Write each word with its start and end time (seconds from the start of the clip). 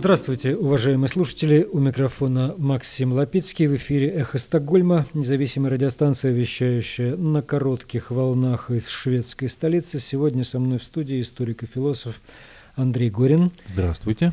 Здравствуйте, 0.00 0.56
уважаемые 0.56 1.10
слушатели. 1.10 1.68
У 1.70 1.78
микрофона 1.78 2.54
Максим 2.56 3.12
Лапицкий. 3.12 3.66
В 3.66 3.76
эфире 3.76 4.08
«Эхо 4.08 4.38
Стокгольма», 4.38 5.04
независимая 5.12 5.72
радиостанция, 5.72 6.32
вещающая 6.32 7.16
на 7.16 7.42
коротких 7.42 8.10
волнах 8.10 8.70
из 8.70 8.88
шведской 8.88 9.50
столицы. 9.50 9.98
Сегодня 9.98 10.42
со 10.42 10.58
мной 10.58 10.78
в 10.78 10.84
студии 10.84 11.20
историк 11.20 11.64
и 11.64 11.66
философ 11.66 12.22
Андрей 12.76 13.10
Горин. 13.10 13.50
Здравствуйте. 13.66 14.32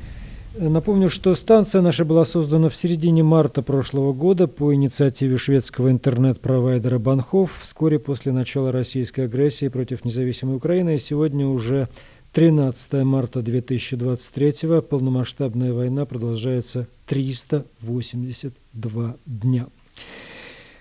Напомню, 0.57 1.09
что 1.09 1.35
станция 1.35 1.81
наша 1.81 2.05
была 2.05 2.23
создана 2.23 2.70
в 2.70 2.75
середине 2.75 3.21
марта 3.21 3.61
прошлого 3.61 4.13
года 4.13 4.47
по 4.47 4.73
инициативе 4.73 5.38
шведского 5.38 5.91
интернет-провайдера 5.91 6.97
Банхов 6.97 7.59
вскоре 7.59 7.99
после 7.99 8.31
начала 8.31 8.71
российской 8.71 9.25
агрессии 9.25 9.68
против 9.68 10.05
независимой 10.05 10.55
Украины. 10.55 10.95
И 10.95 10.99
сегодня 10.99 11.45
уже 11.45 11.89
13 12.38 13.04
марта 13.04 13.41
2023 13.41 14.81
полномасштабная 14.88 15.73
война 15.73 16.05
продолжается 16.05 16.88
382 17.07 19.16
дня. 19.25 19.66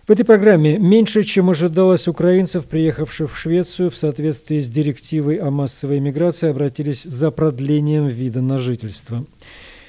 В 0.06 0.10
этой 0.10 0.26
программе 0.26 0.76
меньше, 0.76 1.22
чем 1.22 1.48
ожидалось 1.48 2.08
украинцев, 2.08 2.66
приехавших 2.66 3.32
в 3.32 3.38
Швецию 3.38 3.90
в 3.90 3.96
соответствии 3.96 4.60
с 4.60 4.68
директивой 4.68 5.36
о 5.36 5.50
массовой 5.50 5.98
миграции, 5.98 6.50
обратились 6.50 7.04
за 7.04 7.30
продлением 7.30 8.06
вида 8.06 8.42
на 8.42 8.58
жительство. 8.58 9.24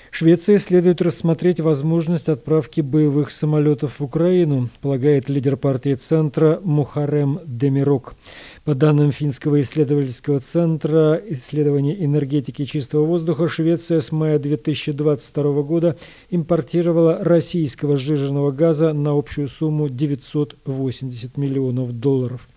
Швеции 0.10 0.56
следует 0.58 1.02
рассмотреть 1.02 1.60
возможность 1.60 2.30
отправки 2.30 2.82
боевых 2.82 3.30
самолетов 3.30 4.00
в 4.00 4.04
Украину, 4.04 4.70
полагает 4.82 5.30
лидер 5.30 5.58
партии 5.58 5.94
Центра 5.96 6.60
Мухарем 6.64 7.42
Демирок. 7.46 8.16
По 8.68 8.76
данным 8.76 9.14
Финского 9.14 9.62
исследовательского 9.62 10.42
центра 10.42 11.22
исследований 11.30 12.04
энергетики 12.04 12.66
чистого 12.66 13.06
воздуха, 13.06 13.48
Швеция 13.48 14.02
с 14.02 14.12
мая 14.12 14.40
2022 14.40 15.62
года 15.62 15.96
импортировала 16.30 17.20
российского 17.24 17.96
сжиженного 17.96 18.52
газа 18.52 18.92
на 18.92 19.18
общую 19.18 19.48
сумму 19.48 19.88
980 19.88 21.38
миллионов 21.38 21.94
долларов. 21.94 22.50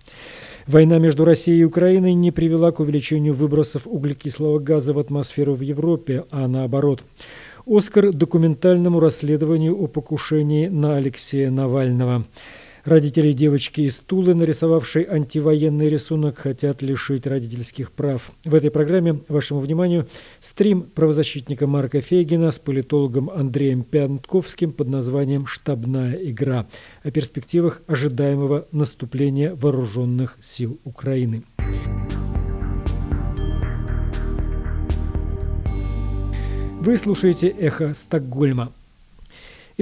Война 0.67 0.99
между 0.99 1.25
Россией 1.25 1.61
и 1.61 1.65
Украиной 1.65 2.15
не 2.15 2.33
привела 2.33 2.73
к 2.73 2.81
увеличению 2.81 3.35
выбросов 3.35 3.87
углекислого 3.87 4.59
газа 4.59 4.93
в 4.93 4.99
атмосферу 4.99 5.55
в 5.55 5.61
Европе, 5.61 6.25
а 6.33 6.49
наоборот. 6.49 7.05
Оскар 7.67 8.13
документальному 8.13 8.99
расследованию 8.99 9.81
о 9.81 9.87
покушении 9.87 10.67
на 10.67 10.97
Алексея 10.97 11.53
Навального. 11.53 12.25
Родители 12.85 13.33
девочки 13.33 13.83
из 13.83 14.01
Тулы, 14.01 14.35
нарисовавшей 14.35 15.05
антивоенный 15.05 15.91
рисунок, 15.91 16.39
хотят 16.39 16.81
лишить 16.81 17.27
родительских 17.27 17.93
прав. 17.93 18.33
В 18.45 18.55
этой 18.55 18.71
программе 18.71 19.21
вашему 19.29 19.61
вниманию 19.61 20.09
стрим 20.41 20.83
правозащитника 20.83 21.67
Марка 21.67 22.01
Фейгина 22.01 22.51
с 22.51 22.59
политологом 22.59 23.29
Андреем 23.29 23.83
Пятковским 23.83 24.73
под 24.73 24.89
названием 24.89 25.45
«Штабная 25.47 26.15
игра» 26.15 26.67
о 27.03 27.11
перспективах 27.11 27.83
ожидаемого 27.87 28.67
наступления 28.73 29.55
вооруженных 29.55 30.39
сил 30.41 30.81
Украины. 30.85 31.45
Вы 36.81 36.97
слушаете 36.97 37.49
«Эхо 37.49 37.93
Стокгольма». 37.93 38.73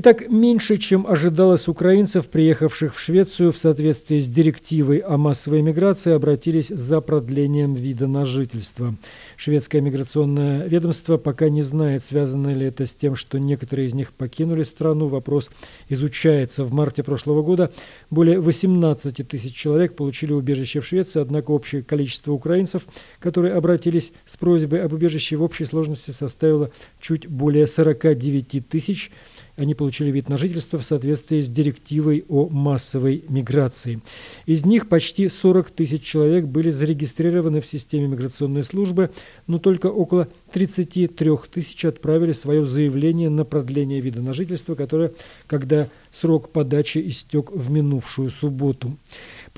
Итак, 0.00 0.28
меньше, 0.28 0.76
чем 0.76 1.08
ожидалось 1.08 1.66
украинцев, 1.66 2.28
приехавших 2.28 2.94
в 2.94 3.00
Швецию 3.00 3.50
в 3.50 3.58
соответствии 3.58 4.20
с 4.20 4.28
директивой 4.28 4.98
о 4.98 5.16
массовой 5.16 5.60
миграции, 5.60 6.12
обратились 6.12 6.68
за 6.68 7.00
продлением 7.00 7.74
вида 7.74 8.06
на 8.06 8.24
жительство. 8.24 8.94
Шведское 9.36 9.80
миграционное 9.80 10.68
ведомство 10.68 11.16
пока 11.16 11.48
не 11.48 11.62
знает, 11.62 12.04
связано 12.04 12.54
ли 12.54 12.66
это 12.66 12.86
с 12.86 12.94
тем, 12.94 13.16
что 13.16 13.40
некоторые 13.40 13.86
из 13.86 13.94
них 13.94 14.12
покинули 14.12 14.62
страну. 14.62 15.08
Вопрос 15.08 15.50
изучается. 15.88 16.62
В 16.62 16.72
марте 16.72 17.02
прошлого 17.02 17.42
года 17.42 17.72
более 18.08 18.38
18 18.38 19.26
тысяч 19.26 19.52
человек 19.52 19.96
получили 19.96 20.32
убежище 20.32 20.78
в 20.78 20.86
Швеции, 20.86 21.20
однако 21.20 21.50
общее 21.50 21.82
количество 21.82 22.30
украинцев, 22.30 22.86
которые 23.18 23.54
обратились 23.54 24.12
с 24.24 24.36
просьбой 24.36 24.80
об 24.80 24.92
убежище 24.92 25.34
в 25.34 25.42
общей 25.42 25.64
сложности 25.64 26.12
составило 26.12 26.70
чуть 27.00 27.26
более 27.26 27.66
49 27.66 28.68
тысяч. 28.68 29.10
Они 29.58 29.74
получили 29.74 30.12
вид 30.12 30.28
на 30.28 30.36
жительство 30.36 30.78
в 30.78 30.84
соответствии 30.84 31.40
с 31.40 31.48
директивой 31.48 32.24
о 32.28 32.48
массовой 32.48 33.24
миграции. 33.28 34.00
Из 34.46 34.64
них 34.64 34.88
почти 34.88 35.28
40 35.28 35.70
тысяч 35.70 36.02
человек 36.02 36.44
были 36.44 36.70
зарегистрированы 36.70 37.60
в 37.60 37.66
системе 37.66 38.06
миграционной 38.06 38.62
службы, 38.62 39.10
но 39.48 39.58
только 39.58 39.88
около 39.88 40.28
33 40.52 41.30
тысяч 41.50 41.84
отправили 41.84 42.30
свое 42.30 42.64
заявление 42.64 43.30
на 43.30 43.44
продление 43.44 44.00
вида 44.00 44.22
на 44.22 44.32
жительство, 44.32 44.76
которое, 44.76 45.12
когда 45.48 45.88
срок 46.12 46.50
подачи 46.50 46.98
истек 47.08 47.50
в 47.50 47.68
минувшую 47.68 48.30
субботу. 48.30 48.96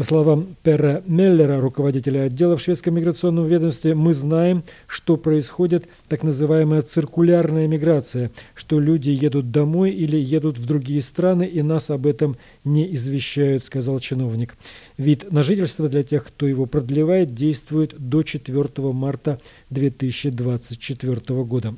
По 0.01 0.07
словам 0.07 0.57
Пера 0.63 1.03
Меллера, 1.07 1.61
руководителя 1.61 2.23
отдела 2.23 2.57
в 2.57 2.63
шведском 2.63 2.95
миграционном 2.95 3.45
ведомстве, 3.45 3.95
мы 3.95 4.15
знаем, 4.15 4.65
что 4.87 5.19
происходит 5.19 5.89
так 6.09 6.23
называемая 6.23 6.81
циркулярная 6.81 7.69
миграция, 7.69 8.31
что 8.55 8.81
люди 8.81 9.11
едут 9.11 9.51
домой 9.51 9.91
или 9.91 10.17
едут 10.17 10.59
в 10.59 10.65
другие 10.65 11.03
страны, 11.03 11.43
и 11.43 11.61
нас 11.61 11.91
об 11.91 12.07
этом 12.07 12.39
не 12.65 12.95
извещают, 12.95 13.63
сказал 13.63 13.99
чиновник. 13.99 14.57
Вид 14.97 15.31
на 15.31 15.43
жительство 15.43 15.87
для 15.87 16.03
тех, 16.03 16.25
кто 16.25 16.47
его 16.47 16.65
продлевает, 16.65 17.35
действует 17.35 17.95
до 17.99 18.23
4 18.23 18.71
марта 18.95 19.39
2024 19.69 21.45
года. 21.45 21.75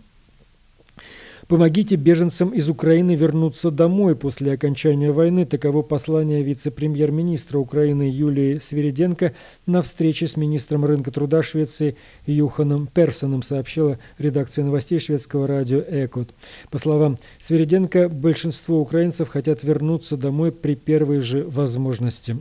Помогите 1.52 1.96
беженцам 1.96 2.48
из 2.48 2.70
Украины 2.70 3.14
вернуться 3.14 3.70
домой 3.70 4.16
после 4.16 4.52
окончания 4.54 5.12
войны. 5.12 5.44
Таково 5.44 5.82
послание 5.82 6.42
вице-премьер-министра 6.42 7.58
Украины 7.58 8.04
Юлии 8.10 8.56
Свириденко 8.56 9.34
на 9.66 9.82
встрече 9.82 10.28
с 10.28 10.38
министром 10.38 10.86
рынка 10.86 11.10
труда 11.10 11.42
Швеции 11.42 11.98
Юханом 12.24 12.86
Персоном, 12.86 13.42
сообщила 13.42 13.98
редакция 14.16 14.64
новостей 14.64 14.98
шведского 14.98 15.46
радио 15.46 15.80
«Экот». 15.86 16.30
По 16.70 16.78
словам 16.78 17.18
Свириденко, 17.38 18.08
большинство 18.08 18.80
украинцев 18.80 19.28
хотят 19.28 19.62
вернуться 19.62 20.16
домой 20.16 20.52
при 20.52 20.74
первой 20.74 21.20
же 21.20 21.44
возможности. 21.44 22.38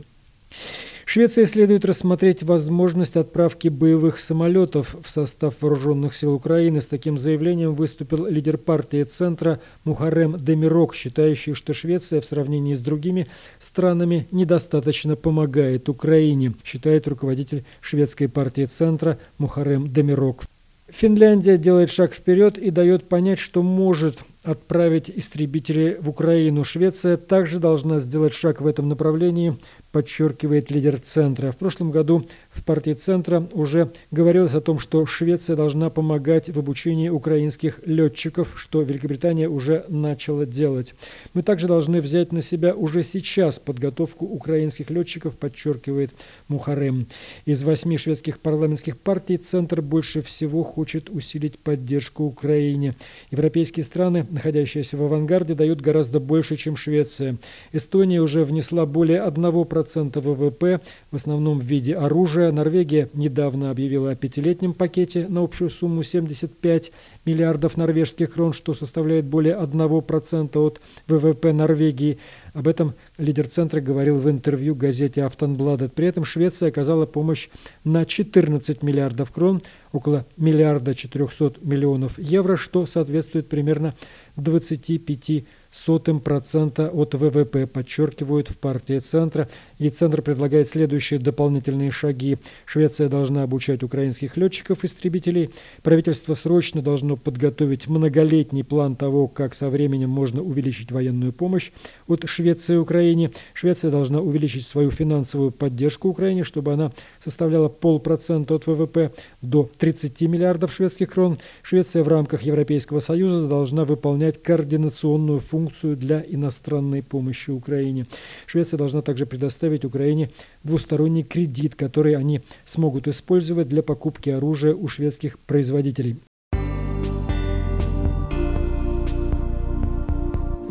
Швеция 1.12 1.44
следует 1.44 1.84
рассмотреть 1.84 2.42
возможность 2.42 3.18
отправки 3.18 3.68
боевых 3.68 4.18
самолетов 4.18 4.96
в 5.04 5.10
состав 5.10 5.56
вооруженных 5.60 6.14
сил 6.14 6.32
Украины. 6.32 6.80
С 6.80 6.86
таким 6.86 7.18
заявлением 7.18 7.74
выступил 7.74 8.24
лидер 8.24 8.56
партии 8.56 9.02
Центра 9.02 9.60
Мухарем 9.84 10.38
Демирок, 10.38 10.94
считающий, 10.94 11.52
что 11.52 11.74
Швеция 11.74 12.22
в 12.22 12.24
сравнении 12.24 12.72
с 12.72 12.80
другими 12.80 13.26
странами 13.60 14.26
недостаточно 14.30 15.14
помогает 15.14 15.90
Украине, 15.90 16.54
считает 16.64 17.06
руководитель 17.06 17.64
шведской 17.82 18.30
партии 18.30 18.64
Центра 18.64 19.18
Мухарем 19.36 19.88
Демирок. 19.88 20.44
Финляндия 20.88 21.58
делает 21.58 21.90
шаг 21.90 22.14
вперед 22.14 22.56
и 22.56 22.70
дает 22.70 23.06
понять, 23.06 23.38
что 23.38 23.62
может 23.62 24.16
отправить 24.42 25.08
истребители 25.08 25.98
в 26.00 26.08
Украину. 26.08 26.64
Швеция 26.64 27.16
также 27.16 27.60
должна 27.60 27.98
сделать 28.00 28.32
шаг 28.32 28.60
в 28.60 28.66
этом 28.66 28.88
направлении, 28.88 29.56
подчеркивает 29.92 30.70
лидер 30.70 30.98
Центра. 30.98 31.52
В 31.52 31.56
прошлом 31.56 31.90
году 31.90 32.26
в 32.50 32.64
партии 32.64 32.92
Центра 32.92 33.46
уже 33.52 33.92
говорилось 34.10 34.54
о 34.54 34.60
том, 34.60 34.78
что 34.78 35.06
Швеция 35.06 35.54
должна 35.54 35.90
помогать 35.90 36.50
в 36.50 36.58
обучении 36.58 37.08
украинских 37.08 37.80
летчиков, 37.86 38.54
что 38.56 38.82
Великобритания 38.82 39.48
уже 39.48 39.84
начала 39.88 40.44
делать. 40.44 40.94
Мы 41.34 41.42
также 41.42 41.68
должны 41.68 42.00
взять 42.00 42.32
на 42.32 42.42
себя 42.42 42.74
уже 42.74 43.02
сейчас 43.04 43.60
подготовку 43.60 44.26
украинских 44.26 44.90
летчиков, 44.90 45.36
подчеркивает 45.36 46.10
Мухарем. 46.48 47.06
Из 47.44 47.62
восьми 47.62 47.96
шведских 47.96 48.40
парламентских 48.40 48.98
партий 48.98 49.36
Центр 49.36 49.82
больше 49.82 50.20
всего 50.22 50.64
хочет 50.64 51.10
усилить 51.10 51.58
поддержку 51.58 52.24
Украине. 52.24 52.96
Европейские 53.30 53.84
страны 53.84 54.26
находящаяся 54.32 54.96
в 54.96 55.02
авангарде, 55.02 55.54
дают 55.54 55.80
гораздо 55.80 56.18
больше, 56.18 56.56
чем 56.56 56.74
Швеция. 56.74 57.36
Эстония 57.72 58.20
уже 58.20 58.44
внесла 58.44 58.86
более 58.86 59.20
1% 59.24 60.20
ВВП, 60.20 60.80
в 61.10 61.16
основном 61.16 61.60
в 61.60 61.64
виде 61.64 61.94
оружия. 61.94 62.50
Норвегия 62.50 63.08
недавно 63.12 63.70
объявила 63.70 64.10
о 64.10 64.16
пятилетнем 64.16 64.72
пакете 64.72 65.26
на 65.28 65.42
общую 65.42 65.70
сумму 65.70 66.02
75 66.02 66.92
миллиардов 67.24 67.76
норвежских 67.76 68.32
крон, 68.32 68.52
что 68.52 68.74
составляет 68.74 69.26
более 69.26 69.54
1% 69.54 70.58
от 70.58 70.80
ВВП 71.06 71.52
Норвегии. 71.52 72.18
Об 72.54 72.68
этом 72.68 72.94
лидер 73.18 73.46
центра 73.46 73.80
говорил 73.80 74.16
в 74.16 74.28
интервью 74.28 74.74
газете 74.74 75.24
«Автонбладет». 75.24 75.92
При 75.92 76.06
этом 76.06 76.24
Швеция 76.24 76.70
оказала 76.70 77.06
помощь 77.06 77.48
на 77.84 78.04
14 78.04 78.82
миллиардов 78.82 79.30
крон, 79.30 79.60
около 79.92 80.26
миллиарда 80.36 80.94
400 80.94 81.54
миллионов 81.62 82.18
евро, 82.18 82.56
что 82.56 82.86
соответствует 82.86 83.48
примерно 83.48 83.94
25 84.36 85.44
сотым 85.72 86.20
процента 86.20 86.88
от 86.90 87.14
ВВП, 87.14 87.66
подчеркивают 87.66 88.48
в 88.48 88.58
партии 88.58 88.98
Центра. 88.98 89.48
И 89.78 89.88
Центр 89.88 90.22
предлагает 90.22 90.68
следующие 90.68 91.18
дополнительные 91.18 91.90
шаги. 91.90 92.36
Швеция 92.66 93.08
должна 93.08 93.42
обучать 93.42 93.82
украинских 93.82 94.36
летчиков-истребителей. 94.36 95.50
Правительство 95.82 96.34
срочно 96.34 96.82
должно 96.82 97.16
подготовить 97.16 97.88
многолетний 97.88 98.62
план 98.62 98.94
того, 98.96 99.26
как 99.26 99.54
со 99.54 99.70
временем 99.70 100.10
можно 100.10 100.42
увеличить 100.42 100.92
военную 100.92 101.32
помощь 101.32 101.72
от 102.06 102.28
Швеции 102.28 102.76
Украине. 102.76 103.32
Швеция 103.54 103.90
должна 103.90 104.20
увеличить 104.20 104.66
свою 104.66 104.90
финансовую 104.90 105.52
поддержку 105.52 106.08
Украине, 106.10 106.44
чтобы 106.44 106.74
она 106.74 106.92
составляла 107.24 107.68
полпроцента 107.68 108.54
от 108.54 108.66
ВВП 108.66 109.12
до 109.40 109.68
30 109.78 110.20
миллиардов 110.22 110.72
шведских 110.72 111.10
крон. 111.10 111.38
Швеция 111.62 112.04
в 112.04 112.08
рамках 112.08 112.42
Европейского 112.42 113.00
Союза 113.00 113.48
должна 113.48 113.86
выполнять 113.86 114.42
координационную 114.42 115.40
функцию 115.40 115.61
для 115.70 116.24
иностранной 116.26 117.02
помощи 117.02 117.50
Украине. 117.50 118.06
Швеция 118.46 118.78
должна 118.78 119.02
также 119.02 119.26
предоставить 119.26 119.84
Украине 119.84 120.30
двусторонний 120.64 121.22
кредит, 121.22 121.74
который 121.74 122.16
они 122.16 122.40
смогут 122.64 123.08
использовать 123.08 123.68
для 123.68 123.82
покупки 123.82 124.30
оружия 124.30 124.74
у 124.74 124.88
шведских 124.88 125.38
производителей. 125.38 126.16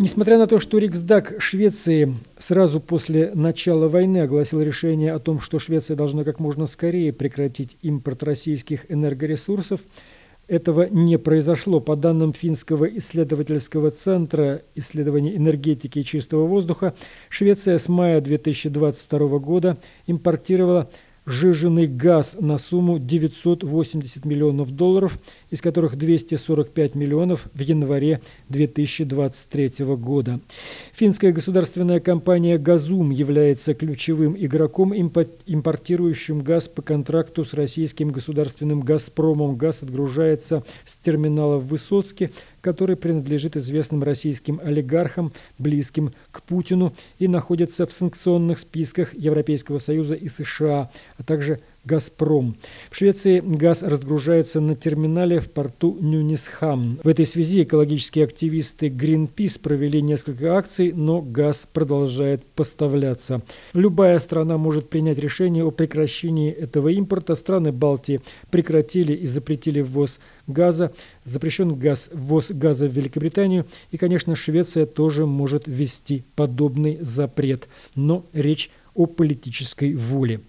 Несмотря 0.02 0.40
на 0.40 0.48
то, 0.48 0.60
что 0.60 0.80
Риксдаг 0.80 1.36
Швеции 1.40 2.16
сразу 2.40 2.80
после 2.80 3.32
начала 3.36 3.88
войны 3.88 4.22
огласил 4.22 4.60
решение 4.60 5.14
о 5.14 5.20
том, 5.20 5.40
что 5.40 5.60
Швеция 5.60 5.96
должна 5.96 6.24
как 6.24 6.40
можно 6.40 6.66
скорее 6.66 7.14
прекратить 7.14 7.78
импорт 7.84 8.24
российских 8.24 8.92
энергоресурсов, 8.92 9.80
этого 10.51 10.88
не 10.89 11.18
произошло. 11.18 11.80
По 11.80 11.95
данным 11.95 12.33
Финского 12.33 12.83
исследовательского 12.83 13.89
центра 13.89 14.63
исследований 14.75 15.38
энергетики 15.38 16.00
и 16.00 16.03
чистого 16.03 16.45
воздуха, 16.45 16.94
Швеция 17.30 17.77
с 17.77 17.88
мая 17.88 18.19
2022 18.19 19.39
года 19.39 19.77
импортировала 20.07 20.89
сжиженный 21.26 21.88
газ 21.88 22.36
на 22.40 22.58
сумму 22.58 23.00
980 23.00 24.26
миллионов 24.26 24.72
долларов, 24.72 25.20
из 25.50 25.62
которых 25.62 25.96
245 25.96 26.96
миллионов 26.96 27.48
в 27.54 27.60
январе 27.60 28.22
2023 28.50 29.86
года. 29.96 30.40
Финская 30.94 31.32
государственная 31.32 32.00
компания 32.00 32.58
«Газум» 32.58 33.12
является 33.12 33.74
ключевым 33.74 34.36
игроком, 34.38 34.94
импортирующим 34.96 36.40
газ 36.40 36.68
по 36.68 36.82
контракту 36.82 37.46
с 37.46 37.54
российским 37.54 38.10
государственным 38.10 38.82
«Газпромом». 38.82 39.58
Газ 39.58 39.84
отгружается 39.84 40.64
с 40.86 40.96
терминала 40.96 41.58
в 41.58 41.68
Высоцке, 41.68 42.32
который 42.62 42.96
принадлежит 42.96 43.58
известным 43.58 44.04
российским 44.04 44.60
олигархам, 44.63 45.34
близким 45.58 46.13
к 46.31 46.42
Путину, 46.44 46.94
и 47.19 47.28
находится 47.28 47.86
в 47.86 47.92
санкционных 47.92 48.60
списках 48.60 49.13
Европейского 49.13 49.80
Союза 49.80 50.16
и 50.16 50.28
США, 50.28 50.90
а 51.18 51.24
также 51.24 51.60
«Газпром». 51.83 52.57
В 52.89 52.95
Швеции 52.95 53.39
газ 53.39 53.81
разгружается 53.81 54.60
на 54.62 54.75
терминале 54.75 55.39
в 55.39 55.50
порту 55.50 55.98
Нюнисхам. 56.00 57.00
В 57.04 57.07
этой 57.07 57.25
связи 57.25 57.63
экологические 57.63 58.25
активисты 58.25 58.88
Greenpeace 58.88 59.60
провели 59.60 60.01
несколько 60.01 60.56
акций, 60.56 60.92
но 60.94 61.22
газ 61.22 61.68
продолжает 61.72 62.45
поставляться. 62.45 63.42
Любая 63.74 64.19
страна 64.19 64.57
может 64.57 64.89
принять 64.89 65.18
решение 65.18 65.63
о 65.63 65.72
прекращении 65.72 66.51
этого 66.51 66.89
импорта. 66.89 67.36
Страны 67.36 67.72
Балтии 67.72 68.22
прекратили 68.51 69.13
и 69.13 69.25
запретили 69.25 69.81
ввоз 69.81 70.19
газа. 70.48 70.94
Запрещен 71.24 71.75
газ, 71.75 72.10
ввоз 72.13 72.51
газа 72.51 72.88
в 72.88 72.92
Великобританию. 72.92 73.66
И, 73.92 73.98
конечно, 73.98 74.36
Швеция 74.36 74.86
тоже 74.86 75.25
может 75.25 75.63
ввести 75.66 76.24
подобный 76.36 77.00
запрет. 77.01 77.68
Но 77.95 78.25
речь 78.34 78.69
о 78.94 79.06
политической 79.06 79.95
воле. 79.95 80.42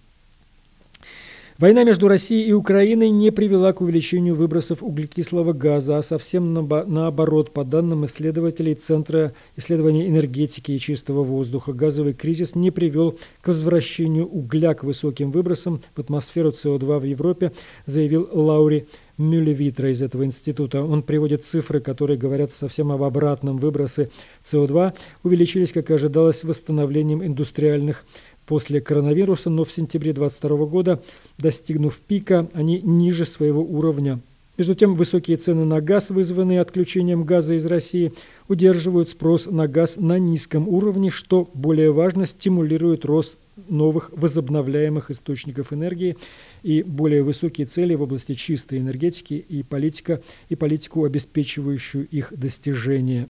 Война 1.63 1.85
между 1.85 2.09
Россией 2.09 2.49
и 2.49 2.53
Украиной 2.53 3.11
не 3.11 3.31
привела 3.31 3.73
к 3.73 3.83
увеличению 3.83 4.35
выбросов 4.35 4.83
углекислого 4.83 5.53
газа, 5.53 5.97
а 5.97 6.03
совсем 6.03 6.53
наоборот. 6.53 7.53
По 7.53 7.63
данным 7.63 8.05
исследователей 8.05 8.75
Центра 8.75 9.33
исследования 9.55 10.09
энергетики 10.09 10.73
и 10.73 10.79
чистого 10.81 11.23
воздуха, 11.23 11.73
газовый 11.73 12.15
кризис 12.15 12.57
не 12.57 12.73
привел 12.73 13.17
к 13.41 13.47
возвращению 13.47 14.27
угля 14.27 14.75
к 14.75 14.83
высоким 14.83 15.31
выбросам 15.31 15.81
в 15.95 16.01
атмосферу 16.01 16.51
СО2 16.51 16.99
в 16.99 17.05
Европе, 17.05 17.53
заявил 17.87 18.29
Лаури 18.33 18.89
Мюллевитра 19.19 19.91
из 19.93 20.03
этого 20.03 20.25
института. 20.25 20.83
Он 20.83 21.05
приводит 21.05 21.45
цифры, 21.45 21.79
которые 21.79 22.19
говорят 22.19 22.53
совсем 22.53 22.91
об 22.91 23.05
обратном. 23.05 23.59
Выбросы 23.59 24.11
СО2 24.43 24.95
увеличились, 25.23 25.71
как 25.71 25.91
и 25.91 25.95
ожидалось, 25.95 26.43
восстановлением 26.43 27.25
индустриальных 27.25 28.05
после 28.47 28.81
коронавируса, 28.81 29.51
но 29.51 29.65
в 29.65 29.73
сентябре 29.73 30.13
2022 30.13 30.67
года, 30.67 31.03
достигнув 31.39 32.01
пика, 32.01 32.49
они 32.55 32.81
ниже 32.83 33.25
своего 33.25 33.63
уровня. 33.63 34.21
Между 34.59 34.75
тем, 34.75 34.95
высокие 34.95 35.39
цены 35.39 35.65
на 35.65 35.81
газ, 35.81 36.11
вызванные 36.11 36.61
отключением 36.61 37.25
газа 37.25 37.55
из 37.55 37.65
России, 37.65 38.13
удерживают 38.49 39.09
спрос 39.09 39.47
на 39.47 39.67
газ 39.67 39.97
на 39.97 40.19
низком 40.19 40.69
уровне, 40.69 41.09
что, 41.09 41.49
более 41.55 41.91
важно, 41.91 42.27
стимулирует 42.27 43.07
рост 43.07 43.39
новых 43.69 44.11
возобновляемых 44.15 45.11
источников 45.11 45.73
энергии 45.73 46.17
и 46.63 46.83
более 46.83 47.23
высокие 47.23 47.67
цели 47.67 47.95
в 47.95 48.03
области 48.03 48.35
чистой 48.35 48.79
энергетики 48.79 49.35
и 49.35 49.63
политика 49.63 50.21
и 50.49 50.55
политику, 50.55 51.05
обеспечивающую 51.05 52.07
их 52.09 52.33
достижение. 52.37 53.29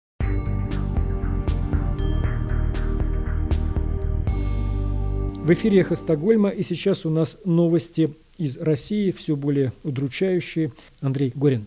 В 5.47 5.53
эфире 5.53 5.83
«Эхо 5.83 5.95
Стокгольма» 5.95 6.49
и 6.49 6.65
сейчас 6.65 7.07
у 7.07 7.09
нас 7.09 7.39
новости 7.45 8.13
из 8.37 8.57
России, 8.57 9.13
все 9.13 9.37
более 9.37 9.73
удручающие. 9.85 10.73
Андрей 11.01 11.31
Горин. 11.37 11.67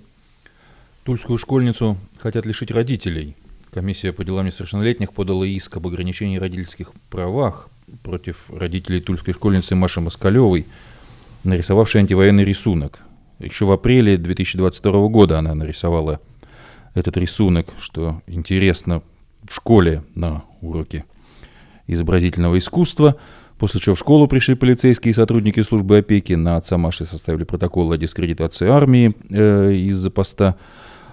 Тульскую 1.06 1.38
школьницу 1.38 1.96
хотят 2.18 2.46
лишить 2.46 2.72
родителей. 2.72 3.38
Комиссия 3.72 4.12
по 4.12 4.26
делам 4.26 4.48
несовершеннолетних 4.48 5.14
подала 5.14 5.46
иск 5.46 5.78
об 5.78 5.88
ограничении 5.88 6.36
родительских 6.36 6.92
правах 7.10 7.70
против 8.04 8.50
родителей 8.50 9.00
тульской 9.00 9.34
школьницы 9.34 9.76
Маши 9.76 10.02
Москалевой, 10.02 10.66
нарисовавшей 11.46 12.02
антивоенный 12.02 12.44
рисунок. 12.44 13.00
Еще 13.40 13.64
в 13.64 13.72
апреле 13.72 14.18
2022 14.18 15.08
года 15.08 15.40
она 15.40 15.56
нарисовала 15.56 16.20
этот 16.96 17.16
рисунок, 17.16 17.68
что 17.80 18.22
интересно, 18.28 19.04
в 19.50 19.56
школе 19.56 20.04
на 20.16 20.44
уроке 20.60 21.06
изобразительного 21.88 22.58
искусства– 22.58 23.16
После 23.60 23.82
чего 23.82 23.94
в 23.94 24.00
школу 24.00 24.28
пришли 24.28 24.56
полицейские 24.56 25.12
и 25.12 25.14
сотрудники 25.14 25.60
службы 25.60 25.98
опеки. 25.98 26.32
На 26.32 26.56
отца 26.56 26.78
Маши 26.78 27.06
составили 27.06 27.44
протокол 27.44 27.92
о 27.92 27.98
дискредитации 27.98 28.70
армии 28.70 29.14
э, 29.30 29.74
из-за 29.74 30.10
поста 30.10 30.56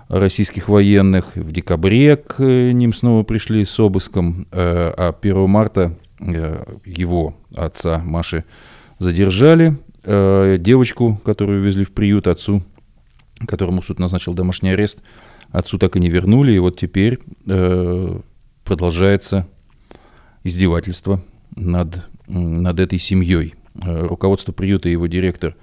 российских 0.08 0.68
военных. 0.68 1.34
В 1.34 1.50
декабре 1.50 2.16
к 2.16 2.40
ним 2.40 2.92
снова 2.92 3.24
пришли 3.24 3.64
с 3.64 3.80
обыском, 3.80 4.46
э, 4.52 4.92
а 4.96 5.12
1 5.20 5.50
марта 5.50 5.98
э, 6.20 6.62
его 6.84 7.34
отца 7.56 8.00
Маши 8.04 8.44
задержали. 9.00 9.76
Э, 10.04 10.56
девочку, 10.60 11.20
которую 11.24 11.64
везли 11.64 11.84
в 11.84 11.92
приют 11.92 12.28
отцу, 12.28 12.62
которому 13.48 13.82
суд 13.82 13.98
назначил 13.98 14.34
домашний 14.34 14.70
арест, 14.70 15.02
отцу 15.50 15.78
так 15.78 15.96
и 15.96 16.00
не 16.00 16.10
вернули. 16.10 16.52
И 16.52 16.60
вот 16.60 16.78
теперь 16.78 17.18
э, 17.48 18.20
продолжается 18.62 19.48
издевательство 20.44 21.20
над 21.54 22.06
над 22.28 22.80
этой 22.80 22.98
семьей. 22.98 23.54
Э, 23.82 24.06
руководство 24.06 24.52
приюта 24.52 24.88
и 24.88 24.92
его 24.92 25.06
директор 25.06 25.56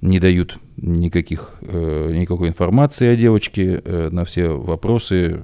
не 0.00 0.18
дают 0.18 0.58
никаких, 0.76 1.56
э, 1.60 2.12
никакой 2.14 2.48
информации 2.48 3.08
о 3.08 3.16
девочке 3.16 3.82
э, 3.84 4.08
на 4.10 4.24
все 4.24 4.48
вопросы, 4.48 5.42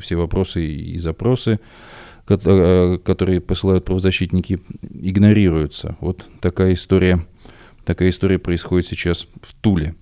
все 0.00 0.16
вопросы 0.16 0.64
и 0.64 0.96
запросы, 0.98 1.58
которые 2.24 3.40
посылают 3.40 3.84
правозащитники, 3.86 4.60
игнорируются. 4.82 5.96
Вот 6.00 6.26
такая 6.40 6.74
история, 6.74 7.26
такая 7.84 8.10
история 8.10 8.38
происходит 8.38 8.86
сейчас 8.86 9.26
в 9.42 9.54
Туле. 9.54 9.94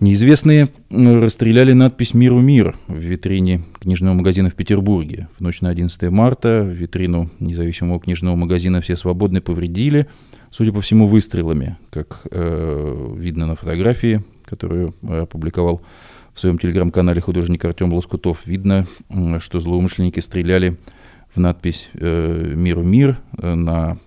Неизвестные 0.00 0.70
расстреляли 0.88 1.74
надпись 1.74 2.14
«Миру 2.14 2.40
мир» 2.40 2.74
в 2.88 2.96
витрине 2.96 3.64
книжного 3.78 4.14
магазина 4.14 4.48
в 4.48 4.54
Петербурге. 4.54 5.28
В 5.36 5.42
ночь 5.42 5.60
на 5.60 5.68
11 5.68 6.04
марта 6.04 6.60
витрину 6.62 7.30
независимого 7.38 8.00
книжного 8.00 8.34
магазина 8.34 8.80
«Все 8.80 8.96
свободны» 8.96 9.42
повредили, 9.42 10.06
судя 10.50 10.72
по 10.72 10.80
всему, 10.80 11.06
выстрелами, 11.06 11.76
как 11.90 12.26
э, 12.30 13.14
видно 13.18 13.46
на 13.46 13.56
фотографии, 13.56 14.24
которую 14.46 14.94
опубликовал 15.02 15.82
в 16.32 16.40
своем 16.40 16.58
телеграм-канале 16.58 17.20
художник 17.20 17.62
Артем 17.66 17.92
Лоскутов. 17.92 18.46
Видно, 18.46 18.86
что 19.40 19.60
злоумышленники 19.60 20.20
стреляли 20.20 20.78
в 21.34 21.40
надпись 21.40 21.90
э, 21.92 22.54
«Миру 22.56 22.82
мир». 22.82 23.18
На 23.36 23.98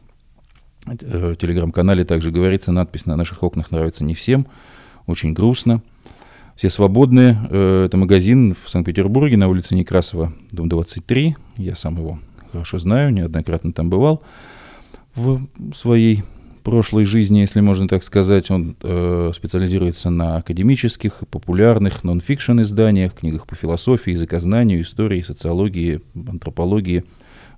э, 0.88 1.35
телеграм-канале 1.39 2.03
также 2.03 2.31
говорится, 2.31 2.71
надпись 2.71 3.05
на 3.05 3.15
наших 3.15 3.43
окнах 3.43 3.69
нравится 3.69 4.03
не 4.03 4.15
всем– 4.15 4.47
очень 5.05 5.33
грустно. 5.33 5.81
Все 6.55 6.69
свободные. 6.69 7.38
Э, 7.50 7.86
это 7.86 7.98
магазин 7.98 8.55
в 8.55 8.69
Санкт-Петербурге 8.69 9.38
на 9.38 9.48
улице 9.48 9.75
Некрасова, 9.75 10.33
дом 10.51 10.69
23. 10.69 11.36
Я 11.57 11.75
сам 11.75 11.98
его 11.98 12.19
хорошо 12.51 12.79
знаю, 12.79 13.12
неоднократно 13.12 13.74
там 13.74 13.89
бывал. 13.89 14.22
В 15.15 15.48
своей 15.74 16.24
прошлой 16.63 17.05
жизни, 17.05 17.39
если 17.39 17.60
можно 17.60 17.88
так 17.88 18.03
сказать, 18.03 18.50
он 18.50 18.75
э, 18.81 19.31
специализируется 19.36 20.10
на 20.10 20.38
академических, 20.38 21.24
популярных, 21.29 22.03
нон-фикшн 22.03 22.62
изданиях, 22.62 23.13
книгах 23.13 23.45
по 23.45 23.55
философии, 23.55 24.12
языкознанию, 24.12 24.81
истории, 24.81 25.22
социологии, 25.22 26.01
антропологии, 26.15 27.03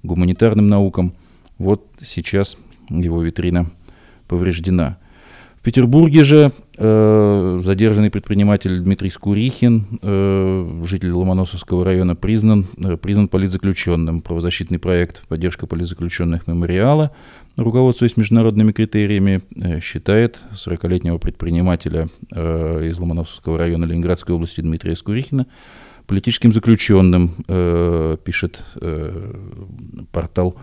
гуманитарным 0.04 0.68
наукам. 0.68 1.14
Вот 1.58 1.86
сейчас 2.02 2.58
его 2.90 3.22
витрина 3.22 3.72
повреждена. 4.28 4.98
Петербурге 5.66 6.24
же 6.24 6.52
э, 6.78 7.60
задержанный 7.64 8.12
предприниматель 8.12 8.78
Дмитрий 8.82 9.10
Скурихин, 9.10 10.00
э, 10.00 10.82
житель 10.84 11.12
Ломоносовского 11.12 11.84
района, 11.84 12.16
признан, 12.16 12.68
э, 12.78 12.98
признан 12.98 13.28
политзаключенным. 13.28 14.22
Правозащитный 14.22 14.78
проект 14.78 15.28
«Поддержка 15.28 15.66
политзаключенных 15.66 16.46
мемориала», 16.46 17.10
руководствуясь 17.58 18.16
международными 18.16 18.74
критериями, 18.74 19.42
э, 19.60 19.80
считает 19.80 20.40
40-летнего 20.54 21.18
предпринимателя 21.18 22.10
э, 22.32 22.88
из 22.88 23.00
Ломоносовского 23.00 23.58
района 23.58 23.86
Ленинградской 23.86 24.36
области 24.36 24.62
Дмитрия 24.62 24.96
Скурихина 24.96 25.48
политическим 26.06 26.54
заключенным, 26.54 27.44
э, 27.48 28.18
пишет 28.24 28.64
э, 28.80 29.34
портал 30.12 30.58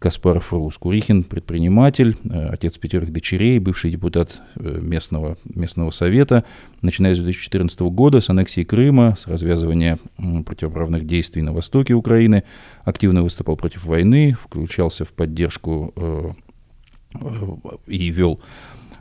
Каспаров 0.00 0.52
Рус. 0.52 0.76
Курихин– 0.78 1.22
предприниматель, 1.24 2.16
э, 2.24 2.48
отец 2.48 2.78
пятерых 2.78 3.12
дочерей, 3.12 3.58
бывший 3.58 3.90
депутат 3.90 4.40
э, 4.56 4.78
местного, 4.80 5.36
местного 5.44 5.90
совета. 5.90 6.46
Начиная 6.80 7.14
с 7.14 7.18
2014 7.18 7.78
года, 7.80 8.22
с 8.22 8.30
аннексии 8.30 8.64
Крыма, 8.64 9.14
с 9.16 9.26
развязывания 9.26 9.98
противоправных 10.46 11.04
действий 11.06 11.42
на 11.42 11.52
востоке 11.52 11.92
Украины, 11.92 12.44
активно 12.84 13.22
выступал 13.22 13.56
против 13.56 13.84
войны, 13.84 14.34
включался 14.42 15.04
в 15.04 15.12
поддержку 15.12 15.92
э, 15.94 16.30
и 17.86 18.10
вел 18.10 18.40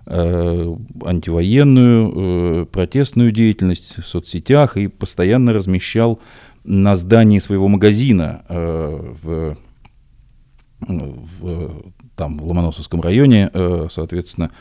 антивоенную, 0.08 2.66
протестную 2.66 3.32
деятельность 3.32 4.00
в 4.00 4.08
соцсетях 4.08 4.76
и 4.76 4.88
постоянно 4.88 5.54
размещал 5.54 6.20
на 6.64 6.96
здании 6.96 7.38
своего 7.38 7.68
магазина 7.68 8.42
в 8.50 9.56
в, 10.82 11.92
там, 12.16 12.38
в 12.38 12.46
Ломоносовском 12.46 13.02
районе, 13.02 13.50
э, 13.54 13.88
соответственно, 13.90 14.52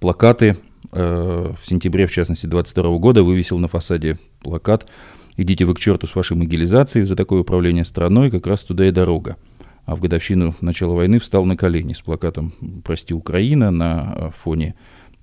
плакаты 0.00 0.56
э, 0.92 1.52
в 1.60 1.66
сентябре, 1.66 2.06
в 2.06 2.12
частности, 2.12 2.46
22 2.46 2.98
года 2.98 3.22
вывесил 3.22 3.58
на 3.58 3.68
фасаде 3.68 4.18
плакат 4.40 4.88
«Идите 5.36 5.64
вы 5.64 5.74
к 5.74 5.78
черту 5.78 6.06
с 6.06 6.14
вашей 6.14 6.36
могилизацией, 6.36 7.04
за 7.04 7.16
такое 7.16 7.40
управление 7.40 7.84
страной 7.84 8.30
как 8.30 8.46
раз 8.46 8.64
туда 8.64 8.86
и 8.86 8.90
дорога». 8.90 9.36
А 9.84 9.96
в 9.96 10.00
годовщину 10.00 10.54
начала 10.60 10.94
войны 10.94 11.18
встал 11.18 11.44
на 11.46 11.56
колени 11.56 11.92
с 11.92 12.00
плакатом 12.00 12.52
«Прости, 12.84 13.14
Украина» 13.14 13.70
на 13.70 14.14
э, 14.16 14.30
фоне 14.36 14.74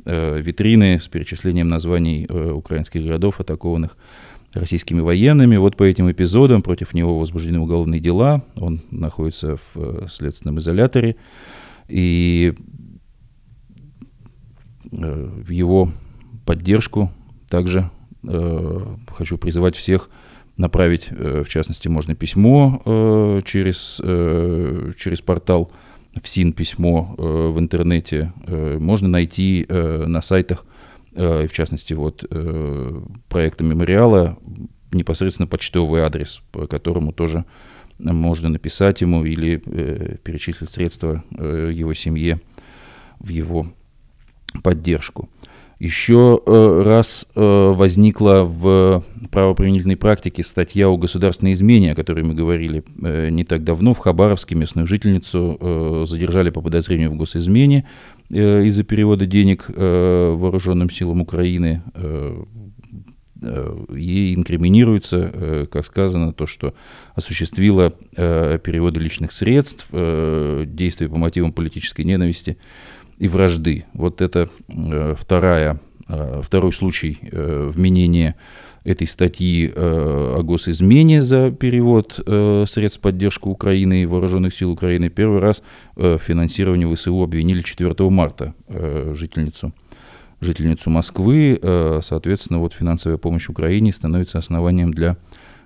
витрины 0.08 1.00
с 1.00 1.08
перечислением 1.08 1.68
названий 1.68 2.28
украинских 2.28 3.02
городов, 3.02 3.40
атакованных 3.40 3.98
российскими 4.56 5.02
военными. 5.02 5.58
Вот 5.58 5.76
по 5.76 5.84
этим 5.84 6.10
эпизодам 6.10 6.62
против 6.62 6.94
него 6.94 7.20
возбуждены 7.20 7.60
уголовные 7.60 8.00
дела. 8.00 8.44
Он 8.56 8.82
находится 8.90 9.58
в 9.58 9.72
э, 9.76 10.08
следственном 10.10 10.60
изоляторе. 10.60 11.18
И 11.88 12.54
э, 14.92 15.30
в 15.46 15.50
его 15.50 15.90
поддержку 16.46 17.12
также 17.50 17.92
э, 18.28 18.96
хочу 19.10 19.38
призывать 19.38 19.76
всех 19.76 20.10
направить, 20.58 21.10
в 21.12 21.50
частности, 21.50 21.90
можно 21.90 22.16
письмо 22.16 23.42
через, 23.46 23.98
через 24.98 25.20
портал 25.20 25.70
ФСИН 26.16 26.54
письмо 26.54 27.14
в 27.18 27.60
интернете. 27.60 28.32
Можно 28.48 29.10
найти 29.10 29.66
на 29.70 30.22
сайтах 30.22 30.66
Э, 31.16 31.48
в 31.48 31.54
частности, 31.54 31.94
вот 31.94 32.26
э, 32.30 33.02
проекта 33.30 33.64
мемориала, 33.64 34.38
непосредственно 34.92 35.48
почтовый 35.48 36.02
адрес, 36.02 36.42
по 36.52 36.68
которому 36.68 37.14
тоже 37.14 37.46
можно 37.98 38.50
написать 38.50 39.02
ему 39.02 39.24
или 39.24 39.62
э, 39.66 40.18
перечислить 40.24 40.70
средства 40.70 41.24
его 41.32 41.94
семье 41.94 42.42
в 43.20 43.30
его 43.30 43.68
поддержку. 44.62 45.30
Еще 45.78 46.42
раз 46.46 47.28
возникла 47.36 48.44
в 48.46 49.04
правоприменительной 49.30 49.98
практике 49.98 50.42
статья 50.42 50.88
о 50.88 50.96
государственной 50.96 51.52
измене, 51.52 51.92
о 51.92 51.96
которой 51.96 52.24
мы 52.24 52.34
говорили 52.34 52.86
не 53.30 53.44
так 53.44 53.66
давно. 53.66 53.94
В 53.94 54.00
Хабаровске 54.00 54.56
местную 54.56 54.88
жительницу 54.88 56.06
задержали 56.08 56.50
по 56.50 56.62
подозрению 56.62 57.12
в 57.12 57.18
госизмене. 57.18 57.86
Э, 58.29 58.63
из-за 58.63 58.84
перевода 58.84 59.25
денег 59.25 59.65
э, 59.67 60.34
вооруженным 60.36 60.89
силам 60.89 61.22
Украины. 61.22 61.84
Э, 61.94 62.44
ей 63.94 64.34
инкриминируется, 64.34 65.67
как 65.70 65.86
сказано, 65.86 66.34
то, 66.34 66.48
что 66.48 66.74
осуществила 67.13 67.91
переводы 68.15 69.00
личных 69.00 69.34
средств, 69.34 69.89
действия 69.91 71.10
по 71.10 71.17
мотивам 71.17 71.51
политической 71.51 72.05
ненависти 72.05 72.58
и 73.20 73.27
вражды. 73.27 73.86
Вот 73.94 74.22
это 74.22 74.50
вторая, 75.20 75.79
второй 76.08 76.74
случай 76.74 77.20
вменения 77.22 78.36
этой 78.86 79.08
статьи 79.08 79.68
э, 79.68 79.72
о 79.75 80.44
госизмене 80.44 81.24
за 81.24 81.51
перевод 81.51 82.20
э, 82.25 82.65
средств 82.68 83.01
поддержки 83.01 83.48
Украины 83.48 84.04
и 84.04 84.06
вооруженных 84.06 84.56
сил 84.56 84.72
Украины 84.72 85.10
первый 85.10 85.39
раз 85.39 85.63
э, 85.96 86.18
в 86.18 86.22
финансировании 86.22 86.94
ВСУ 86.94 87.22
обвинили 87.22 87.62
4 87.62 87.96
марта 88.10 88.54
жительницу 88.70 89.74
жительницу 90.42 90.89
Москвы. 90.92 91.60
Соответственно, 92.04 92.60
вот 92.60 92.74
финансовая 92.74 93.18
помощь 93.18 93.50
Украине 93.50 93.92
становится 93.92 94.38
основанием 94.38 94.92
для 94.92 95.18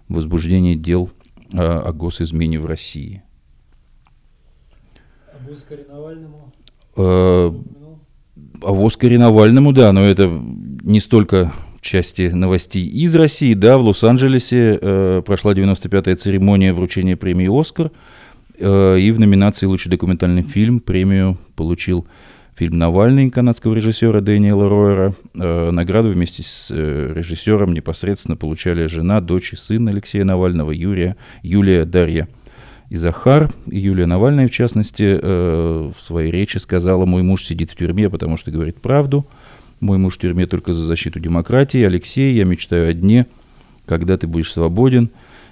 возбуждения 0.08 0.76
дел 0.76 1.10
о 1.52 1.92
госизмене 1.92 2.60
в 2.60 2.66
России. 2.66 3.24
А 5.34 5.52
Оскаре 5.52 5.86
Навальному? 5.90 6.54
Об 8.62 8.86
Оскаре 8.86 9.18
Навальному, 9.18 9.74
да, 9.74 9.92
но 9.92 10.02
это 10.02 10.28
не 10.84 11.00
столько 11.00 11.52
части 11.82 12.30
новостей 12.34 12.86
из 12.86 13.16
России. 13.16 13.54
Да, 13.54 13.78
в 13.78 13.84
Лос-Анджелесе 13.84 14.78
э, 14.82 15.22
прошла 15.26 15.54
95-я 15.54 16.16
церемония 16.16 16.74
вручения 16.74 17.16
премии 17.16 17.50
«Оскар», 17.50 17.92
э, 18.58 19.00
и 19.00 19.12
в 19.12 19.20
номинации 19.20 19.66
«Лучший 19.66 19.90
документальный 19.90 20.44
фильм» 20.44 20.80
премию 20.80 21.38
получил 21.56 22.08
фильм 22.56 22.78
«Навальный» 22.78 23.30
канадского 23.30 23.74
режиссера 23.74 24.22
Дэниела 24.22 24.68
Ройера. 24.68 25.16
Э, 25.36 25.72
награду 25.72 26.10
вместе 26.10 26.44
с 26.44 26.68
э, 26.72 27.14
режиссером 27.16 27.74
непосредственно 27.74 28.36
получали 28.36 28.86
жена, 28.88 29.22
дочь 29.22 29.54
и 29.54 29.56
сын 29.56 29.88
Алексея 29.88 30.26
Навального, 30.26 30.72
Юрия, 30.72 31.16
Юлия, 31.42 31.86
Дарья 31.86 32.28
и 32.90 32.96
Захар. 32.96 33.54
И 33.68 33.80
Юлия 33.80 34.06
Навальная, 34.06 34.48
в 34.48 34.52
частности, 34.52 35.20
э, 35.22 35.92
в 35.96 36.02
своей 36.02 36.32
речи 36.32 36.58
сказала, 36.58 37.06
мой 37.06 37.24
муж 37.24 37.44
сидит 37.44 37.72
в 37.72 37.78
тюрьме, 37.78 38.10
потому 38.10 38.36
что 38.36 38.52
говорит 38.52 38.82
правду– 38.82 39.26
мой 39.80 39.98
муж 39.98 40.16
в 40.16 40.20
тюрьме 40.20 40.46
только 40.46 40.74
за 40.74 40.86
защиту 40.86 41.20
демократии. 41.20 41.82
Алексей, 41.82 42.34
я 42.34 42.46
мечтаю 42.46 42.90
о 42.90 42.94
дне, 42.94 43.28
когда 43.86 44.18
ты 44.18 44.28
будешь 44.28 44.52
свободен 44.52 45.12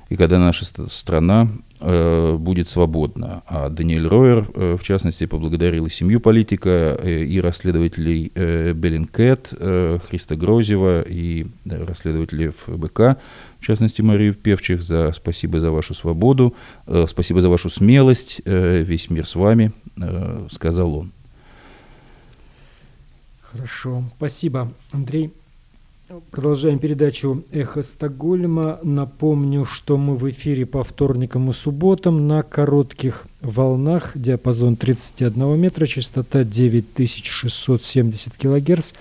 и 0.10 0.16
когда 0.16 0.40
наша 0.40 0.66
страна 0.66 1.50
э, 1.80 2.36
будет 2.38 2.70
свободна. 2.70 3.44
А 3.46 3.70
Даниэль 3.70 4.08
Ройер, 4.08 4.48
э, 4.54 4.78
в 4.80 4.84
частности, 4.84 5.26
поблагодарил 5.26 5.86
и 5.86 5.90
семью 5.90 6.20
политика, 6.22 6.98
э, 7.02 7.24
и 7.24 7.40
расследователей 7.42 8.32
э, 8.34 8.74
Беллинкет, 8.74 9.50
э, 9.52 10.00
Христа 10.08 10.36
Грозева, 10.36 11.02
и 11.02 11.48
э, 11.66 11.84
расследователей 11.84 12.50
ФБК, 12.50 13.18
в 13.60 13.66
частности, 13.66 14.02
Марию 14.02 14.34
Певчих, 14.34 14.82
за 14.82 15.12
спасибо 15.12 15.60
за 15.60 15.72
вашу 15.72 15.94
свободу, 15.94 16.54
э, 16.86 17.06
спасибо 17.08 17.42
за 17.42 17.50
вашу 17.50 17.70
смелость, 17.70 18.42
э, 18.46 18.84
весь 18.84 19.10
мир 19.10 19.28
с 19.28 19.36
вами, 19.36 19.74
э, 19.98 20.48
сказал 20.52 20.96
он. 20.96 21.12
Хорошо, 23.52 24.04
спасибо, 24.18 24.72
Андрей. 24.92 25.32
Продолжаем 26.32 26.80
передачу 26.80 27.44
«Эхо 27.52 27.82
Стокгольма». 27.82 28.80
Напомню, 28.84 29.66
что 29.66 29.98
мы 29.98 30.16
в 30.16 30.30
эфире 30.30 30.66
по 30.66 30.84
вторникам 30.84 31.50
и 31.50 31.54
субботам 31.54 32.28
на 32.28 32.44
коротких 32.44 33.26
волнах. 33.42 34.12
Диапазон 34.16 34.78
31 34.78 35.60
метра, 35.60 35.86
частота 35.86 36.44
9670 36.44 38.38
килогерц. 38.38 38.94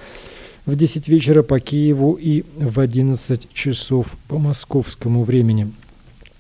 В 0.65 0.75
10 0.75 1.07
вечера 1.09 1.43
по 1.43 1.61
Киеву 1.61 2.15
и 2.15 2.45
в 2.57 2.81
11 2.81 3.53
часов 3.53 4.17
по 4.27 4.39
московскому 4.39 5.23
времени. 5.23 5.73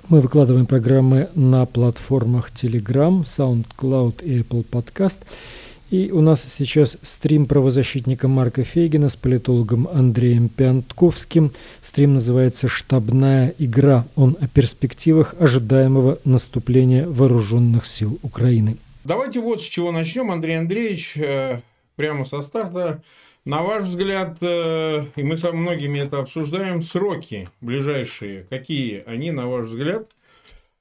Мы 0.08 0.20
выкладываем 0.20 0.66
программы 0.66 1.28
на 1.36 1.64
платформах 1.66 2.50
Telegram, 2.50 3.22
SoundCloud 3.22 4.24
и 4.24 4.40
Apple 4.40 4.64
Podcast– 4.68 5.20
И 5.90 6.10
у 6.10 6.20
нас 6.20 6.44
сейчас 6.58 6.98
стрим 7.02 7.46
правозащитника 7.46 8.26
Марка 8.26 8.64
Фейгина 8.64 9.08
с 9.08 9.14
политологом 9.14 9.86
Андреем 9.86 10.48
Пиантковским. 10.48 11.52
Стрим 11.80 12.14
называется 12.14 12.66
«Штабная 12.66 13.54
игра». 13.58 14.04
Он 14.16 14.36
о 14.40 14.48
перспективах 14.48 15.36
ожидаемого 15.38 16.18
наступления 16.24 17.06
вооруженных 17.06 17.86
сил 17.86 18.18
Украины. 18.22 18.78
Давайте 19.04 19.38
вот 19.38 19.62
с 19.62 19.64
чего 19.64 19.92
начнем, 19.92 20.32
Андрей 20.32 20.58
Андреевич, 20.58 21.16
э, 21.16 21.60
прямо 21.94 22.24
со 22.24 22.42
старта. 22.42 23.00
На 23.44 23.62
ваш 23.62 23.84
взгляд, 23.84 24.38
э, 24.40 25.04
и 25.14 25.22
мы 25.22 25.36
со 25.36 25.52
многими 25.52 26.00
это 26.00 26.18
обсуждаем, 26.18 26.82
сроки 26.82 27.48
ближайшие, 27.60 28.44
какие 28.50 29.04
они, 29.06 29.30
на 29.30 29.48
ваш 29.48 29.68
взгляд, 29.68 30.08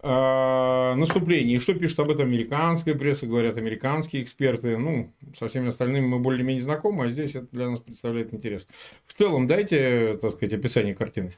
э, 0.05 0.93
наступления. 0.95 1.55
И 1.55 1.59
что 1.59 1.73
пишет 1.73 1.99
об 1.99 2.11
этом 2.11 2.25
американская 2.25 2.95
пресса, 2.95 3.25
говорят 3.25 3.57
американские 3.57 4.21
эксперты. 4.21 4.77
Ну, 4.77 5.13
со 5.35 5.47
всеми 5.47 5.69
остальными 5.69 6.05
мы 6.05 6.19
более-менее 6.19 6.63
знакомы, 6.63 7.05
а 7.05 7.07
здесь 7.09 7.35
это 7.35 7.47
для 7.51 7.69
нас 7.69 7.79
представляет 7.79 8.33
интерес. 8.33 8.67
В 9.07 9.13
целом, 9.13 9.47
дайте, 9.47 10.17
так 10.21 10.33
сказать, 10.33 10.53
описание 10.53 10.93
картины. 10.93 11.33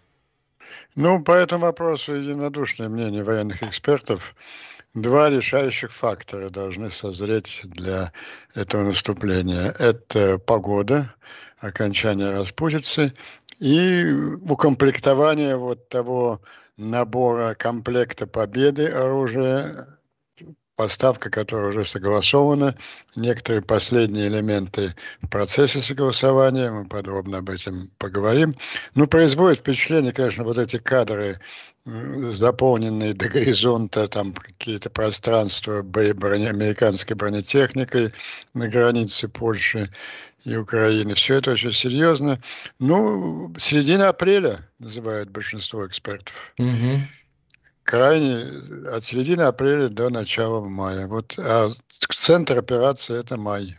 Ну, 0.95 1.23
по 1.23 1.31
этому 1.31 1.65
вопросу 1.65 2.13
единодушное 2.13 2.89
мнение 2.89 3.23
военных 3.23 3.63
экспертов. 3.63 4.35
Два 4.93 5.29
решающих 5.29 5.93
фактора 5.93 6.49
должны 6.49 6.91
созреть 6.91 7.61
для 7.63 8.11
этого 8.55 8.83
наступления. 8.83 9.73
Это 9.79 10.39
погода, 10.39 11.13
окончание 11.59 12.31
распутицы 12.31 13.13
и 13.59 14.05
укомплектование 14.41 15.55
вот 15.55 15.87
того 15.89 16.41
набора 16.77 17.55
комплекта 17.55 18.27
победы 18.27 18.87
оружия, 18.87 19.97
поставка 20.75 21.31
которая 21.31 21.69
уже 21.69 21.83
согласована, 21.83 22.77
некоторые 23.15 23.63
последние 23.63 24.27
элементы 24.27 24.95
в 25.21 25.27
процессе 25.27 25.81
согласования, 25.81 26.71
мы 26.71 26.85
подробно 26.87 27.39
об 27.39 27.49
этом 27.49 27.89
поговорим. 27.97 28.55
Ну, 28.93 29.07
производит 29.07 29.59
впечатление, 29.59 30.13
конечно, 30.13 30.43
вот 30.43 30.59
эти 30.59 30.77
кадры, 30.77 31.39
заполненные 31.85 33.13
до 33.13 33.27
горизонта, 33.29 34.07
там 34.07 34.33
какие-то 34.33 34.89
пространства 34.89 35.81
броне, 35.81 36.49
американской 36.49 37.15
бронетехникой 37.15 38.13
на 38.53 38.67
границе 38.67 39.29
Польши 39.29 39.89
и 40.47 40.55
Украины. 40.55 41.13
Все 41.13 41.35
это 41.35 41.51
очень 41.51 41.73
серьезно. 41.73 42.39
Ну, 42.79 43.53
середина 43.59 44.09
апреля 44.09 44.67
называют 44.79 45.29
большинство 45.29 45.85
экспертов. 45.85 46.53
Угу 46.57 47.01
крайне 47.87 48.43
от 48.91 49.05
середины 49.05 49.43
апреля 49.43 49.87
до 49.87 50.09
начала 50.09 50.59
мая. 50.61 51.07
Вот 51.07 51.39
а 51.39 51.71
центр 52.09 52.57
операции 52.57 53.17
это 53.17 53.37
май. 53.37 53.77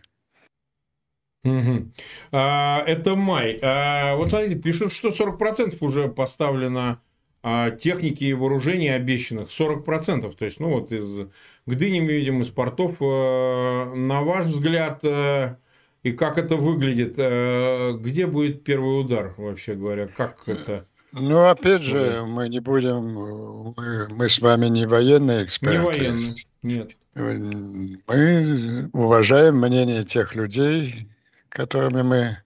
Угу. 1.43 1.91
А, 2.31 2.83
это 2.87 3.15
май. 3.15 3.59
А, 3.61 4.15
вот 4.15 4.31
смотрите, 4.31 4.55
пишут, 4.55 4.91
что 4.91 5.09
40% 5.09 5.77
уже 5.81 6.07
поставлено 6.09 6.99
а, 7.43 7.69
техники 7.69 8.23
и 8.23 8.33
вооружений 8.33 8.89
обещанных. 8.89 9.49
40%. 9.49 10.35
То 10.35 10.45
есть, 10.45 10.59
ну 10.59 10.71
вот 10.71 10.91
из 10.91 11.27
Гдыни 11.67 12.01
мы 12.01 12.13
видим, 12.13 12.41
из 12.41 12.49
портов. 12.49 12.95
А, 12.99 13.93
на 13.93 14.23
ваш 14.23 14.47
взгляд, 14.47 15.01
а, 15.03 15.57
и 16.03 16.11
как 16.11 16.37
это 16.37 16.55
выглядит? 16.55 17.15
А, 17.17 17.93
где 17.93 18.25
будет 18.27 18.63
первый 18.63 19.01
удар, 19.01 19.33
вообще 19.37 19.75
говоря? 19.75 20.07
Как 20.07 20.43
это? 20.47 20.83
Ну, 21.11 21.49
опять 21.49 21.81
же, 21.81 22.23
мы 22.27 22.49
не 22.49 22.59
будем, 22.59 23.73
мы, 23.75 24.07
мы 24.09 24.29
с 24.29 24.39
вами 24.39 24.67
не 24.67 24.85
военные 24.85 25.43
эксперты. 25.45 25.77
Не 25.77 25.83
военные, 25.83 26.35
нет. 26.61 26.91
Мы 27.15 28.89
уважаем 28.93 29.57
мнение 29.57 30.05
тех 30.05 30.35
людей, 30.35 31.07
которыми 31.49 32.03
мы 32.03 32.37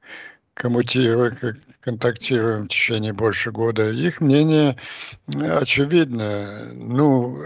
коммутируем, 0.54 1.38
контактируем 1.82 2.66
в 2.66 2.68
течение 2.70 3.14
больше 3.14 3.52
года. 3.52 3.90
Их 3.92 4.22
мнение 4.22 4.78
очевидно. 5.28 6.48
Ну, 6.74 7.38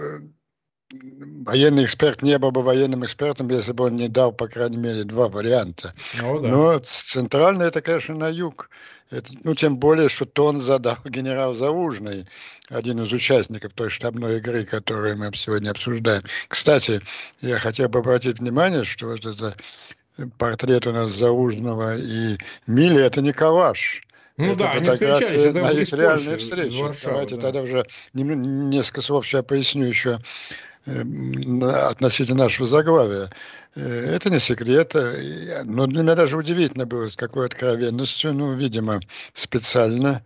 военный 0.89 1.83
эксперт 1.83 2.21
не 2.21 2.37
был 2.39 2.51
бы 2.51 2.61
военным 2.61 3.03
экспертом, 3.05 3.49
если 3.49 3.73
бы 3.73 3.85
он 3.85 3.95
не 3.95 4.07
дал, 4.07 4.31
по 4.31 4.47
крайней 4.47 4.77
мере, 4.77 5.03
два 5.03 5.27
варианта. 5.27 5.93
Ну, 6.21 6.39
да. 6.39 6.47
Но 6.47 6.79
центрально 6.79 7.63
это, 7.63 7.81
конечно, 7.81 8.15
на 8.15 8.29
юг. 8.29 8.69
Это, 9.09 9.31
ну, 9.43 9.55
тем 9.55 9.77
более, 9.77 10.09
что 10.09 10.25
тон 10.25 10.59
задал 10.59 10.97
генерал 11.05 11.53
Заужный, 11.53 12.25
один 12.69 13.01
из 13.01 13.11
участников 13.11 13.73
той 13.73 13.89
штабной 13.89 14.37
игры, 14.37 14.65
которую 14.65 15.17
мы 15.17 15.31
сегодня 15.35 15.71
обсуждаем. 15.71 16.23
Кстати, 16.47 17.01
я 17.41 17.57
хотел 17.59 17.89
бы 17.89 17.99
обратить 17.99 18.39
внимание, 18.39 18.83
что 18.83 19.07
вот 19.07 19.25
это 19.25 19.55
портрет 20.37 20.87
у 20.87 20.91
нас 20.91 21.11
Заужного 21.11 21.97
и 21.97 22.37
Мили– 22.65 23.01
это 23.05 23.21
не 23.21 23.33
калаш. 23.33 24.01
Ну 24.37 24.51
это 24.51 24.59
да, 24.59 24.71
они 24.73 24.89
встречались, 24.91 25.41
это 25.41 25.59
на 25.59 25.71
их 25.71 25.91
реальные 25.91 26.37
встречи. 26.37 26.77
Давайте 27.03 27.35
да. 27.35 27.41
тогда 27.41 27.61
уже 27.61 27.87
несколько 28.13 29.01
слов 29.01 29.25
сейчас 29.25 29.43
поясню 29.43 29.85
еще 29.85 30.19
относительно 30.87 32.45
нашего 32.45 32.67
заглавия. 32.67 33.29
Э, 33.75 34.15
это 34.15 34.29
не 34.29 34.39
секрет, 34.39 34.95
э, 34.95 35.63
но 35.65 35.85
для 35.87 36.03
меня 36.03 36.15
даже 36.15 36.37
удивительно 36.37 36.85
было, 36.85 37.09
с 37.09 37.15
какой 37.15 37.45
откровенностью, 37.45 38.33
ну, 38.33 38.53
видимо, 38.55 39.01
специально 39.33 40.23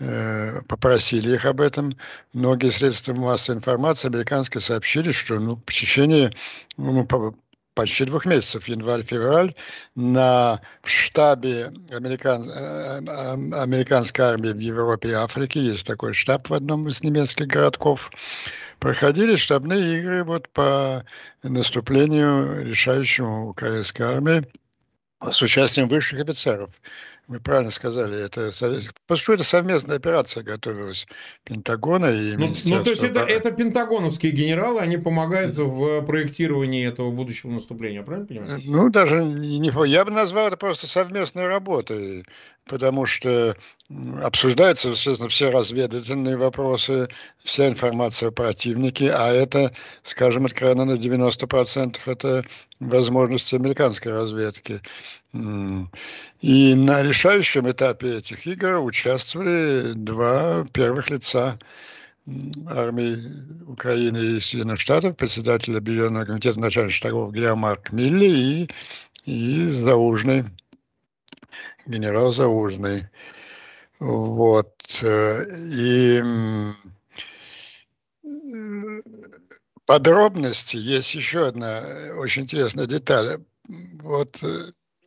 э, 0.00 0.62
попросили 0.66 1.34
их 1.34 1.44
об 1.44 1.60
этом. 1.60 1.96
Многие 2.32 2.70
средства 2.70 3.12
массовой 3.14 3.58
информации 3.58 4.08
американские 4.08 4.62
сообщили, 4.62 5.12
что 5.12 5.38
ну, 5.38 5.56
в 5.56 5.72
течение 5.72 6.32
ну, 6.76 7.06
почти 7.78 8.04
двух 8.06 8.26
месяцев, 8.26 8.66
январь-февраль, 8.66 9.54
на 9.94 10.60
штабе 10.82 11.70
американ, 11.92 12.42
американской 13.54 14.24
армии 14.24 14.48
в 14.48 14.58
Европе 14.58 15.10
и 15.10 15.12
Африке, 15.12 15.60
есть 15.60 15.86
такой 15.86 16.12
штаб 16.12 16.50
в 16.50 16.54
одном 16.54 16.88
из 16.88 17.04
немецких 17.04 17.46
городков, 17.46 18.10
проходили 18.80 19.36
штабные 19.36 20.00
игры 20.00 20.24
вот 20.24 20.48
по 20.48 21.04
наступлению 21.44 22.66
решающему 22.66 23.50
украинской 23.50 24.02
армии 24.02 24.44
с 25.22 25.40
участием 25.40 25.86
высших 25.86 26.18
офицеров. 26.18 26.70
Вы 27.28 27.40
правильно 27.40 27.70
сказали, 27.70 28.18
это, 28.24 28.52
что 28.52 29.32
это 29.34 29.44
совместная 29.44 29.96
операция 29.96 30.42
готовилась 30.42 31.06
Пентагона 31.44 32.06
и 32.06 32.36
ну, 32.38 32.54
Ну, 32.64 32.82
то 32.82 32.90
есть 32.90 33.02
это, 33.02 33.20
это 33.20 33.50
пентагоновские 33.50 34.32
генералы, 34.32 34.80
они 34.80 34.96
помогают 34.96 35.54
в 35.58 36.00
проектировании 36.06 36.88
этого 36.88 37.10
будущего 37.10 37.50
наступления, 37.50 38.02
правильно 38.02 38.26
понимаю? 38.26 38.60
Ну, 38.64 38.88
даже 38.88 39.22
не, 39.22 39.70
я 39.86 40.06
бы 40.06 40.10
назвал 40.10 40.48
это 40.48 40.56
просто 40.56 40.86
совместной 40.86 41.46
работой, 41.46 42.24
потому 42.68 43.06
что 43.06 43.56
обсуждаются, 44.22 44.90
естественно, 44.90 45.28
все 45.28 45.50
разведывательные 45.50 46.36
вопросы, 46.36 47.08
вся 47.42 47.68
информация 47.68 48.28
о 48.28 48.32
противнике, 48.32 49.10
а 49.10 49.32
это, 49.32 49.72
скажем, 50.02 50.46
откровенно 50.46 50.84
на 50.84 50.92
90% 50.92 51.96
это 52.06 52.44
возможности 52.78 53.54
американской 53.54 54.12
разведки. 54.12 54.80
И 56.40 56.74
на 56.74 57.02
решающем 57.02 57.70
этапе 57.70 58.18
этих 58.18 58.46
игр 58.46 58.78
участвовали 58.84 59.94
два 59.94 60.64
первых 60.72 61.10
лица 61.10 61.58
армии 62.66 63.16
Украины 63.66 64.18
и 64.18 64.40
Соединенных 64.40 64.80
Штатов, 64.80 65.16
председатель 65.16 65.76
Объединенного 65.76 66.26
комитета 66.26 66.60
начальников 66.60 66.96
штабов 66.96 67.32
Геомарк 67.32 67.90
Милли 67.92 68.26
и, 68.26 68.68
и 69.24 69.64
Заужный, 69.64 70.44
генерал 71.88 72.32
Заужный. 72.32 73.08
Вот. 73.98 74.72
И 75.02 76.22
подробности 79.86 80.76
есть 80.76 81.14
еще 81.14 81.48
одна 81.48 81.82
очень 82.18 82.42
интересная 82.42 82.86
деталь. 82.86 83.38
Вот 84.02 84.40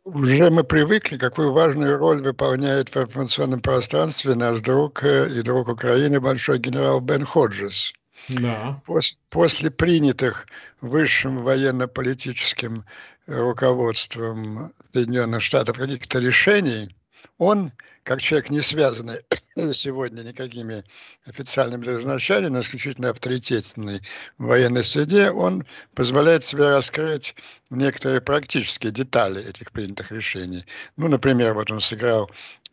уже 0.04 0.50
мы 0.50 0.64
привыкли, 0.64 1.16
какую 1.16 1.52
важную 1.52 1.96
роль 1.96 2.22
выполняет 2.22 2.92
в 2.92 2.96
информационном 2.98 3.60
пространстве 3.60 4.34
наш 4.34 4.60
друг 4.60 5.04
э, 5.04 5.30
и 5.30 5.42
друг 5.42 5.68
Украины, 5.68 6.20
большой 6.20 6.58
генерал 6.58 7.00
Бен 7.00 7.24
Ходжес. 7.24 7.92
Да. 8.28 8.82
Пос, 8.84 9.16
после 9.30 9.70
принятых 9.70 10.46
высшим 10.80 11.38
военно-политическим 11.38 12.84
руководством 13.26 14.72
Соединенных 14.92 15.42
Штатов 15.42 15.78
каких-то 15.78 16.18
решений, 16.18 16.94
он 17.38 17.72
как 18.04 18.20
человек, 18.20 18.50
не 18.50 18.60
связанный 18.60 19.20
сегодня 19.72 20.22
никакими 20.22 20.84
официальными 21.26 21.86
назначениями, 21.86 22.54
но 22.54 22.60
исключительно 22.60 23.10
авторитетный 23.10 24.00
в 24.38 24.46
военной 24.46 24.82
среде, 24.82 25.30
он 25.30 25.64
позволяет 25.94 26.44
себе 26.44 26.70
раскрыть 26.70 27.34
некоторые 27.70 28.20
практические 28.20 28.92
детали 28.92 29.44
этих 29.44 29.70
принятых 29.72 30.10
решений. 30.10 30.64
Ну, 30.96 31.08
например, 31.08 31.54
вот 31.54 31.70
он 31.70 31.80
сыграл 31.80 32.30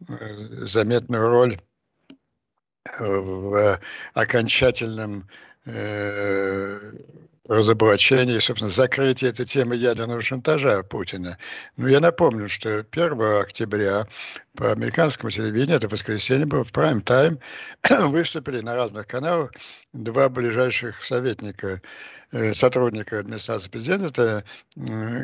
э, 0.07 0.65
заметную 0.65 1.29
роль 1.29 1.59
в 2.99 3.79
окончательном 4.13 5.29
разоблачение, 7.49 8.39
собственно, 8.39 8.69
закрытие 8.69 9.31
этой 9.31 9.45
темы 9.45 9.75
ядерного 9.75 10.21
шантажа 10.21 10.83
Путина. 10.83 11.37
Но 11.77 11.87
я 11.87 11.99
напомню, 11.99 12.47
что 12.47 12.85
1 12.91 13.21
октября 13.41 14.07
по 14.55 14.71
американскому 14.71 15.31
телевидению, 15.31 15.77
это 15.77 15.87
воскресенье 15.87 16.45
было, 16.45 16.63
в 16.63 16.71
прайм-тайм, 16.71 17.39
выступили 17.89 18.61
на 18.61 18.75
разных 18.75 19.07
каналах 19.07 19.51
два 19.93 20.29
ближайших 20.29 21.03
советника, 21.03 21.81
э, 22.31 22.53
сотрудника 22.53 23.19
администрации 23.19 23.69
президента, 23.69 24.07
это 24.07 24.43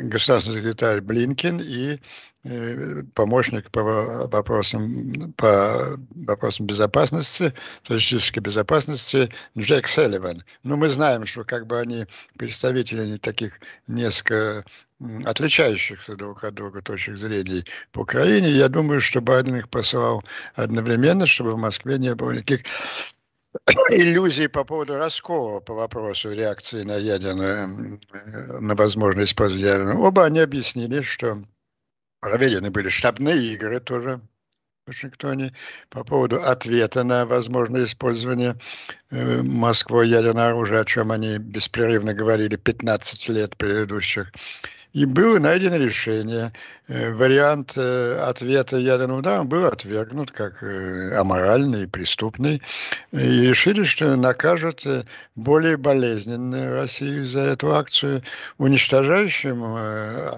государственный 0.08 0.56
секретарь 0.56 1.00
Блинкин 1.00 1.60
и 1.60 2.00
э, 2.44 3.02
помощник 3.14 3.70
по 3.70 4.26
вопросам, 4.26 5.32
по 5.36 5.96
вопросам 6.26 6.66
безопасности, 6.66 7.54
стратегической 7.84 8.42
безопасности 8.42 9.30
Джек 9.56 9.86
Селливан. 9.86 10.42
Но 10.64 10.76
мы 10.76 10.88
знаем, 10.88 11.26
что 11.26 11.44
как 11.44 11.66
бы 11.66 11.78
они 11.78 12.06
представители 12.36 13.16
таких 13.16 13.60
несколько 13.86 14.64
отличающихся 15.24 16.16
друг 16.16 16.42
от 16.42 16.54
друга 16.54 16.80
точек 16.80 17.16
зрения 17.16 17.64
по 17.92 18.00
Украине. 18.00 18.48
Я 18.50 18.68
думаю, 18.68 19.00
что 19.00 19.20
Байден 19.20 19.56
их 19.56 19.68
посылал 19.68 20.24
одновременно, 20.54 21.26
чтобы 21.26 21.52
в 21.52 21.58
Москве 21.58 21.98
не 21.98 22.14
было 22.14 22.32
никаких 22.32 22.62
иллюзий 23.90 24.48
по 24.48 24.64
поводу 24.64 24.96
раскола 24.96 25.60
по 25.60 25.74
вопросу 25.74 26.32
реакции 26.32 26.82
на 26.82 26.96
ядерную, 26.96 28.00
на 28.60 28.74
возможность 28.74 29.32
использования 29.32 29.66
ядерного. 29.66 30.06
Оба 30.06 30.24
они 30.24 30.40
объяснили, 30.40 31.02
что 31.02 31.38
проведены 32.20 32.70
были 32.70 32.88
штабные 32.88 33.36
игры 33.54 33.80
тоже 33.80 34.20
в 34.84 34.88
Вашингтоне 34.88 35.52
по 35.90 36.04
поводу 36.04 36.40
ответа 36.40 37.04
на 37.04 37.26
возможное 37.26 37.84
использование 37.84 38.56
э, 39.10 39.42
Москвой 39.42 40.08
ядерного 40.08 40.48
оружия, 40.48 40.80
о 40.80 40.84
чем 40.84 41.12
они 41.12 41.38
беспрерывно 41.38 42.14
говорили 42.14 42.56
15 42.56 43.28
лет 43.30 43.56
предыдущих. 43.56 44.32
И 44.96 45.04
было 45.04 45.38
найдено 45.38 45.76
решение. 45.76 46.54
Э, 46.88 47.12
вариант 47.12 47.74
э, 47.76 48.18
ответа 48.18 48.78
ядерным 48.78 49.18
ударом 49.18 49.46
был 49.46 49.66
отвергнут 49.66 50.30
как 50.30 50.62
э, 50.62 51.14
аморальный 51.14 51.82
и 51.82 51.86
преступный. 51.86 52.62
И 53.12 53.42
решили, 53.42 53.84
что 53.84 54.16
накажут 54.16 54.86
более 55.34 55.76
болезненно 55.76 56.76
Россию 56.76 57.26
за 57.26 57.40
эту 57.40 57.74
акцию 57.74 58.22
уничтожающим 58.56 59.64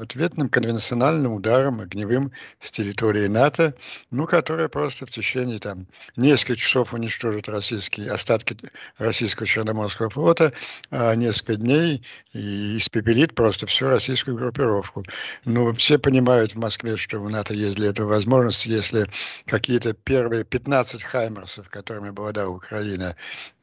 ответным 0.03 0.49
конвенциональным 0.49 1.35
ударом 1.35 1.81
огневым 1.81 2.33
с 2.59 2.73
территории 2.73 3.29
НАТО, 3.29 3.75
ну, 4.11 4.27
которая 4.27 4.69
просто 4.69 5.07
в 5.07 5.11
течение 5.11 5.61
там 5.61 5.87
нескольких 6.17 6.65
часов 6.65 6.95
уничтожит 6.95 7.49
российские 7.49 8.11
остатки 8.11 8.57
российского 8.99 9.47
Черноморского 9.47 10.11
флота, 10.11 10.53
а 10.91 11.15
несколько 11.15 11.55
дней 11.55 12.03
и 12.33 12.79
испепелит 12.79 13.37
просто 13.37 13.67
всю 13.67 13.89
российскую 13.89 14.37
группировку. 14.49 15.05
Ну, 15.45 15.73
все 15.75 15.99
понимают 15.99 16.55
в 16.55 16.59
Москве, 16.59 16.97
что 16.97 17.21
у 17.21 17.29
НАТО 17.29 17.55
есть 17.55 17.77
для 17.77 17.91
этого 17.91 18.09
возможность, 18.09 18.67
если 18.67 19.07
какие-то 19.47 19.93
первые 19.93 20.45
15 20.45 21.03
хаймерсов, 21.03 21.69
которыми 21.69 22.09
обладала 22.09 22.51
Украина 22.51 23.17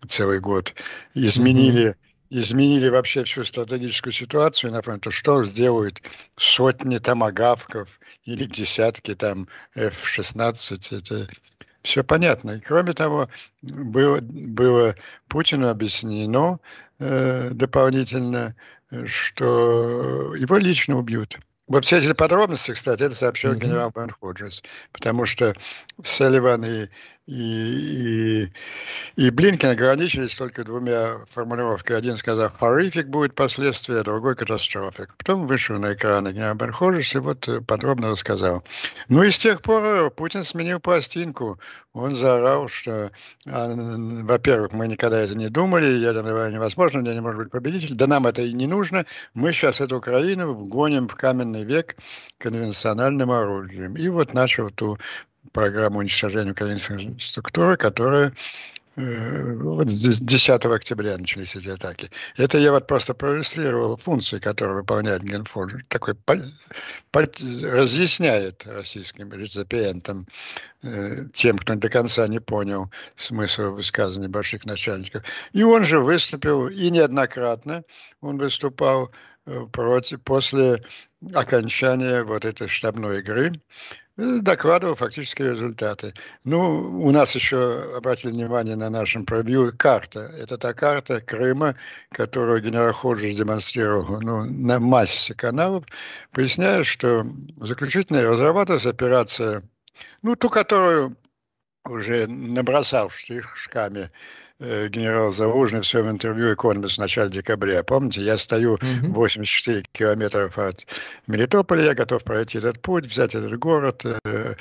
целый 0.07 0.39
год, 0.39 0.73
изменили 1.13 1.89
mm-hmm 1.89 1.95
изменили 2.31 2.89
вообще 2.89 3.23
всю 3.23 3.45
стратегическую 3.45 4.11
ситуацию 4.11 4.71
на 4.71 4.81
фронте, 4.81 5.11
что 5.11 5.45
сделают 5.45 6.01
сотни 6.37 6.97
томагавков 6.97 7.99
или 8.25 8.45
десятки 8.45 9.13
там 9.13 9.47
F-16, 9.75 10.97
это 10.97 11.27
все 11.85 12.03
понятно. 12.03 12.51
И 12.51 12.59
кроме 12.59 12.93
того, 12.93 13.29
было, 13.61 14.19
было 14.21 14.95
Путину 15.27 15.69
объяснено 15.69 16.59
э, 16.99 17.49
дополнительно, 17.51 18.55
что 19.05 20.35
его 20.35 20.57
лично 20.57 20.97
убьют. 20.97 21.37
Вот 21.67 21.83
все 21.83 21.97
эти 21.97 22.13
подробности, 22.13 22.71
кстати, 22.73 23.01
это 23.01 23.15
сообщил 23.15 23.53
mm-hmm. 23.53 23.59
генерал 23.59 23.91
Бен 23.95 24.11
Ходжес, 24.11 24.61
потому 24.91 25.25
что 25.25 25.55
Селливан 26.03 26.63
и 26.63 26.87
и, 27.27 28.43
и, 28.45 28.51
и 29.15 29.29
Блинкен 29.31 29.71
ограничились 29.71 30.35
только 30.35 30.63
двумя 30.63 31.17
формулировками. 31.31 31.97
Один 31.97 32.17
сказал 32.17 32.51
«horrific 32.59 33.05
будет 33.05 33.33
последствия», 33.33 34.03
другой 34.03 34.35
«катастрофик». 34.35 35.15
Потом 35.17 35.47
вышел 35.47 35.79
на 35.79 35.93
экраны 35.93 36.33
генерал 36.33 36.53
Бенхожес 36.53 37.15
и 37.15 37.17
вот 37.17 37.47
э, 37.47 37.61
подробно 37.61 38.11
рассказал. 38.11 38.63
Ну 39.09 39.23
и 39.23 39.31
с 39.31 39.39
тех 39.39 39.63
пор 39.63 39.83
э, 39.83 40.09
Путин 40.11 40.43
сменил 40.43 40.79
пластинку. 40.79 41.59
Он 41.93 42.13
заорал, 42.13 42.67
что, 42.67 43.11
а, 43.47 43.73
во-первых, 43.73 44.73
мы 44.73 44.87
никогда 44.87 45.19
это 45.21 45.33
не 45.33 45.49
думали, 45.49 45.87
ядерная 45.87 46.33
война 46.33 46.55
невозможно, 46.57 46.99
не 46.99 47.21
может 47.21 47.39
быть 47.39 47.51
победитель, 47.51 47.95
да 47.95 48.05
нам 48.05 48.27
это 48.27 48.43
и 48.43 48.53
не 48.53 48.67
нужно. 48.67 49.05
Мы 49.33 49.51
сейчас 49.51 49.81
эту 49.81 49.97
Украину 49.97 50.53
вгоним 50.53 51.07
в 51.07 51.15
каменный 51.15 51.63
век 51.63 51.95
конвенциональным 52.37 53.31
оружием. 53.31 53.95
И 53.95 54.09
вот 54.09 54.33
начал 54.33 54.69
ту 54.69 54.99
программу 55.55 55.99
уничтожения 55.99 56.51
украинской 56.51 57.17
структуры, 57.17 57.77
которая 57.77 58.33
э, 58.97 59.53
вот 59.53 59.89
с 59.89 60.19
10 60.19 60.65
октября 60.65 61.17
начались 61.17 61.55
эти 61.55 61.69
атаки. 61.69 62.09
Это 62.35 62.57
я 62.57 62.73
вот 62.73 62.87
просто 62.87 63.13
проиллюстрировал 63.13 63.95
функции, 63.95 64.39
которые 64.39 64.75
выполняет 64.75 65.23
Генфор. 65.23 65.71
Такой 65.87 66.15
разъясняет 67.13 68.65
российским 68.65 69.31
реципиентам, 69.31 70.27
э, 70.83 71.23
тем, 71.33 71.57
кто 71.57 71.75
до 71.75 71.89
конца 71.89 72.27
не 72.27 72.39
понял 72.39 72.91
смысла 73.15 73.69
высказываний 73.69 74.27
больших 74.27 74.65
начальников. 74.65 75.23
И 75.53 75.63
он 75.63 75.85
же 75.85 76.01
выступил, 76.01 76.67
и 76.67 76.89
неоднократно 76.89 77.85
он 78.19 78.39
выступал 78.39 79.09
э, 79.45 79.65
против, 79.71 80.21
после 80.21 80.83
окончания 81.33 82.23
вот 82.23 82.43
этой 82.43 82.67
штабной 82.67 83.19
игры, 83.19 83.53
докладывал 84.17 84.95
фактические 84.95 85.51
результаты. 85.51 86.13
Ну, 86.43 87.01
у 87.01 87.11
нас 87.11 87.35
еще, 87.35 87.95
обратили 87.97 88.31
внимание 88.31 88.75
на 88.75 88.89
нашем 88.89 89.25
пробью, 89.25 89.73
карта. 89.77 90.31
Это 90.37 90.57
та 90.57 90.73
карта 90.73 91.21
Крыма, 91.21 91.75
которую 92.11 92.61
генерал 92.61 92.93
Ходжес 92.93 93.35
демонстрировал 93.35 94.21
ну, 94.21 94.45
на 94.45 94.79
массе 94.79 95.33
каналов, 95.33 95.85
поясняя, 96.31 96.83
что 96.83 97.25
заключительная 97.59 98.29
разрабатывалась 98.29 98.85
операция, 98.85 99.63
ну, 100.21 100.35
ту, 100.35 100.49
которую 100.49 101.17
уже 101.85 102.25
набросал 102.27 103.09
штришками 103.09 104.03
Э, 104.03 104.09
генерал 104.59 105.33
Залужный 105.33 105.81
в 105.81 105.85
своем 105.85 106.09
интервью 106.09 106.53
«Экономист» 106.53 106.95
в 106.95 107.01
начале 107.01 107.29
декабря. 107.29 107.83
Помните, 107.83 108.21
я 108.21 108.37
стою 108.37 108.75
mm-hmm. 108.75 109.07
84 109.07 109.83
километров 109.91 110.57
от 110.57 110.85
Мелитополя, 111.27 111.83
я 111.83 111.93
готов 111.93 112.23
пройти 112.23 112.57
этот 112.59 112.81
путь, 112.81 113.05
взять 113.05 113.35
этот 113.35 113.57
город, 113.59 114.05
э, 114.25 114.55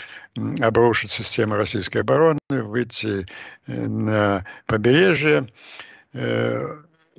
обрушить 0.60 1.10
систему 1.10 1.54
российской 1.54 1.98
обороны, 1.98 2.40
выйти 2.50 3.26
э, 3.66 3.86
на 3.86 4.44
побережье. 4.66 5.48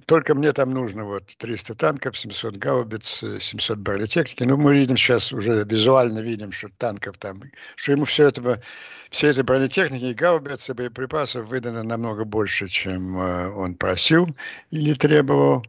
Э, 0.06 0.08
только 0.08 0.36
мне 0.36 0.52
там 0.54 0.72
нужно 0.72 1.06
вот 1.06 1.26
300 1.38 1.76
танков, 1.76 2.18
700 2.18 2.58
гаубиц, 2.58 3.24
700 3.40 3.78
бронетехники. 3.80 4.44
Ну, 4.44 4.58
мы 4.58 4.76
видим 4.76 4.98
сейчас, 4.98 5.32
уже 5.32 5.64
визуально 5.64 6.20
видим, 6.20 6.52
что 6.52 6.70
танков 6.78 7.18
там, 7.18 7.42
что 7.76 7.92
ему 7.92 8.06
все 8.06 8.28
это, 8.28 8.62
все 9.10 9.30
эти 9.30 9.42
бронетехники, 9.42 10.14
гаубицы, 10.14 10.74
боеприпасов 10.74 11.48
выдано 11.50 11.84
намного 11.84 12.26
больше, 12.26 12.68
чем 12.68 13.18
э, 13.18 13.50
он 13.52 13.76
просил 13.76 14.28
или 14.72 14.94
требовал. 14.94 15.66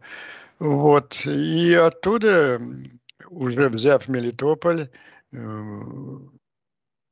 Вот. 0.59 1.22
И 1.27 1.75
оттуда, 1.75 2.61
уже 3.29 3.68
взяв 3.68 4.09
Мелитополь, 4.09 4.88
э, 5.33 5.38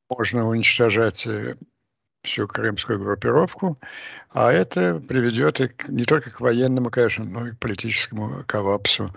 можно 0.09 0.47
уничтожать 0.47 1.25
э, 1.25 1.55
всю 2.25 2.47
крымскую 2.47 2.99
группировку, 2.99 3.79
а 4.31 4.51
это 4.51 5.01
приведет 5.07 5.61
и 5.61 5.67
к, 5.67 5.87
не 5.87 6.03
только 6.03 6.31
к 6.31 6.41
военному, 6.41 6.89
конечно, 6.89 7.23
но 7.23 7.47
и 7.47 7.51
к 7.51 7.59
политическому 7.59 8.43
коллапсу 8.45 9.09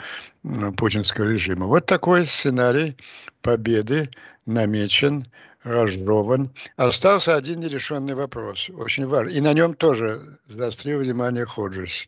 путинского 0.76 1.24
режима. 1.24 1.66
Вот 1.66 1.86
такой 1.86 2.26
сценарий 2.26 2.96
победы 3.42 4.10
намечен, 4.46 5.26
разжеван. 5.64 6.50
Остался 6.76 7.36
один 7.36 7.60
нерешенный 7.60 8.14
вопрос, 8.14 8.70
очень 8.70 9.06
важный, 9.06 9.34
и 9.34 9.40
на 9.40 9.52
нем 9.52 9.74
тоже 9.74 10.38
заострил 10.46 11.00
внимание 11.00 11.44
Ходжес. 11.44 12.06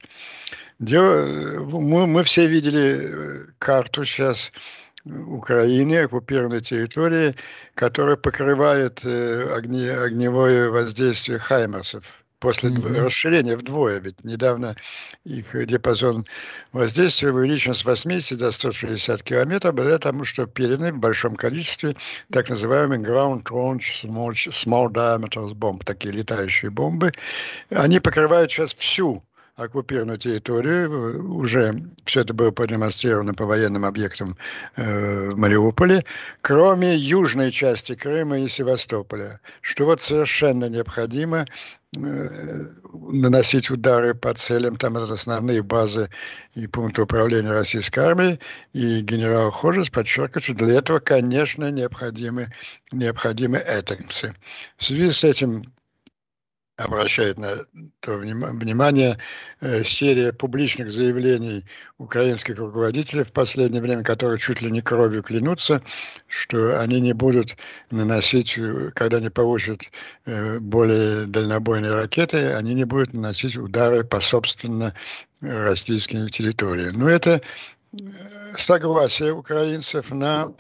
Мы, 0.79 2.07
мы 2.07 2.25
все 2.25 2.47
видели 2.47 2.99
э, 3.01 3.47
карту 3.59 4.05
сейчас 4.05 4.51
Украины, 5.05 5.97
оккупированной 5.97 6.61
территории, 6.61 7.35
которая 7.75 8.17
покрывает 8.17 9.01
э, 9.05 9.53
огне, 9.55 9.91
огневое 9.91 10.71
воздействие 10.71 11.39
хаймерсов 11.39 12.21
после 12.41 12.71
mm-hmm. 12.71 13.05
расширения 13.05 13.57
вдвое, 13.57 14.01
ведь 14.01 14.25
недавно 14.25 14.75
их 15.25 15.55
диапазон 15.67 16.27
воздействия 16.73 17.33
увеличен 17.33 17.75
с 17.75 17.85
80 17.85 18.39
до 18.39 18.51
160 18.51 19.23
километров, 19.23 19.75
благодаря 19.75 19.99
тому, 19.99 20.25
что 20.25 20.47
переданы 20.47 20.93
в 20.93 20.99
большом 20.99 21.37
количестве 21.37 21.95
так 22.33 22.49
называемые 22.49 23.01
ground 23.01 23.45
launch 23.45 24.03
small, 24.03 24.33
small 24.33 24.89
diameters 24.91 25.55
бомб, 25.55 25.85
такие 25.85 26.13
летающие 26.13 26.71
бомбы. 26.71 27.13
Они 27.69 28.01
покрывают 28.01 28.51
сейчас 28.51 28.75
всю 28.75 29.23
оккупированную 29.65 30.19
территорию. 30.19 31.35
Уже 31.35 31.75
все 32.05 32.21
это 32.21 32.35
было 32.35 32.51
продемонстрировано 32.51 33.35
по 33.35 33.45
военным 33.47 33.85
объектам 33.85 34.37
э, 34.77 35.31
в 35.31 35.37
Мариуполе, 35.37 36.05
кроме 36.41 36.97
южной 36.97 37.51
части 37.51 37.95
Крыма 37.95 38.39
и 38.39 38.49
Севастополя, 38.49 39.41
что 39.61 39.85
вот 39.85 40.01
совершенно 40.01 40.67
необходимо 40.67 41.47
Э, 41.97 42.67
наносить 42.93 43.69
удары 43.69 44.15
по 44.15 44.33
целям, 44.35 44.77
там 44.77 44.97
это 44.97 45.13
основные 45.13 45.63
базы 45.63 46.09
и 46.55 46.69
пункты 46.69 47.03
управления 47.03 47.51
российской 47.51 47.99
армией. 48.01 48.39
И 48.73 49.01
генерал 49.01 49.51
Хожес 49.51 49.91
подчеркивает, 49.91 50.45
что 50.45 50.55
для 50.55 50.79
этого, 50.79 51.01
конечно, 51.01 51.69
необходимы, 51.71 52.53
необходимы 52.93 53.59
этаксы. 53.59 54.33
В 54.77 54.85
связи 54.85 55.11
с 55.11 55.25
этим 55.25 55.65
обращает 56.81 57.39
на 57.39 57.49
то 58.01 58.17
внимание 58.17 59.19
э, 59.61 59.85
серия 59.85 60.33
публичных 60.33 60.91
заявлений 60.91 61.65
украинских 61.99 62.59
руководителей 62.59 63.25
в 63.25 63.33
последнее 63.33 63.83
время, 63.83 64.03
которые 64.03 64.39
чуть 64.39 64.63
ли 64.63 64.71
не 64.71 64.81
кровью 64.81 65.23
клянутся, 65.23 65.83
что 66.27 66.81
они 66.81 67.01
не 67.01 67.13
будут 67.13 67.57
наносить, 67.91 68.57
э, 68.57 68.91
когда 68.95 69.19
они 69.19 69.29
получат 69.29 69.83
э, 70.25 70.59
более 70.61 71.27
дальнобойные 71.27 71.93
ракеты, 71.93 72.55
они 72.55 72.75
не 72.75 72.85
будут 72.85 73.13
наносить 73.13 73.57
удары 73.57 74.03
по 74.05 74.21
собственно 74.21 74.95
российским 75.41 76.29
территориям. 76.29 76.99
Но 76.99 77.09
это 77.09 77.43
согласие 78.57 79.33
украинцев 79.33 80.11
на 80.11 80.53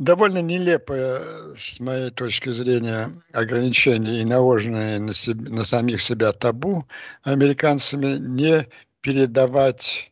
довольно 0.00 0.40
нелепое, 0.40 1.20
с 1.56 1.78
моей 1.78 2.10
точки 2.10 2.50
зрения, 2.50 3.10
ограничение 3.32 4.22
и 4.22 4.24
наложенное 4.24 4.98
на, 4.98 5.12
себе, 5.12 5.48
на 5.50 5.64
самих 5.64 6.00
себя 6.00 6.32
табу 6.32 6.86
американцами 7.22 8.16
не 8.16 8.66
передавать 9.02 10.10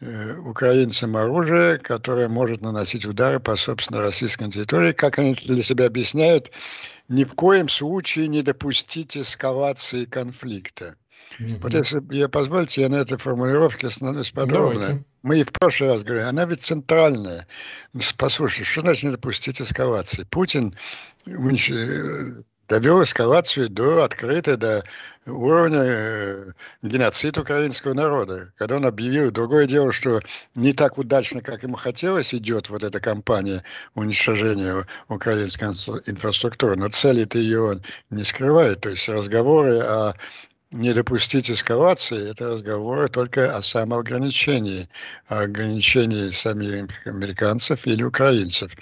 э, 0.00 0.36
украинцам 0.38 1.16
оружие, 1.16 1.78
которое 1.78 2.28
может 2.28 2.62
наносить 2.62 3.04
удары 3.04 3.38
по, 3.38 3.56
собственно, 3.56 4.00
российской 4.00 4.50
территории. 4.50 4.92
Как 4.92 5.18
они 5.18 5.34
для 5.34 5.62
себя 5.62 5.86
объясняют, 5.86 6.50
ни 7.08 7.24
в 7.24 7.34
коем 7.34 7.68
случае 7.68 8.28
не 8.28 8.42
допустить 8.42 9.18
эскалации 9.18 10.06
конфликта. 10.06 10.96
Mm-hmm. 11.38 11.60
Вот 11.62 11.74
если 11.74 12.02
я 12.10 12.28
позвольте, 12.28 12.82
я 12.82 12.88
на 12.88 12.96
этой 12.96 13.18
формулировке 13.18 13.88
остановлюсь 13.88 14.30
подробно. 14.30 14.80
Давайте. 14.80 15.04
Мы 15.22 15.40
и 15.40 15.44
в 15.44 15.52
прошлый 15.52 15.90
раз 15.90 16.02
говорили, 16.02 16.24
она 16.26 16.44
ведь 16.44 16.62
центральная. 16.62 17.46
Послушай, 18.16 18.64
что 18.64 18.82
значит 18.82 19.04
не 19.04 19.10
допустить 19.10 19.60
эскалации? 19.60 20.24
Путин 20.30 20.72
э, 21.26 22.42
довел 22.68 23.02
эскалацию 23.02 23.68
до 23.68 24.04
открытой, 24.04 24.56
до 24.56 24.84
уровня 25.26 25.82
э, 25.82 26.52
геноцида 26.82 27.40
украинского 27.40 27.94
народа. 27.94 28.52
Когда 28.56 28.76
он 28.76 28.86
объявил, 28.86 29.30
другое 29.30 29.66
дело, 29.66 29.92
что 29.92 30.20
не 30.54 30.72
так 30.72 30.98
удачно, 30.98 31.40
как 31.40 31.62
ему 31.62 31.76
хотелось, 31.76 32.32
идет 32.32 32.70
вот 32.70 32.84
эта 32.84 33.00
кампания 33.00 33.64
уничтожения 33.94 34.86
украинской 35.08 35.64
инфраструктуры, 36.06 36.76
но 36.76 36.88
цели-то 36.88 37.38
ее 37.38 37.62
он 37.62 37.82
не 38.10 38.24
скрывает. 38.24 38.80
То 38.80 38.90
есть 38.90 39.08
разговоры 39.08 39.78
о 39.80 40.14
не 40.72 40.92
допустить 40.92 41.50
эскалации, 41.50 42.30
это 42.30 42.52
разговоры 42.52 43.08
только 43.08 43.56
о 43.56 43.62
самоограничении, 43.62 44.88
о 45.26 45.42
ограничении 45.42 46.30
самих 46.30 47.06
американцев 47.06 47.86
или 47.86 48.02
украинцев. 48.02 48.72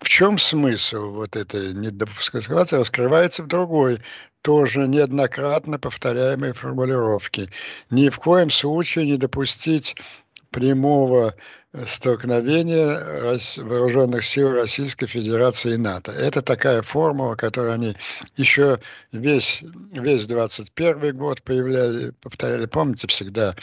В 0.00 0.08
чем 0.08 0.38
смысл 0.38 1.12
вот 1.12 1.36
этой 1.36 1.74
недопуска 1.74 2.40
эскалации 2.40 2.76
раскрывается 2.76 3.42
в 3.42 3.46
другой, 3.46 4.00
тоже 4.42 4.86
неоднократно 4.88 5.78
повторяемой 5.78 6.52
формулировке. 6.52 7.48
Ни 7.90 8.08
в 8.08 8.18
коем 8.18 8.50
случае 8.50 9.06
не 9.06 9.16
допустить 9.16 9.96
прямого 10.50 11.34
столкновения 11.86 13.38
вооруженных 13.58 14.24
сил 14.24 14.52
Российской 14.52 15.06
Федерации 15.06 15.74
и 15.74 15.76
НАТО. 15.76 16.12
Это 16.12 16.40
такая 16.40 16.82
формула, 16.82 17.34
которую 17.34 17.74
они 17.74 17.94
еще 18.36 18.78
весь, 19.12 19.62
весь 19.92 20.26
21 20.26 21.16
год 21.16 21.42
появляли, 21.42 22.12
повторяли. 22.22 22.66
Помните, 22.66 23.06
всегда 23.08 23.54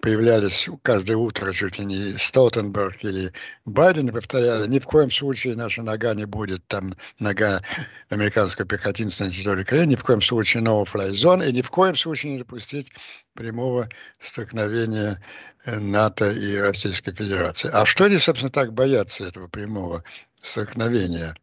появлялись 0.00 0.68
каждое 0.82 1.16
утро 1.16 1.52
чуть 1.52 1.78
ли 1.78 1.84
не 1.84 2.18
Столтенберг 2.18 3.04
или 3.04 3.32
Байден 3.64 4.12
повторяли, 4.12 4.68
ни 4.68 4.78
в 4.78 4.84
коем 4.84 5.10
случае 5.10 5.56
наша 5.56 5.82
нога 5.82 6.14
не 6.14 6.26
будет, 6.26 6.64
там 6.68 6.94
нога 7.18 7.60
американского 8.08 8.66
пехотинца 8.66 9.24
на 9.24 9.32
территории 9.32 9.62
Украины, 9.62 9.90
ни 9.90 9.96
в 9.96 10.04
коем 10.04 10.22
случае 10.22 10.62
no-fly 10.62 11.10
zone, 11.10 11.48
и 11.48 11.52
ни 11.52 11.62
в 11.62 11.70
коем 11.70 11.96
случае 11.96 12.32
не 12.32 12.38
допустить 12.38 12.92
прямого 13.34 13.88
столкновения 14.18 15.22
э, 15.64 15.78
НАТО 15.78 16.30
и 16.30 16.56
Российской 16.56 17.12
Федерации. 17.12 17.47
А 17.72 17.86
что 17.86 18.04
они, 18.04 18.18
собственно, 18.18 18.50
так 18.50 18.72
боятся 18.72 19.24
этого 19.24 19.48
прямого 19.48 20.04
столкновения? 20.42 21.36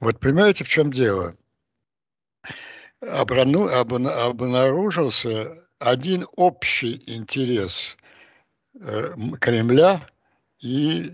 Вот 0.00 0.20
понимаете, 0.20 0.64
в 0.64 0.68
чем 0.68 0.92
дело? 0.92 1.34
Обрану, 3.00 3.66
обнаружился 3.68 5.54
один 5.78 6.26
общий 6.36 7.02
интерес 7.06 7.96
э, 8.78 9.14
Кремля 9.40 10.06
и 10.60 11.10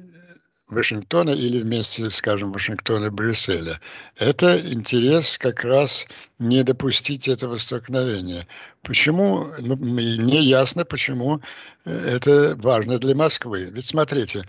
Вашингтона 0.68 1.30
или 1.30 1.60
вместе, 1.60 2.10
скажем, 2.10 2.52
Вашингтона 2.52 3.06
и 3.06 3.10
Брюсселя. 3.10 3.80
Это 4.16 4.58
интерес 4.58 5.38
как 5.38 5.62
раз 5.64 6.06
не 6.38 6.64
допустить 6.64 7.28
этого 7.28 7.56
столкновения. 7.58 8.46
Почему? 8.82 9.46
Ну, 9.60 9.76
мне 9.76 10.40
ясно, 10.40 10.84
почему 10.84 11.40
э, 11.84 12.16
это 12.16 12.56
важно 12.56 12.98
для 12.98 13.14
Москвы. 13.14 13.70
Ведь 13.72 13.86
смотрите, 13.86 14.44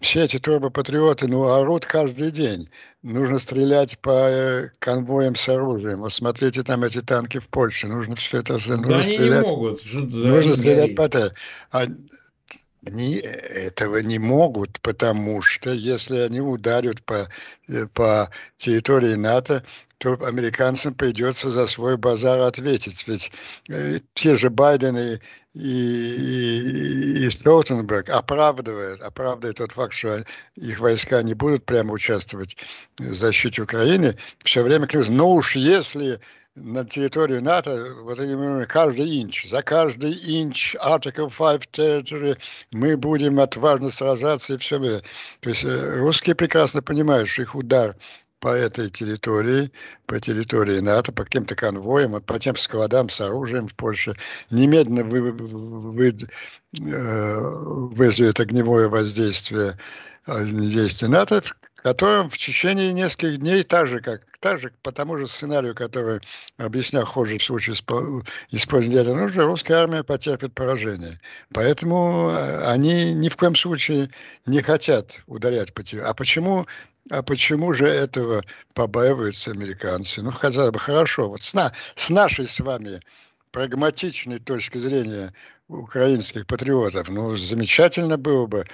все 0.00 0.24
эти 0.24 0.38
турбопатриоты, 0.38 1.28
ну, 1.28 1.44
орут 1.44 1.86
каждый 1.86 2.30
день. 2.30 2.68
Нужно 3.02 3.38
стрелять 3.38 3.98
по 4.00 4.28
э, 4.28 4.68
конвоям 4.78 5.34
с 5.34 5.48
оружием. 5.48 6.00
Вот 6.00 6.12
смотрите, 6.12 6.62
там 6.62 6.84
эти 6.84 7.00
танки 7.00 7.38
в 7.38 7.48
Польше. 7.48 7.86
Нужно 7.86 8.16
все 8.16 8.40
это... 8.40 8.54
Нужно 8.54 8.76
да 8.86 9.02
стрелять, 9.02 9.18
они 9.18 9.30
не 9.30 9.40
могут. 9.40 9.94
Нужно 9.94 10.54
стрелять 10.54 10.94
по... 10.94 11.08
А 11.70 11.86
они 12.86 13.16
этого 13.16 13.98
не 13.98 14.18
могут, 14.18 14.80
потому 14.80 15.42
что 15.42 15.72
если 15.72 16.18
они 16.18 16.40
ударят 16.40 17.02
по, 17.04 17.28
э, 17.68 17.86
по 17.92 18.30
территории 18.56 19.14
НАТО, 19.14 19.64
то 19.98 20.18
американцам 20.24 20.94
придется 20.94 21.50
за 21.50 21.66
свой 21.66 21.96
базар 21.96 22.40
ответить. 22.40 23.06
Ведь 23.06 23.30
э, 23.68 24.00
те 24.12 24.36
же 24.36 24.50
Байден 24.50 24.96
и, 24.98 25.18
и, 25.54 27.26
и 27.26 27.30
Столтенберг 27.30 28.10
оправдывают, 28.10 29.00
оправдывают 29.00 29.58
тот 29.58 29.72
факт, 29.72 29.94
что 29.94 30.24
их 30.56 30.80
войска 30.80 31.22
не 31.22 31.34
будут 31.34 31.64
прямо 31.64 31.92
участвовать 31.92 32.56
в 32.98 33.14
защите 33.14 33.62
Украины, 33.62 34.16
все 34.42 34.62
время 34.62 34.86
говорят, 34.86 35.10
ну 35.10 35.30
уж 35.30 35.56
если 35.56 36.20
на 36.56 36.84
территорию 36.84 37.42
НАТО, 37.42 37.94
вот 38.02 38.18
именно 38.18 38.64
каждый 38.66 39.22
инч, 39.22 39.48
за 39.48 39.62
каждый 39.62 40.12
инч 40.12 40.76
Article 40.76 41.28
5 41.28 41.68
territory 41.72 42.38
мы 42.72 42.96
будем 42.96 43.40
отважно 43.40 43.90
сражаться 43.90 44.54
и 44.54 44.58
все. 44.58 44.78
То 44.78 45.48
есть 45.48 45.64
э, 45.64 45.98
русские 45.98 46.34
прекрасно 46.34 46.80
понимают, 46.80 47.28
что 47.28 47.42
их 47.42 47.54
удар 47.56 47.96
по 48.38 48.48
этой 48.48 48.88
территории, 48.90 49.72
по 50.06 50.20
территории 50.20 50.78
НАТО, 50.78 51.12
по 51.12 51.24
каким-то 51.24 51.56
конвоям, 51.56 52.22
по 52.22 52.38
тем 52.38 52.56
складам 52.56 53.08
с 53.08 53.20
оружием 53.20 53.66
в 53.66 53.74
Польше, 53.74 54.14
немедленно 54.50 55.02
вы, 55.02 55.32
вы, 55.32 56.08
э, 56.08 57.40
вызовет 57.40 58.38
огневое 58.38 58.88
воздействие 58.88 59.76
э, 60.26 60.44
действия 60.44 61.08
НАТО, 61.08 61.42
которым 61.84 62.30
в 62.30 62.38
течение 62.38 62.94
нескольких 62.94 63.38
дней, 63.40 63.62
так 63.62 63.88
же, 63.88 64.00
как, 64.00 64.22
так 64.40 64.58
же 64.58 64.72
по 64.82 64.90
тому 64.90 65.18
же 65.18 65.26
сценарию, 65.26 65.74
который 65.74 66.20
объяснял 66.56 67.04
Ходжи 67.04 67.36
в 67.36 67.44
случае 67.44 67.76
использования 68.50 68.96
ядерного 68.96 69.24
оружия, 69.24 69.44
русская 69.44 69.74
армия 69.74 70.02
потерпит 70.02 70.54
поражение. 70.54 71.20
Поэтому 71.52 72.30
э, 72.30 72.64
они 72.68 73.12
ни 73.12 73.28
в 73.28 73.36
коем 73.36 73.54
случае 73.54 74.08
не 74.46 74.62
хотят 74.62 75.20
ударять 75.26 75.74
по 75.74 75.82
тебе. 75.82 76.02
А 76.04 76.14
почему 76.14 76.66
а 77.10 77.22
почему 77.22 77.74
же 77.74 77.86
этого 77.86 78.42
побаиваются 78.72 79.50
американцы? 79.50 80.22
Ну, 80.22 80.30
хотя 80.30 80.70
бы 80.70 80.78
хорошо. 80.78 81.28
Вот 81.28 81.42
с, 81.42 81.52
на, 81.52 81.70
с 81.96 82.08
нашей 82.08 82.48
с 82.48 82.60
вами 82.60 83.02
прагматичной 83.54 84.40
точки 84.40 84.78
зрения 84.78 85.32
украинских 85.68 86.44
патриотов. 86.44 87.08
Ну, 87.08 87.36
замечательно 87.36 88.18
было 88.18 88.46
бы, 88.48 88.64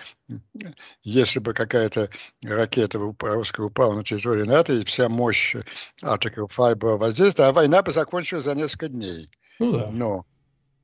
если 1.02 1.38
бы 1.38 1.52
какая-то 1.52 2.08
ракета 2.42 2.98
русская 2.98 3.66
упала 3.66 3.94
на 3.94 4.02
территорию 4.02 4.46
НАТО, 4.46 4.72
и 4.72 4.84
вся 4.86 5.10
мощь 5.10 5.54
Article 6.02 6.48
5 6.48 6.78
была 6.78 6.96
воздействована, 6.96 7.50
а 7.50 7.52
война 7.52 7.82
бы 7.82 7.92
закончилась 7.92 8.46
за 8.46 8.54
несколько 8.54 8.88
дней. 8.88 9.30
Ну, 9.58 9.72
да. 9.72 9.90
но, 9.92 10.24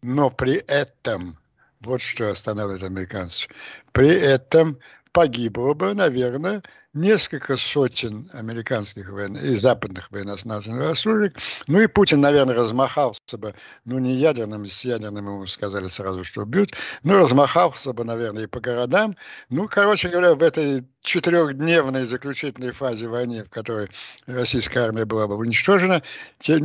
но 0.03 0.29
при 0.29 0.57
этом, 0.57 1.39
вот 1.81 2.03
что 2.03 2.31
останавливает 2.31 2.83
американцев, 2.83 3.49
при 3.93 4.11
этом 4.11 4.79
погибло 5.13 5.73
бы, 5.73 5.95
наверное, 5.95 6.63
несколько 6.97 7.57
сотен 7.57 8.29
американских 8.33 9.11
воен... 9.11 9.37
и 9.37 9.55
западных 9.57 10.11
военнослужащих. 10.11 11.33
Ну 11.69 11.81
и 11.81 11.87
Путин, 11.87 12.21
наверное, 12.21 12.57
размахался 12.57 13.39
бы, 13.39 13.55
ну 13.85 13.99
не 13.99 14.15
ядерным, 14.15 14.67
с 14.67 14.85
ядерным 14.85 15.27
ему 15.29 15.47
сказали 15.47 15.89
сразу, 15.89 16.25
что 16.25 16.43
убьют, 16.43 16.73
но 17.03 17.19
размахался 17.19 17.93
бы, 17.93 18.05
наверное, 18.05 18.45
и 18.45 18.47
по 18.47 18.61
городам. 18.61 19.15
Ну, 19.51 19.69
короче 19.69 20.09
говоря, 20.09 20.35
в 20.35 20.43
этой 20.43 20.85
четырехдневной 21.03 22.05
заключительной 22.05 22.73
фазе 22.73 23.07
войны, 23.07 23.45
в 23.45 23.51
которой 23.51 23.89
российская 24.27 24.81
армия 24.81 25.05
была 25.05 25.29
бы 25.29 25.37
уничтожена, 25.37 26.03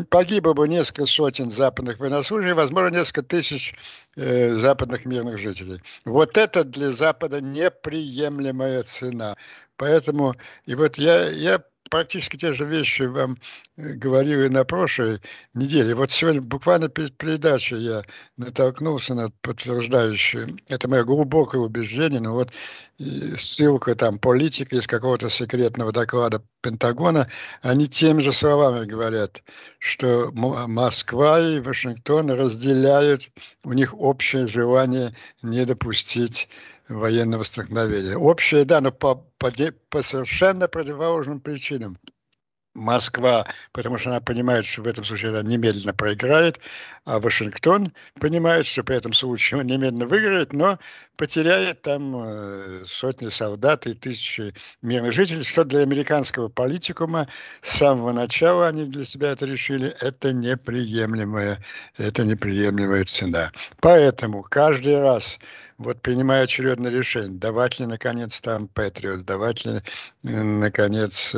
погибло 0.09 0.53
бы 0.53 0.67
несколько 0.67 1.05
сотен 1.05 1.51
западных 1.51 1.99
военнослужащих, 1.99 2.55
возможно, 2.55 2.97
несколько 2.97 3.21
тысяч 3.21 3.75
э, 4.15 4.53
западных 4.55 5.05
мирных 5.05 5.37
жителей. 5.37 5.79
Вот 6.05 6.37
это 6.37 6.63
для 6.63 6.91
Запада 6.91 7.39
неприемлемая 7.39 8.83
цена. 8.83 9.35
Поэтому, 9.81 10.35
и 10.67 10.75
вот 10.75 10.99
я, 10.99 11.27
я 11.31 11.59
практически 11.89 12.37
те 12.37 12.53
же 12.53 12.65
вещи 12.65 13.01
вам 13.01 13.35
э, 13.77 13.93
говорил 13.93 14.41
и 14.43 14.47
на 14.47 14.63
прошлой 14.63 15.19
неделе. 15.55 15.95
Вот 15.95 16.11
сегодня 16.11 16.39
буквально 16.39 16.87
перед 16.87 17.17
передачей 17.17 17.77
я 17.77 18.03
натолкнулся 18.37 19.15
на 19.15 19.31
подтверждающее, 19.41 20.49
это 20.67 20.87
мое 20.87 21.03
глубокое 21.03 21.61
убеждение, 21.61 22.19
но 22.19 22.35
вот 22.35 22.51
ссылка 23.37 23.95
там 23.95 24.19
политика 24.19 24.75
из 24.75 24.85
какого-то 24.85 25.29
секретного 25.29 25.91
доклада 25.91 26.43
Пентагона, 26.61 27.27
они 27.63 27.87
теми 27.87 28.21
же 28.21 28.31
словами 28.31 28.85
говорят, 28.85 29.41
что 29.79 30.31
Москва 30.31 31.39
и 31.39 31.59
Вашингтон 31.59 32.29
разделяют, 32.29 33.29
у 33.63 33.73
них 33.73 33.99
общее 33.99 34.47
желание 34.47 35.15
не 35.41 35.65
допустить 35.65 36.47
военного 36.91 37.43
столкновения. 37.43 38.17
Общее, 38.17 38.65
да, 38.65 38.81
но 38.81 38.91
по, 38.91 39.15
по, 39.37 39.51
по 39.89 40.01
совершенно 40.01 40.67
противоположным 40.67 41.39
причинам. 41.39 41.97
Москва, 42.73 43.45
потому 43.73 43.97
что 43.97 44.11
она 44.11 44.21
понимает, 44.21 44.65
что 44.65 44.81
в 44.81 44.87
этом 44.87 45.03
случае 45.03 45.31
она 45.31 45.41
немедленно 45.41 45.93
проиграет, 45.93 46.59
а 47.03 47.19
Вашингтон 47.19 47.91
понимает, 48.19 48.65
что 48.65 48.83
при 48.83 48.95
этом 48.95 49.13
случае 49.13 49.59
он 49.59 49.67
немедленно 49.67 50.07
выиграет, 50.07 50.53
но 50.53 50.79
потеряет 51.17 51.81
там 51.81 52.15
э, 52.15 52.83
сотни 52.87 53.27
солдат 53.27 53.87
и 53.87 53.93
тысячи 53.93 54.53
мирных 54.81 55.11
жителей, 55.11 55.43
что 55.43 55.65
для 55.65 55.81
американского 55.81 56.47
политикума 56.47 57.27
с 57.61 57.77
самого 57.77 58.13
начала 58.13 58.67
они 58.69 58.85
для 58.85 59.03
себя 59.03 59.31
это 59.31 59.45
решили, 59.45 59.93
это 59.99 60.31
неприемлемая, 60.31 61.61
это 61.97 62.23
неприемлемая 62.23 63.03
цена. 63.03 63.51
Поэтому 63.81 64.43
каждый 64.43 64.97
раз 64.99 65.39
вот 65.83 66.01
принимая 66.01 66.43
очередное 66.43 66.91
решение, 66.91 67.37
давать 67.37 67.79
ли, 67.79 67.85
наконец, 67.85 68.39
там 68.41 68.67
Патриот, 68.67 69.25
давать 69.25 69.65
ли, 69.65 69.81
наконец, 70.23 71.33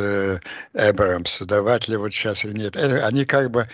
Эбрамс, 0.74 1.42
давать 1.42 1.88
ли 1.88 1.98
вот 1.98 2.14
сейчас 2.14 2.46
или 2.46 2.54
нет. 2.54 2.76
Это, 2.76 3.06
они 3.08 3.26
как 3.26 3.52
бы 3.52 3.68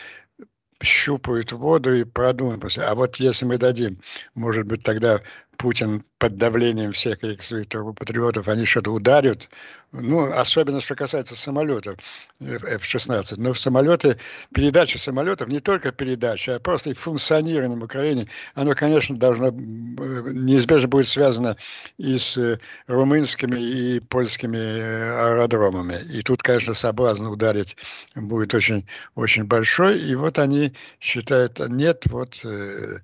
щупают 0.81 1.51
воду 1.51 1.93
и 1.93 2.03
продумывают. 2.05 2.77
А 2.77 2.95
вот 2.95 3.17
если 3.17 3.45
мы 3.45 3.57
дадим, 3.57 3.99
может 4.35 4.65
быть, 4.65 4.83
тогда 4.83 5.19
Путин 5.59 6.03
под 6.19 6.37
давлением 6.37 6.93
всех 6.93 7.21
этих 7.21 7.43
своих 7.43 7.67
патриотов, 7.67 8.47
они 8.47 8.63
что-то 8.63 8.91
ударят. 8.93 9.49
Ну, 9.91 10.31
особенно, 10.31 10.79
что 10.79 10.95
касается 10.95 11.35
самолетов 11.35 11.97
F-16. 12.39 13.33
Но 13.37 13.53
самолеты, 13.55 14.17
передача 14.53 14.97
самолетов, 14.99 15.49
не 15.49 15.59
только 15.59 15.91
передача, 15.91 16.55
а 16.55 16.59
просто 16.59 16.91
их 16.91 16.99
функционирование 16.99 17.77
в 17.77 17.83
Украине, 17.83 18.27
оно, 18.53 18.73
конечно, 18.73 19.17
должно, 19.17 19.49
неизбежно 19.49 20.87
будет 20.87 21.07
связано 21.07 21.57
и 21.97 22.17
с 22.17 22.37
э, 22.37 22.59
румынскими 22.87 23.59
и 23.59 23.99
польскими 23.99 24.57
э, 24.57 25.25
аэродромами. 25.25 25.97
И 26.13 26.21
тут, 26.21 26.41
конечно, 26.41 26.73
соблазн 26.73 27.25
ударить 27.25 27.75
будет 28.15 28.53
очень, 28.53 28.87
очень 29.15 29.43
большой. 29.43 29.99
И 29.99 30.15
вот 30.15 30.39
они 30.39 30.71
считают, 31.01 31.59
нет, 31.67 32.03
вот 32.05 32.39
э, 32.45 32.99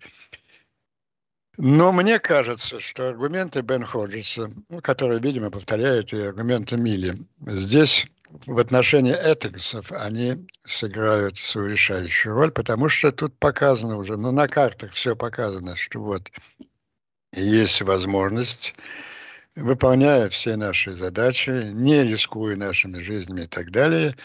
но 1.57 1.91
мне 1.91 2.19
кажется, 2.19 2.79
что 2.79 3.09
аргументы 3.09 3.61
Бен 3.61 3.85
Ходжеса, 3.85 4.49
ну, 4.69 4.81
которые, 4.81 5.19
видимо, 5.19 5.51
повторяют 5.51 6.13
и 6.13 6.17
аргументы 6.17 6.77
Милли, 6.77 7.15
здесь 7.45 8.07
в 8.45 8.57
отношении 8.59 9.13
этиксов 9.13 9.91
они 9.91 10.47
сыграют 10.65 11.37
свою 11.37 11.69
решающую 11.69 12.33
роль, 12.33 12.51
потому 12.51 12.89
что 12.89 13.11
тут 13.11 13.37
показано 13.39 13.97
уже, 13.97 14.17
ну, 14.17 14.31
на 14.31 14.47
картах 14.47 14.91
все 14.93 15.15
показано, 15.15 15.75
что 15.75 16.01
вот 16.01 16.29
есть 17.33 17.81
возможность, 17.81 18.75
выполняя 19.55 20.29
все 20.29 20.57
наши 20.57 20.91
задачи, 20.93 21.71
не 21.71 22.03
рискуя 22.03 22.55
нашими 22.55 22.99
жизнями 22.99 23.43
и 23.43 23.47
так 23.47 23.71
далее, 23.71 24.15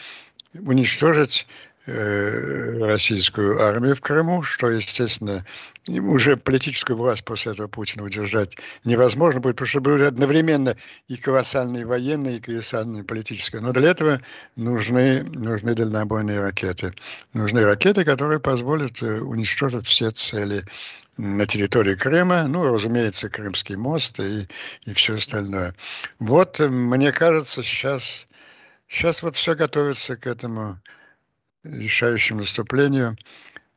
уничтожить 0.53 1.47
российскую 1.87 3.59
армию 3.59 3.95
в 3.95 4.01
Крыму, 4.01 4.43
что, 4.43 4.69
естественно, 4.69 5.43
уже 5.87 6.37
политическую 6.37 6.95
власть 6.95 7.25
после 7.25 7.53
этого 7.53 7.67
Путина 7.67 8.03
удержать 8.03 8.55
невозможно 8.83 9.41
будет, 9.41 9.55
потому 9.55 9.67
что 9.67 9.81
были 9.81 10.03
одновременно 10.03 10.75
и 11.07 11.17
колоссальные 11.17 11.85
военные, 11.85 12.37
и 12.37 12.39
колоссальные 12.39 13.03
политические. 13.03 13.61
Но 13.61 13.73
для 13.73 13.91
этого 13.91 14.21
нужны, 14.55 15.23
нужны 15.23 15.73
дальнобойные 15.73 16.39
ракеты. 16.39 16.93
Нужны 17.33 17.65
ракеты, 17.65 18.03
которые 18.05 18.39
позволят 18.39 19.01
э, 19.01 19.21
уничтожить 19.21 19.87
все 19.87 20.11
цели 20.11 20.63
на 21.17 21.45
территории 21.47 21.95
Крыма, 21.95 22.43
ну, 22.47 22.73
разумеется, 22.73 23.29
Крымский 23.29 23.75
мост 23.75 24.19
и, 24.19 24.47
и 24.85 24.93
все 24.93 25.15
остальное. 25.15 25.73
Вот, 26.19 26.59
э, 26.59 26.67
мне 26.67 27.11
кажется, 27.11 27.63
сейчас, 27.63 28.27
сейчас 28.87 29.23
вот 29.23 29.35
все 29.35 29.55
готовится 29.55 30.15
к 30.15 30.27
этому 30.27 30.79
решающему 31.63 32.39
наступлению, 32.39 33.15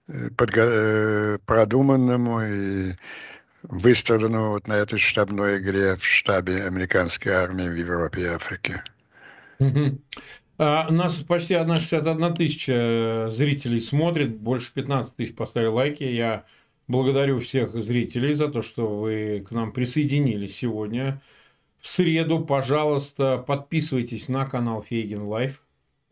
э, 0.09 0.29
э, 0.57 1.39
продуманному 1.45 2.41
и 2.43 2.93
выставленному 3.63 4.51
вот 4.51 4.69
на 4.69 4.75
этой 4.75 4.99
штабной 4.99 5.59
игре 5.59 5.97
в 5.97 6.05
штабе 6.05 6.65
американской 6.65 7.33
армии 7.33 7.69
в 7.69 7.75
Европе 7.75 8.23
и 8.23 8.27
Африке. 8.27 8.83
Угу. 9.59 9.99
А, 10.59 10.91
нас 10.91 11.17
почти 11.23 11.55
1,61 11.55 12.37
тысяча 12.37 13.29
зрителей 13.31 13.81
смотрит, 13.81 14.37
больше 14.37 14.73
15 14.73 15.17
тысяч 15.17 15.35
поставили 15.35 15.69
лайки. 15.69 16.05
Я 16.05 16.45
благодарю 16.87 17.41
всех 17.41 17.75
зрителей 17.83 18.35
за 18.35 18.49
то, 18.49 18.63
что 18.63 18.87
вы 18.87 19.45
к 19.49 19.51
нам 19.51 19.73
присоединились 19.73 20.57
сегодня. 20.57 21.21
В 21.81 21.87
среду, 21.87 22.41
пожалуйста, 22.45 23.39
подписывайтесь 23.39 24.29
на 24.29 24.47
канал 24.47 24.83
Фейгин 24.83 25.23
Live. 25.23 25.64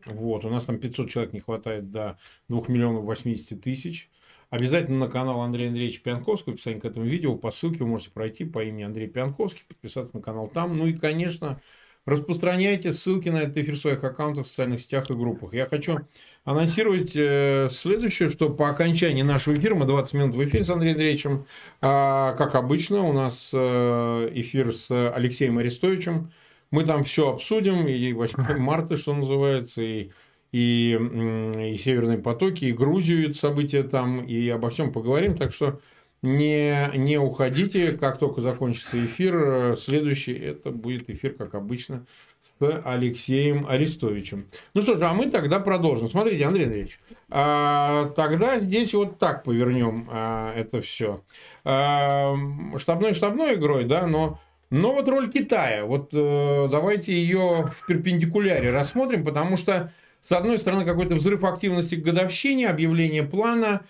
Вот, 0.05 0.45
у 0.45 0.49
нас 0.49 0.65
там 0.65 0.77
500 0.77 1.09
человек 1.09 1.33
не 1.33 1.39
хватает 1.39 1.91
до 1.91 2.17
2 2.49 2.63
миллионов 2.67 3.03
80 3.05 3.61
тысяч. 3.61 4.09
Обязательно 4.49 4.99
на 4.99 5.07
канал 5.07 5.41
Андрея 5.41 5.69
Андреевича 5.69 6.01
Пионтковского, 6.03 6.53
описание 6.53 6.79
к 6.79 6.85
этому 6.85 7.05
видео, 7.05 7.35
по 7.35 7.49
ссылке 7.49 7.79
вы 7.79 7.87
можете 7.87 8.11
пройти 8.11 8.45
по 8.45 8.63
имени 8.63 8.83
Андрей 8.83 9.07
Пионтковский, 9.07 9.63
подписаться 9.67 10.15
на 10.15 10.21
канал 10.21 10.47
там. 10.47 10.77
Ну 10.77 10.85
и, 10.85 10.93
конечно, 10.93 11.59
распространяйте 12.05 12.93
ссылки 12.93 13.29
на 13.29 13.41
этот 13.41 13.57
эфир 13.57 13.75
в 13.75 13.79
своих 13.79 14.03
аккаунтах, 14.03 14.45
в 14.45 14.47
социальных 14.49 14.81
сетях 14.81 15.09
и 15.09 15.13
группах. 15.13 15.53
Я 15.53 15.65
хочу 15.65 15.99
анонсировать 16.43 17.13
э, 17.15 17.69
следующее, 17.71 18.29
что 18.29 18.49
по 18.49 18.69
окончании 18.69 19.23
нашего 19.23 19.55
эфира, 19.55 19.75
мы 19.75 19.85
20 19.85 20.13
минут 20.13 20.35
в 20.35 20.43
эфире 20.43 20.65
с 20.65 20.69
Андреем 20.69 20.95
Андреевичем, 20.95 21.45
а, 21.81 22.33
как 22.33 22.55
обычно, 22.55 23.03
у 23.03 23.13
нас 23.13 23.51
э, 23.53 24.29
эфир 24.35 24.75
с 24.75 24.91
Алексеем 25.11 25.57
Арестовичем, 25.57 26.31
мы 26.73 26.85
там 26.85 27.03
все 27.03 27.29
обсудим, 27.29 27.87
и 27.87 28.13
8 28.13 28.57
марта, 28.57 28.97
что 28.97 29.13
называется, 29.13 29.83
и, 29.83 30.09
и, 30.51 30.97
и 30.97 31.77
Северные 31.77 32.17
потоки, 32.17 32.65
и 32.65 32.71
Грузию, 32.71 33.31
события 33.35 33.83
там, 33.83 34.23
и 34.25 34.49
обо 34.49 34.71
всем 34.71 34.91
поговорим. 34.91 35.37
Так 35.37 35.53
что 35.53 35.79
не, 36.23 36.89
не 36.95 37.19
уходите, 37.19 37.91
как 37.91 38.17
только 38.17 38.41
закончится 38.41 38.97
эфир. 39.05 39.77
Следующий 39.77 40.33
это 40.33 40.71
будет 40.71 41.11
эфир, 41.11 41.33
как 41.33 41.53
обычно, 41.53 42.07
с 42.41 42.81
Алексеем 42.83 43.67
Арестовичем. 43.67 44.47
Ну 44.73 44.81
что 44.81 44.97
ж, 44.97 45.01
а 45.03 45.13
мы 45.13 45.29
тогда 45.29 45.59
продолжим. 45.59 46.09
Смотрите, 46.09 46.43
Андрей 46.43 46.65
Андреевич, 46.65 46.99
а, 47.29 48.09
тогда 48.15 48.57
здесь 48.57 48.95
вот 48.95 49.19
так 49.19 49.43
повернем 49.43 50.09
а, 50.11 50.51
это 50.55 50.81
все. 50.81 51.21
А, 51.65 52.35
штабной 52.79 53.13
штабной 53.13 53.53
игрой, 53.53 53.83
да, 53.83 54.07
но 54.07 54.39
но 54.73 54.91
вот 54.91 55.07
роль 55.07 55.29
Китая, 55.29 55.85
вот 55.85 56.09
э, 56.13 56.67
давайте 56.71 57.13
ее 57.13 57.71
в 57.77 57.85
перпендикуляре 57.85 58.71
рассмотрим, 58.71 59.23
потому 59.23 59.55
что, 59.55 59.93
с 60.23 60.31
одной 60.31 60.57
стороны, 60.57 60.83
какой-то 60.83 61.13
взрыв 61.13 61.43
активности 61.43 61.93
к 61.93 62.01
годовщине, 62.01 62.69
объявление 62.69 63.21
плана, 63.21 63.81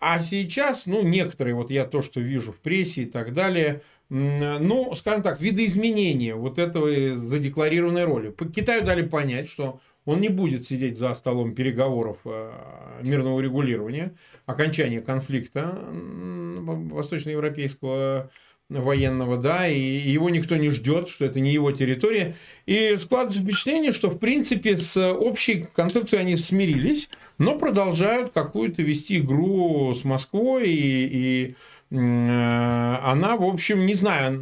а 0.00 0.18
сейчас, 0.18 0.86
ну, 0.86 1.02
некоторые, 1.02 1.54
вот 1.54 1.70
я 1.70 1.84
то, 1.84 2.02
что 2.02 2.18
вижу 2.18 2.50
в 2.50 2.58
прессе 2.58 3.02
и 3.02 3.06
так 3.06 3.34
далее, 3.34 3.82
ну, 4.08 4.92
скажем 4.96 5.22
так, 5.22 5.40
видоизменения 5.40 6.34
вот 6.34 6.58
этого 6.58 6.88
задекларированной 7.14 8.04
роли. 8.04 8.34
Китаю 8.52 8.84
дали 8.84 9.02
понять, 9.02 9.48
что 9.48 9.78
он 10.04 10.20
не 10.20 10.28
будет 10.28 10.64
сидеть 10.64 10.98
за 10.98 11.14
столом 11.14 11.54
переговоров 11.54 12.18
э, 12.24 12.50
мирного 13.04 13.40
регулирования, 13.40 14.16
окончания 14.46 15.00
конфликта 15.00 15.78
восточноевропейского 15.92 18.32
военного, 18.80 19.36
да, 19.36 19.68
и 19.68 19.78
его 19.78 20.30
никто 20.30 20.56
не 20.56 20.70
ждет, 20.70 21.08
что 21.08 21.24
это 21.24 21.40
не 21.40 21.52
его 21.52 21.72
территория. 21.72 22.34
И 22.66 22.96
складывается 22.98 23.40
впечатление, 23.40 23.92
что, 23.92 24.10
в 24.10 24.18
принципе, 24.18 24.76
с 24.76 25.12
общей 25.12 25.66
концепцией 25.74 26.22
они 26.22 26.36
смирились, 26.36 27.08
но 27.38 27.58
продолжают 27.58 28.32
какую-то 28.32 28.82
вести 28.82 29.18
игру 29.18 29.94
с 29.94 30.04
Москвой, 30.04 30.68
и, 30.68 31.54
и 31.90 31.96
э, 31.96 32.98
она, 33.04 33.36
в 33.36 33.44
общем, 33.44 33.86
не 33.86 33.94
знаю, 33.94 34.40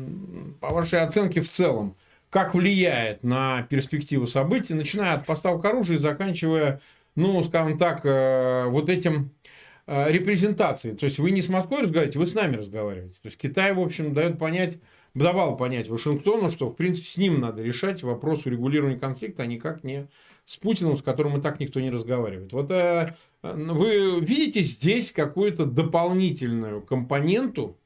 по 0.61 0.71
вашей 0.71 1.01
оценке 1.01 1.41
в 1.41 1.49
целом, 1.49 1.95
как 2.31 2.55
влияет 2.55 3.25
на 3.25 3.63
перспективу 3.63 4.27
событий, 4.27 4.75
начиная 4.75 5.15
от 5.15 5.27
поставок 5.27 5.65
оружия 5.65 5.97
и 5.97 6.01
заканчивая, 6.01 6.81
ну, 7.17 7.43
скажем 7.43 7.77
так, 7.79 8.03
э, 8.05 8.67
вот 8.67 8.89
этим 8.89 9.33
репрезентацией. 9.87 10.97
То 10.97 11.07
есть 11.07 11.19
вы 11.19 11.31
не 11.31 11.43
с 11.43 11.49
Москвой 11.49 11.83
разговариваете, 11.83 12.19
вы 12.19 12.27
с 12.27 12.35
нами 12.35 12.57
разговариваете. 12.57 13.19
То 13.23 13.27
есть 13.27 13.39
Китай, 13.39 13.73
в 13.73 13.81
общем, 13.81 14.15
дает 14.15 14.39
понять, 14.39 14.79
давал 15.15 15.57
понять 15.57 15.89
Вашингтону, 15.89 16.51
что, 16.51 16.69
в 16.69 16.75
принципе, 16.75 17.09
с 17.09 17.19
ним 17.19 17.41
надо 17.41 17.63
решать 17.63 18.03
вопрос 18.03 18.47
урегулирования 18.47 18.99
конфликта, 18.99 19.43
а 19.43 19.47
никак 19.47 19.83
не 19.83 20.09
с 20.47 20.57
Путиным, 20.57 20.97
с 20.97 21.03
которым 21.03 21.39
и 21.39 21.43
так 21.43 21.61
никто 21.61 21.81
не 21.81 21.91
разговаривает. 21.91 22.53
Вот 22.53 22.71
э, 22.71 23.15
вы 23.43 24.21
видите 24.21 24.63
здесь 24.63 25.13
какую-то 25.13 25.65
дополнительную 25.65 26.83
компоненту 26.83 27.79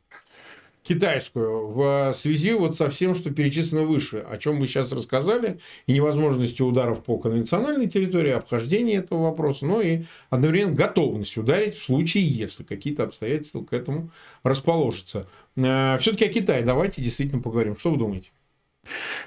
китайскую 0.85 1.69
в 1.69 2.13
связи 2.15 2.53
вот 2.53 2.77
со 2.77 2.91
всем, 2.91 3.15
что 3.15 3.31
перечислено 3.31 3.85
выше, 3.85 4.19
о 4.19 4.39
чем 4.39 4.61
вы 4.61 4.67
сейчас 4.67 4.93
рассказали, 4.93 5.59
и 5.87 5.93
невозможности 5.93 6.63
ударов 6.63 7.03
по 7.03 7.19
конвенциональной 7.19 7.89
территории, 7.89 8.31
обхождения 8.31 8.97
этого 8.97 9.25
вопроса, 9.25 9.67
но 9.67 9.81
и 9.81 10.03
одновременно 10.31 10.75
готовность 10.75 11.37
ударить 11.37 11.77
в 11.77 11.83
случае, 11.83 12.29
если 12.29 12.63
какие-то 12.63 13.05
обстоятельства 13.05 13.65
к 13.65 13.73
этому 13.73 14.11
расположатся. 14.43 15.27
Э, 15.57 15.97
Все-таки 15.99 16.27
о 16.27 16.33
Китае 16.33 16.63
давайте 16.63 17.03
действительно 17.03 17.43
поговорим. 17.43 17.77
Что 17.77 17.91
вы 17.91 17.97
думаете? 17.97 18.31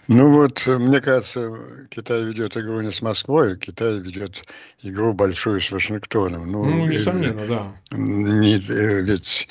Ну 0.07 0.31
вот, 0.31 0.65
мне 0.65 1.01
кажется, 1.01 1.51
Китай 1.89 2.23
ведет 2.23 2.55
игру 2.57 2.81
не 2.81 2.91
с 2.91 3.01
Москвой, 3.01 3.57
Китай 3.57 3.99
ведет 3.99 4.43
игру 4.81 5.13
большую 5.13 5.61
с 5.61 5.71
Вашингтоном. 5.71 6.51
Ну, 6.51 6.65
ну 6.65 6.85
несомненно, 6.87 7.41
и, 7.41 7.47
да. 7.47 7.73
Не, 7.91 8.57
ведь 8.57 9.47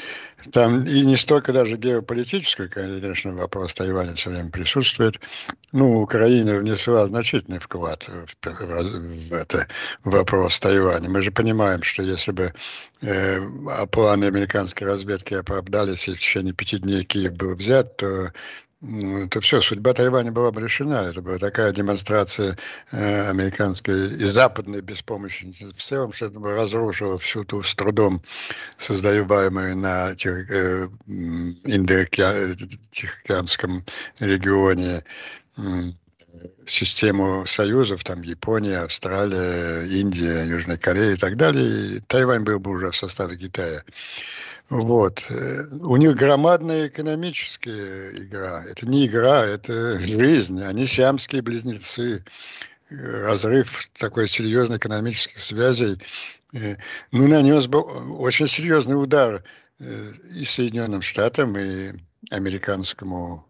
там 0.53 0.85
и 0.85 1.01
не 1.03 1.17
столько 1.17 1.53
даже 1.53 1.77
геополитический, 1.77 2.69
конечно, 2.69 3.35
вопрос 3.35 3.75
Тайваня 3.75 4.15
все 4.15 4.31
время 4.31 4.51
присутствует. 4.51 5.21
Ну, 5.73 6.01
Украина 6.01 6.59
внесла 6.59 7.07
значительный 7.07 7.59
вклад 7.59 8.09
в, 8.09 8.47
в 8.47 9.33
это 9.33 9.67
вопрос 10.05 10.61
Тайваня. 10.61 11.09
Мы 11.09 11.23
же 11.23 11.31
понимаем, 11.31 11.83
что 11.83 12.03
если 12.03 12.33
бы 12.33 12.53
э, 13.03 13.41
планы 13.91 14.27
американской 14.27 14.87
разведки 14.87 15.35
оправдались 15.35 16.09
и 16.09 16.15
в 16.15 16.21
течение 16.21 16.53
пяти 16.53 16.79
дней 16.79 17.05
Киев 17.05 17.33
был 17.33 17.55
взят, 17.55 17.97
то 17.97 18.33
то 19.31 19.41
все, 19.41 19.63
судьба 19.63 19.95
Тайваня 19.95 20.33
была 20.33 20.53
бы 20.53 20.61
решена. 20.61 21.09
Это 21.09 21.23
была 21.23 21.39
такая 21.39 21.73
демонстрация 21.73 22.59
э, 22.93 23.31
американской 23.31 24.17
и 24.17 24.25
западной 24.25 24.83
беспомощности 24.83 25.65
в 25.65 25.83
целом, 25.83 26.13
что 26.13 26.27
это 26.27 26.39
бы 26.39 26.53
разрушило 26.53 27.19
всю 27.19 27.45
ту 27.45 27.63
с 27.63 27.75
трудом 27.75 28.21
создаваемую 28.77 29.79
на 29.79 30.15
тех, 30.15 30.51
э, 30.51 30.89
Индо-Тихоокеанском 31.07 33.83
регионе 34.21 35.05
э, 35.57 35.63
систему 36.67 37.47
союзов, 37.47 38.05
там 38.05 38.21
Япония, 38.21 38.81
Австралия, 38.81 39.87
Индия, 39.87 40.45
Южная 40.45 40.77
Корея 40.77 41.15
и 41.15 41.17
так 41.17 41.37
далее. 41.37 41.97
И 41.97 42.01
Тайвань 42.01 42.45
был 42.45 42.59
бы 42.59 42.73
уже 42.73 42.91
в 42.91 42.97
составе 42.97 43.39
Китая. 43.39 43.83
Вот. 44.69 45.25
Э, 45.31 45.65
у 45.81 45.97
них 45.97 46.17
громадная 46.17 46.89
экономическая 46.89 48.11
игра. 48.17 48.65
Это 48.65 48.87
не 48.87 49.07
игра, 49.07 49.45
это 49.45 49.99
жизнь. 50.01 50.63
Они 50.63 50.87
сиамские 50.87 51.43
близнецы. 51.43 52.25
Разрыв 52.89 53.89
такой 53.99 54.29
серьезной 54.29 54.79
экономических 54.79 55.41
связей 55.41 56.01
э, 56.53 56.77
ну, 57.11 57.27
нанес 57.27 57.67
бы 57.67 57.81
очень 57.81 58.49
серьезный 58.49 59.01
удар 59.01 59.43
э, 59.81 60.13
и 60.35 60.45
Соединенным 60.45 61.03
Штатам, 61.03 61.57
и 61.57 61.93
американскому 62.31 63.45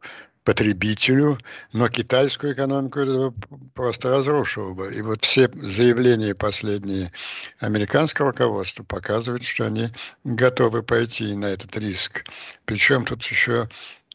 потребителю, 0.46 1.38
но 1.72 1.88
китайскую 1.88 2.54
экономику 2.54 3.34
просто 3.74 4.10
разрушило 4.10 4.74
бы. 4.74 4.94
И 4.94 5.02
вот 5.02 5.24
все 5.24 5.50
заявления 5.52 6.36
последние 6.36 7.12
американского 7.58 8.30
руководства 8.30 8.84
показывают, 8.84 9.42
что 9.42 9.66
они 9.66 9.88
готовы 10.22 10.84
пойти 10.84 11.34
на 11.34 11.46
этот 11.46 11.76
риск. 11.76 12.24
Причем 12.64 13.04
тут 13.04 13.24
еще 13.24 13.68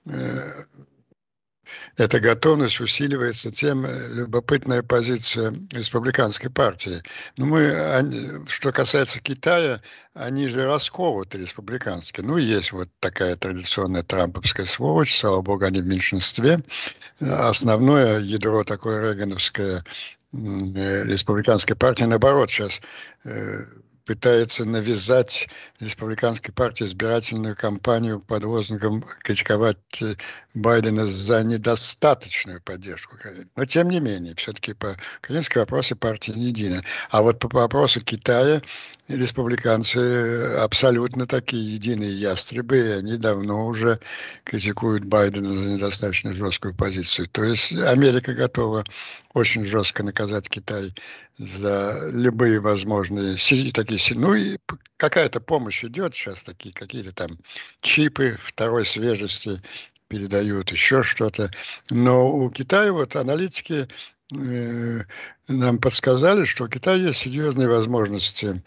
э, 0.06 0.64
эта 1.98 2.20
готовность 2.20 2.80
усиливается 2.80 3.52
тем, 3.52 3.86
э, 3.86 4.08
любопытная 4.14 4.84
позиция 4.84 5.54
республиканской 5.72 6.50
партии. 6.50 7.02
Но 7.38 7.46
ну, 7.46 7.52
мы, 7.52 8.46
что 8.48 8.72
касается 8.72 9.20
Китая, 9.20 9.82
они 10.14 10.48
же 10.48 10.66
расколоты 10.66 11.38
республиканские. 11.38 12.26
Ну, 12.26 12.38
есть 12.38 12.72
вот 12.72 12.90
такая 13.00 13.36
традиционная 13.36 14.04
трамповская 14.04 14.66
сволочь, 14.66 15.18
слава 15.18 15.42
богу, 15.42 15.66
они 15.66 15.82
в 15.82 15.86
меньшинстве. 15.86 16.60
Основное 17.20 18.20
ядро 18.20 18.64
такое 18.64 19.14
регановское 19.14 19.84
э, 20.34 21.04
республиканской 21.06 21.76
партии, 21.76 22.04
наоборот, 22.04 22.50
сейчас 22.50 22.82
э, 23.24 23.66
пытается 24.06 24.66
навязать 24.66 25.48
республиканской 25.80 26.54
партии 26.54 26.86
избирательную 26.86 27.56
кампанию 27.56 28.20
под 28.20 28.44
лозунгом 28.44 29.04
критиковать 29.24 29.78
Байдена 30.54 31.08
за 31.08 31.44
недостаточную 31.44 32.62
поддержку. 32.62 33.18
Но 33.56 33.66
тем 33.66 33.90
не 33.90 34.00
менее, 34.00 34.36
все-таки 34.36 34.74
по 34.74 34.98
украинской 35.20 35.60
вопросе 35.60 35.96
партия 35.96 36.34
не 36.34 36.48
едина. 36.48 36.84
А 37.10 37.22
вот 37.22 37.40
по 37.40 37.48
вопросу 37.48 38.02
Китая 38.02 38.62
республиканцы 39.08 40.56
абсолютно 40.58 41.26
такие 41.26 41.74
единые 41.76 42.14
ястребы, 42.14 42.78
и 42.78 42.92
они 42.92 43.18
давно 43.18 43.68
уже 43.68 44.00
критикуют 44.44 45.06
Байдена 45.06 45.54
за 45.54 45.70
недостаточно 45.70 46.34
жесткую 46.34 46.76
позицию. 46.76 47.28
То 47.28 47.44
есть 47.44 47.72
Америка 47.72 48.34
готова 48.34 48.84
очень 49.34 49.66
жестко 49.66 50.04
наказать 50.04 50.50
Китай 50.50 50.94
за 51.38 52.10
любые 52.12 52.60
возможные 52.60 53.38
такие 53.72 54.00
ну 54.16 54.36
и 54.36 54.58
какая-то 54.98 55.40
помощь 55.40 55.84
идет 55.84 56.14
сейчас 56.14 56.44
такие 56.44 56.74
какие-то 56.74 57.14
там 57.14 57.38
чипы 57.82 58.38
второй 58.40 58.86
свежести 58.86 59.60
передают 60.12 60.72
еще 60.72 61.04
что-то 61.04 61.50
но 61.90 62.30
у 62.30 62.50
Китая 62.50 62.92
вот 62.92 63.16
аналитики 63.16 63.88
э, 64.36 65.02
нам 65.48 65.78
подсказали, 65.78 66.46
что 66.46 66.66
у 66.66 66.68
Китая 66.68 66.98
есть 66.98 67.20
серьезные 67.20 67.68
возможности 67.68 68.62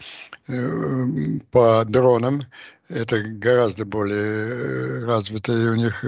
э, 0.49 1.07
по 1.51 1.85
дронам. 1.87 2.43
Это 2.89 3.23
гораздо 3.23 3.85
более 3.85 4.19
э, 4.19 5.05
развитая 5.05 5.71
у 5.71 5.75
них 5.75 6.05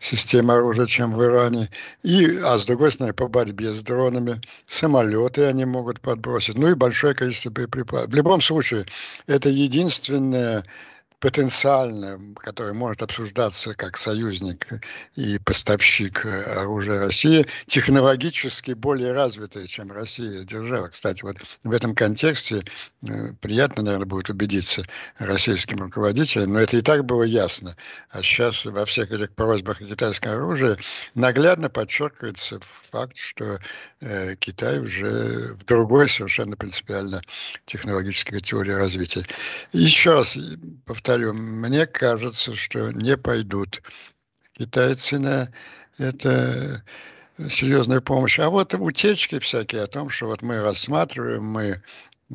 система 0.00 0.54
оружия, 0.54 0.86
чем 0.86 1.12
в 1.14 1.24
Иране. 1.24 1.70
И, 2.02 2.38
а 2.44 2.58
с 2.58 2.64
другой 2.64 2.92
стороны, 2.92 3.14
по 3.14 3.28
борьбе 3.28 3.72
с 3.72 3.82
дронами, 3.82 4.40
самолеты 4.66 5.44
они 5.44 5.64
могут 5.64 6.00
подбросить, 6.00 6.58
ну 6.58 6.68
и 6.68 6.74
большое 6.74 7.14
количество 7.14 7.50
боеприпасов. 7.50 8.10
В 8.10 8.14
любом 8.14 8.40
случае, 8.40 8.86
это 9.26 9.48
единственная 9.48 10.64
потенциально, 11.20 12.18
который 12.36 12.72
может 12.72 13.02
обсуждаться 13.02 13.74
как 13.74 13.96
союзник 13.98 14.66
и 15.16 15.38
поставщик 15.38 16.24
оружия 16.24 16.98
России, 16.98 17.46
технологически 17.66 18.72
более 18.72 19.12
развитая, 19.12 19.66
чем 19.66 19.92
Россия 19.92 20.44
держава. 20.44 20.88
Кстати, 20.88 21.22
вот 21.22 21.36
в 21.62 21.72
этом 21.72 21.94
контексте 21.94 22.64
э, 23.06 23.32
приятно, 23.40 23.82
наверное, 23.82 24.06
будет 24.06 24.30
убедиться 24.30 24.82
российским 25.18 25.78
руководителям, 25.78 26.54
но 26.54 26.60
это 26.60 26.78
и 26.78 26.80
так 26.80 27.04
было 27.04 27.22
ясно. 27.22 27.76
А 28.08 28.22
сейчас 28.22 28.64
во 28.64 28.86
всех 28.86 29.12
этих 29.12 29.32
просьбах 29.34 29.82
о 29.82 29.84
китайском 29.84 30.32
оружии 30.32 30.76
наглядно 31.14 31.68
подчеркивается 31.68 32.60
факт, 32.90 33.18
что 33.18 33.44
э, 33.44 33.58
Китай 34.38 34.78
уже 34.78 35.54
в 35.54 35.64
другой 35.64 36.08
совершенно 36.08 36.56
принципиально 36.56 37.20
технологической 37.66 38.40
теории 38.40 38.72
развития. 38.72 39.26
Еще 39.72 40.14
раз 40.14 40.38
повторяю, 40.86 41.00
повторю, 41.10 41.32
мне 41.34 41.86
кажется, 41.86 42.54
что 42.54 42.92
не 42.92 43.16
пойдут 43.16 43.82
китайцы 44.52 45.18
на 45.18 45.50
это 45.98 46.82
серьезную 47.48 48.00
помощь. 48.02 48.38
А 48.38 48.48
вот 48.48 48.74
утечки 48.74 49.38
всякие 49.38 49.82
о 49.82 49.86
том, 49.86 50.08
что 50.08 50.26
вот 50.26 50.42
мы 50.42 50.60
рассматриваем, 50.60 51.44
мы 51.44 51.82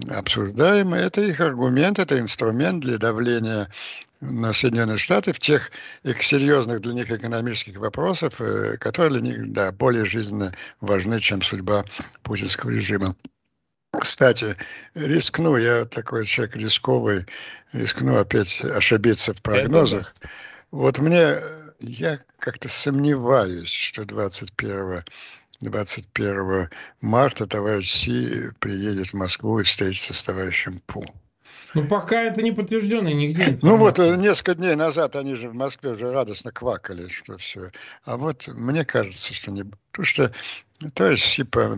обсуждаем, 0.10 0.94
это 0.94 1.22
их 1.22 1.40
аргумент, 1.40 2.00
это 2.00 2.20
инструмент 2.20 2.82
для 2.82 2.98
давления 2.98 3.72
на 4.22 4.54
Соединенные 4.54 4.98
Штаты 4.98 5.34
в 5.34 5.40
тех 5.40 5.72
серьезных 6.20 6.82
для 6.82 6.94
них 6.94 7.12
экономических 7.12 7.78
вопросах, 7.78 8.34
э, 8.40 8.78
которые 8.78 9.22
для 9.22 9.22
них 9.22 9.52
да, 9.52 9.72
более 9.72 10.06
жизненно 10.06 10.54
важны, 10.82 11.20
чем 11.20 11.42
судьба 11.42 11.86
путинского 12.24 12.72
режима. 12.72 13.16
Кстати, 14.00 14.56
рискну, 14.94 15.58
я 15.58 15.86
такой 15.86 16.26
человек 16.26 16.56
рисковый, 16.56 17.26
рискну 17.72 18.18
опять 18.18 18.62
ошибиться 18.62 19.34
в 19.34 19.42
прогнозах. 19.42 20.16
Вот 20.72 21.00
мне 21.00 21.38
я 21.80 22.20
как-то 22.40 22.68
сомневаюсь, 22.68 23.70
что 23.70 24.06
21 24.06 25.04
21 25.62 26.70
марта 27.02 27.48
товарищ 27.48 27.92
Си 27.92 28.50
приедет 28.60 29.08
в 29.08 29.14
Москву 29.14 29.60
и 29.60 29.64
встретится 29.64 30.14
с 30.14 30.24
товарищем 30.24 30.82
Пу. 30.86 31.06
Ну, 31.76 31.86
пока 31.86 32.22
это 32.22 32.42
не 32.42 32.54
подтверждено 32.54 33.10
нигде. 33.10 33.60
Ну 33.62 33.76
вот 33.76 34.00
э, 34.00 34.16
несколько 34.16 34.56
дней 34.56 34.76
назад 34.76 35.18
они 35.18 35.36
же 35.36 35.50
в 35.50 35.54
Москве 35.54 35.92
уже 35.92 36.12
радостно 36.12 36.54
квакали, 36.54 37.10
что 37.10 37.38
все. 37.38 37.70
А 38.06 38.16
вот 38.16 38.48
мне 38.48 38.86
кажется, 38.86 39.34
что 39.34 39.52
не... 39.52 39.66
Потому 39.92 40.06
что 40.06 40.32
товарищ 40.94 41.36
типа 41.36 41.78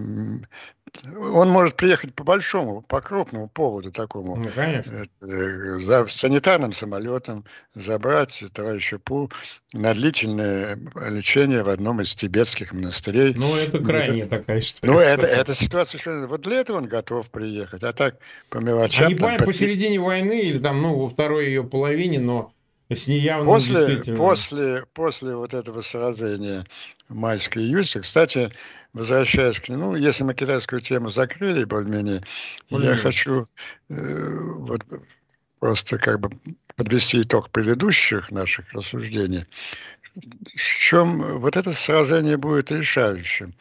он 1.33 1.49
может 1.49 1.75
приехать 1.75 2.13
по 2.13 2.23
большому, 2.23 2.81
по 2.81 3.01
крупному 3.01 3.47
поводу 3.49 3.91
такому. 3.91 4.37
Ну, 4.37 4.49
конечно. 4.53 5.05
Э, 5.21 5.79
за 5.79 6.07
санитарным 6.07 6.73
самолетом 6.73 7.45
забрать 7.75 8.43
товарища 8.53 8.99
Пу 8.99 9.29
на 9.73 9.93
длительное 9.93 10.77
лечение 11.09 11.63
в 11.63 11.69
одном 11.69 12.01
из 12.01 12.15
тибетских 12.15 12.73
монастырей. 12.73 13.33
Ну, 13.35 13.55
это 13.55 13.79
крайне 13.79 14.21
это, 14.21 14.39
такая 14.39 14.59
история. 14.59 14.93
Ну, 14.93 14.99
это, 14.99 15.25
это 15.25 15.53
ситуация, 15.53 15.99
что 15.99 16.27
вот 16.27 16.41
для 16.41 16.61
этого 16.61 16.77
он 16.77 16.87
готов 16.87 17.29
приехать, 17.29 17.83
а 17.83 17.93
так 17.93 18.15
по 18.49 18.57
мелочам... 18.57 19.07
А 19.07 19.09
не 19.09 19.15
там, 19.15 19.45
посередине 19.45 19.99
войны 19.99 20.41
или 20.41 20.59
там, 20.59 20.81
ну, 20.81 20.97
во 20.97 21.09
второй 21.09 21.47
ее 21.47 21.63
половине, 21.63 22.19
но 22.19 22.53
с 22.89 23.07
неявным 23.07 23.47
после. 23.47 24.15
После, 24.15 24.85
после 24.93 25.35
вот 25.35 25.53
этого 25.53 25.81
сражения 25.81 26.63
майской-июльской, 27.09 28.01
кстати, 28.01 28.51
возвращаясь 28.93 29.59
к 29.59 29.69
нему, 29.69 29.95
если 29.95 30.23
мы 30.23 30.33
китайскую 30.33 30.81
тему 30.81 31.09
закрыли 31.09 31.63
более-менее, 31.63 32.23
более 32.69 32.91
я 32.91 32.97
хочу 32.97 33.47
э, 33.89 34.39
вот 34.57 34.81
просто 35.59 35.97
как 35.97 36.19
бы 36.19 36.29
подвести 36.75 37.21
итог 37.21 37.49
предыдущих 37.49 38.31
наших 38.31 38.71
рассуждений. 38.73 39.45
В 40.15 40.59
чем 40.59 41.39
вот 41.39 41.57
это 41.57 41.73
сражение 41.73 42.37
будет 42.37 42.71
решающим? 42.71 43.53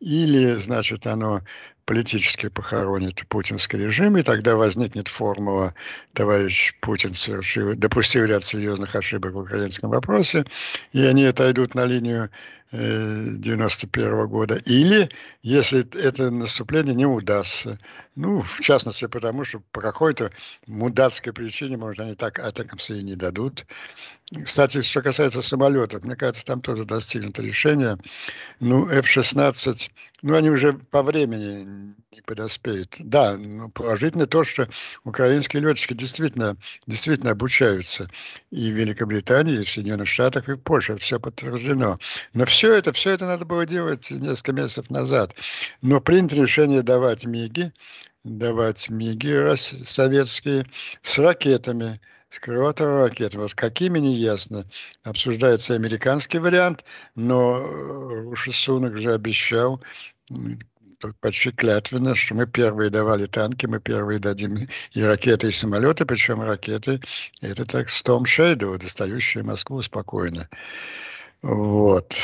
Или, 0.00 0.54
значит, 0.54 1.06
оно 1.06 1.42
политически 1.86 2.48
похоронит 2.48 3.24
путинский 3.28 3.78
режим, 3.78 4.16
и 4.16 4.22
тогда 4.22 4.56
возникнет 4.56 5.08
формула 5.08 5.74
«товарищ 6.12 6.74
Путин 6.80 7.14
совершил, 7.14 7.74
допустил 7.76 8.24
ряд 8.24 8.44
серьезных 8.44 8.94
ошибок 8.94 9.32
в 9.32 9.38
украинском 9.38 9.90
вопросе», 9.90 10.44
и 10.92 11.00
они 11.02 11.24
отойдут 11.24 11.74
на 11.74 11.84
линию 11.84 12.28
91 12.72 14.14
-го 14.14 14.26
года. 14.26 14.56
Или, 14.66 15.08
если 15.42 15.86
это 16.02 16.30
наступление 16.30 16.94
не 16.94 17.06
удастся, 17.06 17.78
ну, 18.16 18.42
в 18.42 18.60
частности, 18.60 19.06
потому 19.06 19.44
что 19.44 19.62
по 19.72 19.80
какой-то 19.80 20.30
мудацкой 20.66 21.32
причине, 21.32 21.76
может, 21.76 22.00
они 22.00 22.14
так 22.14 22.38
атакамсы 22.38 22.98
и 22.98 23.02
не 23.02 23.14
дадут. 23.14 23.66
Кстати, 24.44 24.82
что 24.82 25.02
касается 25.02 25.42
самолетов, 25.42 26.04
мне 26.04 26.16
кажется, 26.16 26.44
там 26.44 26.60
тоже 26.60 26.84
достигнуто 26.84 27.42
решение. 27.42 27.96
Ну, 28.58 28.88
F-16, 28.88 29.90
ну, 30.22 30.34
они 30.34 30.50
уже 30.50 30.72
по 30.72 31.02
времени 31.02 31.94
не 32.16 32.22
подоспеют. 32.22 32.96
Да, 32.98 33.36
ну, 33.36 33.68
положительно 33.68 34.26
то, 34.26 34.42
что 34.42 34.68
украинские 35.04 35.62
летчики 35.62 35.92
действительно, 35.92 36.56
действительно 36.86 37.32
обучаются 37.32 38.08
и 38.50 38.72
в 38.72 38.74
Великобритании, 38.74 39.60
и 39.60 39.64
в 39.64 39.70
Соединенных 39.70 40.08
Штатах, 40.08 40.48
и 40.48 40.52
в 40.52 40.58
Польше. 40.58 40.96
Все 40.96 41.20
подтверждено. 41.20 41.98
Но 42.32 42.46
все 42.46 42.72
это, 42.72 42.94
все 42.94 43.10
это 43.10 43.26
надо 43.26 43.44
было 43.44 43.66
делать 43.66 44.10
несколько 44.10 44.52
месяцев 44.52 44.88
назад. 44.88 45.34
Но 45.82 46.00
принято 46.00 46.36
решение 46.36 46.82
давать 46.82 47.26
МИГи, 47.26 47.72
давать 48.24 48.88
МИГи 48.88 49.54
советские 49.84 50.66
с 51.02 51.18
ракетами, 51.18 52.00
с 52.30 52.38
крылатыми 52.38 53.02
ракетами. 53.02 53.42
Вот 53.42 53.54
какими, 53.54 53.98
не 53.98 54.14
ясно. 54.14 54.64
Обсуждается 55.02 55.74
американский 55.74 56.38
вариант, 56.38 56.82
но 57.14 57.62
уж 58.30 58.48
Сунок 58.50 58.96
же 58.96 59.12
обещал 59.12 59.82
почти 61.20 61.50
клятвенно, 61.50 62.14
что 62.14 62.34
мы 62.34 62.46
первые 62.46 62.90
давали 62.90 63.26
танки, 63.26 63.66
мы 63.66 63.80
первые 63.80 64.18
дадим 64.18 64.66
и 64.92 65.02
ракеты, 65.02 65.48
и 65.48 65.52
самолеты, 65.52 66.04
причем 66.04 66.42
ракеты, 66.42 67.00
это 67.40 67.64
так 67.64 67.88
Storm 67.88 68.24
Shadow, 68.24 68.78
достающие 68.78 69.42
Москву 69.42 69.82
спокойно. 69.82 70.48
Вот. 71.42 72.16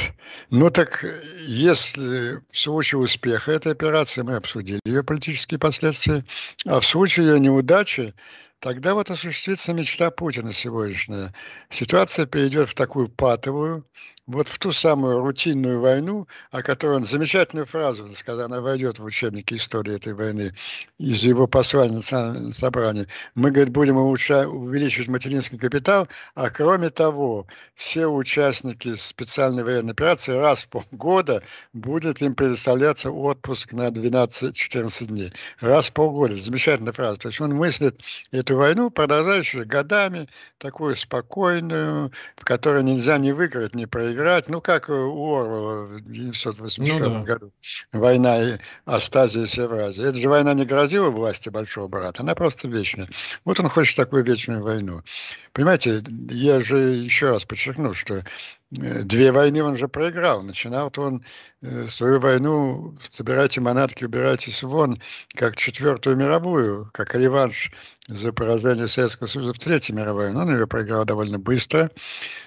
Ну 0.50 0.70
так, 0.70 1.04
если 1.46 2.40
в 2.50 2.58
случае 2.58 3.00
успеха 3.00 3.52
этой 3.52 3.72
операции, 3.72 4.22
мы 4.22 4.34
обсудили 4.36 4.80
ее 4.84 5.04
политические 5.04 5.60
последствия, 5.60 6.24
а 6.66 6.80
в 6.80 6.86
случае 6.86 7.26
ее 7.26 7.40
неудачи, 7.40 8.14
тогда 8.58 8.94
вот 8.94 9.10
осуществится 9.10 9.74
мечта 9.74 10.10
Путина 10.10 10.52
сегодняшняя. 10.52 11.32
Ситуация 11.70 12.26
перейдет 12.26 12.70
в 12.70 12.74
такую 12.74 13.08
патовую, 13.08 13.86
вот 14.26 14.48
в 14.48 14.58
ту 14.58 14.72
самую 14.72 15.20
рутинную 15.20 15.80
войну, 15.80 16.28
о 16.50 16.62
которой 16.62 16.96
он 16.96 17.04
замечательную 17.04 17.66
фразу 17.66 18.12
сказал, 18.14 18.46
она 18.46 18.60
войдет 18.60 18.98
в 18.98 19.04
учебники 19.04 19.54
истории 19.54 19.96
этой 19.96 20.14
войны, 20.14 20.54
из 20.98 21.24
его 21.24 21.48
послания 21.48 21.96
национального 21.96 22.52
собрания. 22.52 23.08
Мы, 23.34 23.50
говорит, 23.50 23.72
будем 23.72 23.96
улучшать, 23.96 24.46
увеличивать 24.46 25.08
материнский 25.08 25.58
капитал, 25.58 26.06
а 26.34 26.50
кроме 26.50 26.90
того, 26.90 27.46
все 27.74 28.06
участники 28.06 28.94
специальной 28.94 29.64
военной 29.64 29.92
операции 29.92 30.32
раз 30.32 30.62
в 30.62 30.68
полгода 30.68 31.42
будет 31.72 32.22
им 32.22 32.34
предоставляться 32.34 33.10
отпуск 33.10 33.72
на 33.72 33.88
12-14 33.88 35.06
дней. 35.06 35.32
Раз 35.58 35.88
в 35.88 35.92
полгода. 35.92 36.36
Замечательная 36.36 36.92
фраза. 36.92 37.16
То 37.16 37.28
есть 37.28 37.40
он 37.40 37.54
мыслит 37.54 38.00
эту 38.30 38.56
войну, 38.56 38.90
продолжающую 38.90 39.66
годами, 39.66 40.28
такую 40.58 40.96
спокойную, 40.96 42.12
в 42.36 42.44
которой 42.44 42.84
нельзя 42.84 43.18
ни 43.18 43.32
выиграть, 43.32 43.74
ни 43.74 43.84
проиграть 43.84 44.11
играть, 44.12 44.48
ну, 44.48 44.60
как 44.60 44.88
у 44.88 45.34
Орвала 45.34 45.86
в 45.86 45.96
1984 45.96 46.98
ну, 46.98 47.10
да. 47.10 47.20
году. 47.20 47.52
Война 47.92 48.42
и 48.42 48.58
Астазия 48.84 49.44
и 49.44 49.48
Севразия. 49.48 50.02
Это 50.04 50.18
же 50.18 50.28
война 50.28 50.54
не 50.54 50.64
грозила 50.64 51.10
власти 51.10 51.48
Большого 51.48 51.88
Брата, 51.88 52.22
она 52.22 52.34
просто 52.34 52.68
вечная. 52.68 53.08
Вот 53.44 53.58
он 53.60 53.68
хочет 53.68 53.96
такую 53.96 54.24
вечную 54.24 54.62
войну. 54.62 55.02
Понимаете, 55.52 56.02
я 56.30 56.60
же 56.60 56.78
еще 56.78 57.28
раз 57.28 57.44
подчеркну, 57.44 57.94
что 57.94 58.14
э, 58.16 58.24
две 58.72 59.32
войны 59.32 59.62
он 59.62 59.76
же 59.76 59.86
проиграл. 59.86 60.42
Начинал-то 60.42 61.02
он 61.02 61.24
э, 61.60 61.86
свою 61.88 62.20
войну 62.20 62.96
«собирайте 63.10 63.60
манатки, 63.60 64.04
убирайтесь 64.04 64.62
вон», 64.62 65.00
как 65.34 65.56
Четвертую 65.56 66.16
мировую, 66.16 66.88
как 66.92 67.14
реванш 67.14 67.70
за 68.08 68.32
поражение 68.32 68.88
Советского 68.88 69.26
Союза 69.26 69.52
в 69.52 69.58
Третьей 69.58 69.94
мировой. 69.94 70.32
Но 70.32 70.40
он 70.40 70.54
ее 70.54 70.66
проиграл 70.66 71.04
довольно 71.04 71.38
быстро. 71.38 71.90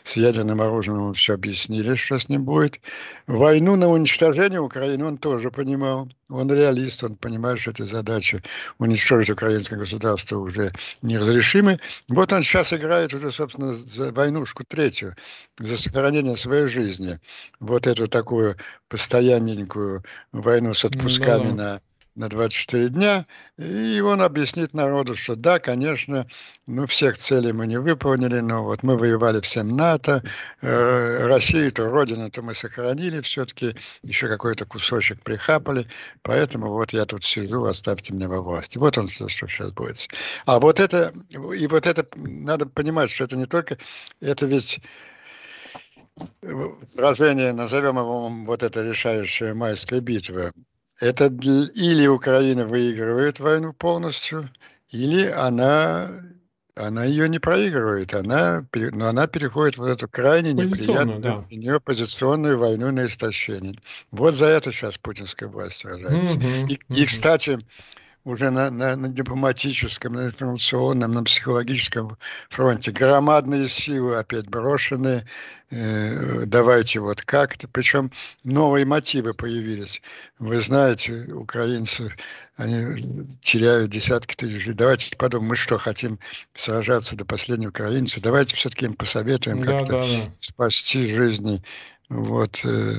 С 0.03 0.15
ядерным 0.15 0.61
оружием 0.61 0.97
ему 0.97 1.13
все 1.13 1.35
объяснили, 1.35 1.95
что 1.95 2.17
с 2.17 2.27
ним 2.27 2.43
будет. 2.43 2.79
Войну 3.27 3.75
на 3.75 3.87
уничтожение 3.89 4.59
Украины 4.59 5.05
он 5.05 5.17
тоже 5.17 5.51
понимал. 5.51 6.09
Он 6.29 6.51
реалист, 6.51 7.03
он 7.03 7.15
понимает, 7.15 7.59
что 7.59 7.71
эти 7.71 7.83
задачи 7.83 8.41
уничтожить 8.79 9.29
украинское 9.29 9.77
государство 9.77 10.39
уже 10.39 10.71
неразрешимы. 11.03 11.79
Вот 12.07 12.33
он 12.33 12.41
сейчас 12.41 12.73
играет 12.73 13.13
уже, 13.13 13.31
собственно, 13.31 13.75
за 13.75 14.11
войнушку 14.11 14.63
третью, 14.63 15.15
за 15.59 15.77
сохранение 15.77 16.35
своей 16.35 16.67
жизни. 16.67 17.19
Вот 17.59 17.85
эту 17.85 18.07
такую 18.07 18.57
постоянненькую 18.89 20.03
войну 20.31 20.73
с 20.73 20.83
отпусками 20.83 21.49
да. 21.49 21.53
на 21.55 21.81
на 22.15 22.29
24 22.29 22.89
дня, 22.89 23.25
и 23.57 23.99
он 23.99 24.21
объяснит 24.21 24.73
народу, 24.73 25.15
что 25.15 25.35
да, 25.35 25.59
конечно, 25.59 26.25
ну, 26.65 26.87
всех 26.87 27.17
целей 27.17 27.51
мы 27.51 27.67
не 27.67 27.77
выполнили, 27.77 28.39
но 28.39 28.63
вот 28.63 28.83
мы 28.83 28.97
воевали 28.97 29.41
всем 29.41 29.75
НАТО, 29.75 30.23
э, 30.61 31.27
Россию, 31.27 31.71
то 31.73 31.89
родину, 31.89 32.31
то 32.31 32.41
мы 32.41 32.55
сохранили 32.55 33.19
все-таки, 33.21 33.75
еще 34.01 34.27
какой-то 34.29 34.65
кусочек 34.65 35.21
прихапали, 35.21 35.87
поэтому 36.21 36.69
вот 36.69 36.93
я 36.93 37.05
тут 37.05 37.25
сижу, 37.25 37.65
оставьте 37.65 38.13
меня 38.13 38.29
во 38.29 38.41
власти. 38.41 38.77
Вот 38.77 38.97
он, 38.97 39.09
что, 39.09 39.27
что 39.27 39.47
сейчас 39.47 39.71
будет. 39.71 40.07
А 40.45 40.59
вот 40.59 40.79
это, 40.79 41.13
и 41.29 41.67
вот 41.67 41.85
это, 41.85 42.07
надо 42.15 42.65
понимать, 42.65 43.11
что 43.11 43.25
это 43.25 43.35
не 43.35 43.45
только, 43.45 43.77
это 44.21 44.45
ведь 44.45 44.79
сражение, 46.93 47.51
назовем 47.51 47.97
его 47.97 48.29
вот 48.29 48.63
это 48.63 48.81
решающая 48.83 49.53
майская 49.53 49.99
битва, 49.99 50.53
это 50.99 51.25
или 51.25 52.07
Украина 52.07 52.65
выигрывает 52.65 53.39
войну 53.39 53.73
полностью, 53.73 54.49
или 54.89 55.25
она, 55.25 56.09
она 56.75 57.05
ее 57.05 57.27
не 57.27 57.39
проигрывает, 57.39 58.13
она, 58.13 58.65
но 58.73 59.07
она 59.07 59.27
переходит 59.27 59.77
в 59.77 59.83
эту 59.83 60.07
крайне 60.07 60.53
неприятную 60.53 61.19
да. 61.19 61.45
для 61.49 61.57
нее 61.57 61.79
позиционную 61.79 62.57
войну 62.57 62.91
на 62.91 63.05
истощение. 63.05 63.75
Вот 64.11 64.35
за 64.35 64.47
это 64.47 64.71
сейчас 64.71 64.97
путинская 64.97 65.49
власть 65.49 65.77
сражается. 65.77 66.37
Угу, 66.37 66.45
и, 66.45 66.75
угу. 66.75 66.93
и, 66.93 67.05
кстати, 67.05 67.59
уже 68.25 68.49
на, 68.49 68.71
на, 68.71 68.95
на 68.95 69.07
дипломатическом, 69.07 70.13
на 70.13 70.25
информационном, 70.25 71.13
на 71.13 71.23
психологическом 71.23 72.17
фронте. 72.49 72.91
Громадные 72.91 73.69
силы 73.69 74.17
опять 74.17 74.49
брошены. 74.49 75.25
Э, 75.69 76.43
давайте 76.47 76.99
вот 76.99 77.21
как-то. 77.21 77.67
Причем 77.67 78.11
новые 78.43 78.85
мотивы 78.85 79.35
появились. 79.35 80.01
Вы 80.39 80.59
знаете, 80.59 81.13
украинцы, 81.33 82.11
они 82.57 83.27
теряют 83.41 83.91
десятки 83.91 84.35
тысяч. 84.35 84.73
Давайте 84.73 85.15
подумаем, 85.15 85.49
мы 85.49 85.55
что, 85.55 85.77
хотим 85.77 86.19
сражаться 86.55 87.15
до 87.15 87.25
последнего 87.25 87.69
украинца? 87.69 88.19
Давайте 88.21 88.55
все-таки 88.55 88.85
им 88.85 88.95
посоветуем 88.95 89.59
да, 89.59 89.65
как-то 89.65 89.97
да, 89.99 90.03
да. 90.03 90.31
спасти 90.39 91.07
жизни. 91.07 91.61
Вот. 92.09 92.65
Э, 92.65 92.95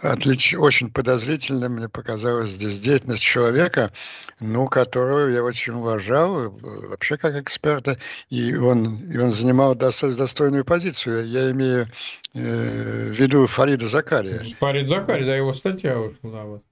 отлич... 0.00 0.54
очень 0.54 0.90
подозрительно 0.90 1.68
мне 1.68 1.88
показалась 1.88 2.52
здесь 2.52 2.80
деятельность 2.80 3.22
человека, 3.22 3.92
ну, 4.40 4.68
которого 4.68 5.28
я 5.28 5.42
очень 5.42 5.74
уважал, 5.74 6.50
вообще 6.50 7.16
как 7.16 7.36
эксперта, 7.36 7.98
и 8.28 8.54
он, 8.54 8.96
и 9.10 9.18
он 9.18 9.32
занимал 9.32 9.74
достойную 9.74 10.64
позицию. 10.64 11.28
Я 11.28 11.50
имею 11.50 11.88
э, 12.34 13.10
в 13.10 13.12
виду 13.12 13.46
Фарида 13.46 13.86
Закария. 13.86 14.44
Фарид 14.58 14.88
Закарий, 14.88 15.26
да, 15.26 15.36
его 15.36 15.52
статья 15.52 15.96
вышла. 15.96 16.44
Вот. 16.44 16.62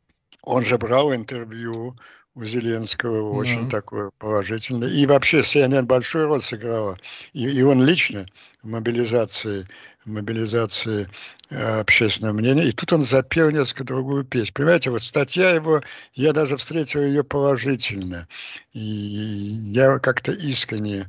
Он 0.44 0.64
же 0.64 0.78
брал 0.78 1.14
интервью 1.14 1.96
у 2.38 2.44
Зеленского 2.44 3.32
очень 3.32 3.64
mm-hmm. 3.64 3.70
такое 3.70 4.10
положительное. 4.18 4.88
И 4.88 5.06
вообще 5.06 5.40
CNN 5.40 5.82
большую 5.82 6.28
роль 6.28 6.42
сыграла. 6.42 6.96
И, 7.32 7.48
и 7.48 7.62
он 7.62 7.84
лично 7.84 8.26
в 8.62 8.68
мобилизации, 8.68 9.66
мобилизации 10.04 11.08
э, 11.50 11.80
общественного 11.80 12.34
мнения. 12.34 12.64
И 12.68 12.72
тут 12.72 12.92
он 12.92 13.04
запел 13.04 13.50
несколько 13.50 13.84
другую 13.84 14.24
песню. 14.24 14.52
Понимаете, 14.54 14.90
вот 14.90 15.02
статья 15.02 15.50
его, 15.50 15.82
я 16.14 16.32
даже 16.32 16.56
встретил 16.56 17.02
ее 17.02 17.24
положительно. 17.24 18.28
И 18.72 18.80
я 18.80 19.98
как-то 19.98 20.32
искренне 20.32 21.06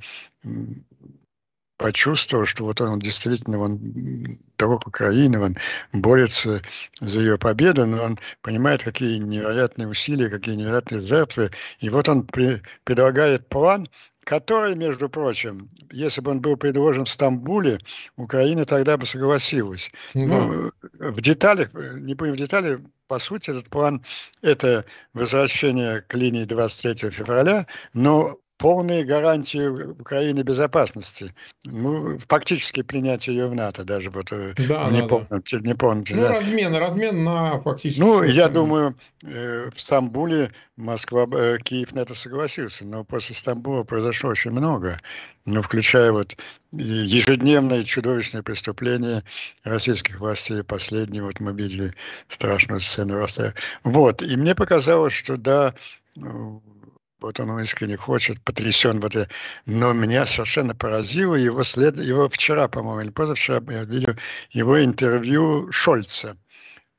почувствовал, 1.79 2.45
что 2.45 2.65
вот 2.65 2.81
он 2.81 2.99
действительно, 2.99 3.57
он 3.57 3.79
друг 4.57 4.85
Украины, 4.85 5.39
он 5.39 5.55
борется 5.93 6.61
за 6.99 7.19
ее 7.19 7.37
победу, 7.37 7.85
но 7.85 8.03
он 8.03 8.19
понимает, 8.41 8.83
какие 8.83 9.17
невероятные 9.17 9.87
усилия, 9.87 10.29
какие 10.29 10.55
невероятные 10.55 10.99
жертвы. 10.99 11.51
И 11.79 11.89
вот 11.89 12.09
он 12.09 12.27
при, 12.27 12.61
предлагает 12.83 13.47
план, 13.47 13.87
который, 14.30 14.75
между 14.75 15.09
прочим, 15.09 15.71
если 15.91 16.21
бы 16.21 16.30
он 16.30 16.39
был 16.39 16.55
предложен 16.55 17.05
в 17.05 17.09
Стамбуле, 17.09 17.80
Украина 18.15 18.63
тогда 18.63 18.95
бы 18.95 19.07
согласилась. 19.07 19.89
Да. 20.13 20.21
Ну, 20.21 20.71
в 20.99 21.19
деталях, 21.19 21.71
не 21.73 22.13
будем 22.13 22.34
в 22.34 22.38
детали, 22.38 22.80
по 23.07 23.17
сути, 23.17 23.49
этот 23.49 23.69
план– 23.69 24.03
это 24.43 24.86
возвращение 25.15 26.01
к 26.01 26.13
линии 26.13 26.45
23 26.45 27.09
февраля, 27.09 27.65
но 27.95 28.38
полные 28.60 29.05
гарантии 29.05 29.68
Украины 29.68 30.41
безопасности. 30.41 31.34
Ну, 31.64 32.20
фактически 32.28 32.84
принятие 32.84 33.38
ее 33.38 33.47
в 33.47 33.55
НАТО, 33.55 33.86
даже 33.86 34.12
вот 34.12 34.32
э, 34.32 34.53
да, 34.68 34.89
не, 34.91 35.01
да, 35.01 35.07
помню, 35.07 35.28
да. 35.30 35.60
не 35.62 35.76
помню. 35.76 36.03
Ну, 36.10 36.22
да. 36.22 36.34
размен, 36.36 36.76
размен 36.76 37.24
на 37.24 37.62
фактически... 37.62 38.01
Ну, 38.01 38.22
я 38.22 38.49
думаю, 38.49 38.95
э, 39.24 39.70
в 39.74 39.82
Стамбуле 39.82 40.51
Москва, 40.76 41.26
э, 41.32 41.57
Киев 41.64 41.93
на 41.93 42.01
это 42.01 42.14
согласился, 42.14 42.84
но 42.84 43.05
после 43.05 43.34
Стамбула 43.34 43.84
произошло 43.84 44.32
очень 44.32 44.51
много, 44.51 44.99
ну, 45.45 45.62
включая 45.62 46.12
вот 46.12 46.36
ежедневные 46.74 47.86
чудовищные 47.86 48.43
преступления 48.43 49.24
российских 49.64 50.20
властей. 50.20 50.64
Последние, 50.64 51.24
вот 51.24 51.39
мы 51.39 51.53
видели 51.53 51.93
страшную 52.28 52.82
сцену. 52.82 53.26
Вот, 53.86 54.22
и 54.22 54.36
мне 54.36 54.53
показалось, 54.53 55.14
что 55.14 55.38
да, 55.38 55.74
вот 57.20 57.39
он 57.39 57.59
искренне 57.61 57.97
хочет, 57.97 58.41
потрясен. 58.43 58.99
Вот, 58.99 59.15
но 59.65 59.93
меня 59.93 60.26
совершенно 60.26 60.76
поразило 60.76 61.36
его 61.36 61.63
след, 61.63 61.97
его 61.97 62.30
вчера, 62.30 62.67
по-моему, 62.67 63.01
или 63.01 63.09
позавчера 63.09 63.61
я 63.70 63.84
видел 63.84 64.15
его 64.51 64.84
интервью 64.84 65.72
Шольца. 65.72 66.38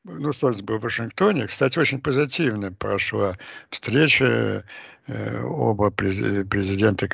Ну, 0.04 0.32
Шольц 0.32 0.60
был 0.60 0.78
в 0.78 0.82
Вашингтоне. 0.82 1.46
Кстати, 1.46 1.78
очень 1.78 2.00
позитивно 2.00 2.72
прошла 2.72 3.36
встреча 3.70 4.64
оба 5.08 5.90
президента 5.90 7.08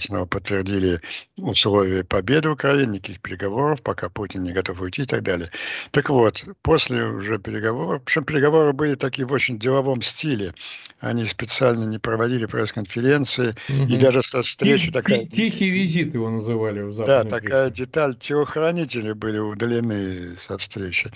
снова 0.00 0.26
подтвердили 0.26 1.00
условия 1.36 2.02
победы 2.04 2.48
Украины, 2.48 2.94
никаких 2.94 3.20
переговоров, 3.20 3.82
пока 3.82 4.08
Путин 4.08 4.42
не 4.42 4.52
готов 4.52 4.80
уйти 4.80 5.02
и 5.02 5.06
так 5.06 5.22
далее. 5.22 5.50
Так 5.90 6.10
вот, 6.10 6.44
после 6.62 7.04
уже 7.04 7.38
переговоров, 7.38 8.02
причем 8.04 8.24
переговоры 8.24 8.72
были 8.72 8.94
такие 8.94 9.26
в 9.26 9.32
очень 9.32 9.58
деловом 9.58 10.02
стиле, 10.02 10.54
они 11.00 11.24
специально 11.26 11.84
не 11.84 11.98
проводили 11.98 12.46
пресс-конференции, 12.46 13.54
угу. 13.68 13.86
и 13.86 13.96
даже 13.96 14.22
со 14.22 14.42
встречи 14.42 14.86
Тих, 14.86 14.92
такая... 14.92 15.26
Тихий 15.26 15.70
визит 15.70 16.14
его 16.14 16.30
называли 16.30 16.80
в 16.80 16.96
Да, 16.96 17.24
такая 17.24 17.68
прессе. 17.68 17.84
деталь, 17.84 18.16
телохранители 18.16 19.12
были 19.12 19.38
удалены 19.38 20.36
со 20.36 20.58
встречи. 20.58 21.10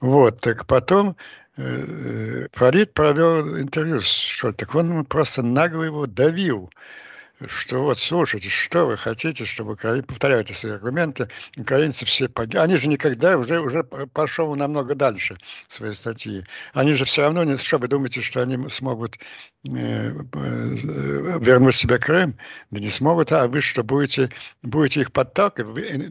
Вот, 0.00 0.40
так 0.40 0.66
потом 0.66 1.10
Э, 1.10 1.14
Фарид 1.56 2.94
провел 2.94 3.60
интервью 3.60 4.00
с 4.00 4.06
Шольтик, 4.06 4.74
он 4.74 5.04
просто 5.04 5.42
нагло 5.42 5.82
его 5.82 6.06
давил 6.06 6.70
что 7.46 7.84
вот, 7.84 7.98
слушайте, 7.98 8.48
что 8.50 8.86
вы 8.86 8.96
хотите, 8.96 9.44
чтобы 9.44 9.72
Украина, 9.72 10.02
повторяю 10.02 10.42
эти 10.42 10.52
свои 10.52 10.72
аргументы, 10.72 11.28
украинцы 11.56 12.04
все 12.04 12.28
погибли. 12.28 12.58
Они 12.58 12.76
же 12.76 12.88
никогда 12.88 13.38
уже, 13.38 13.60
уже 13.60 13.82
пошел 13.84 14.54
намного 14.54 14.94
дальше 14.94 15.38
своей 15.68 15.94
статьи. 15.94 16.44
Они 16.74 16.92
же 16.92 17.04
все 17.04 17.22
равно, 17.22 17.44
не, 17.44 17.56
что 17.56 17.78
вы 17.78 17.88
думаете, 17.88 18.20
что 18.20 18.42
они 18.42 18.68
смогут 18.68 19.16
э, 19.66 19.70
э, 19.70 20.18
вернуть 21.40 21.76
себе 21.76 21.98
Крым? 21.98 22.36
Да 22.70 22.80
не 22.80 22.90
смогут, 22.90 23.32
а 23.32 23.48
вы 23.48 23.60
что, 23.60 23.82
будете, 23.82 24.28
будете 24.62 25.00
их 25.00 25.12
подталкивать? 25.12 25.70
Вы, 25.70 26.08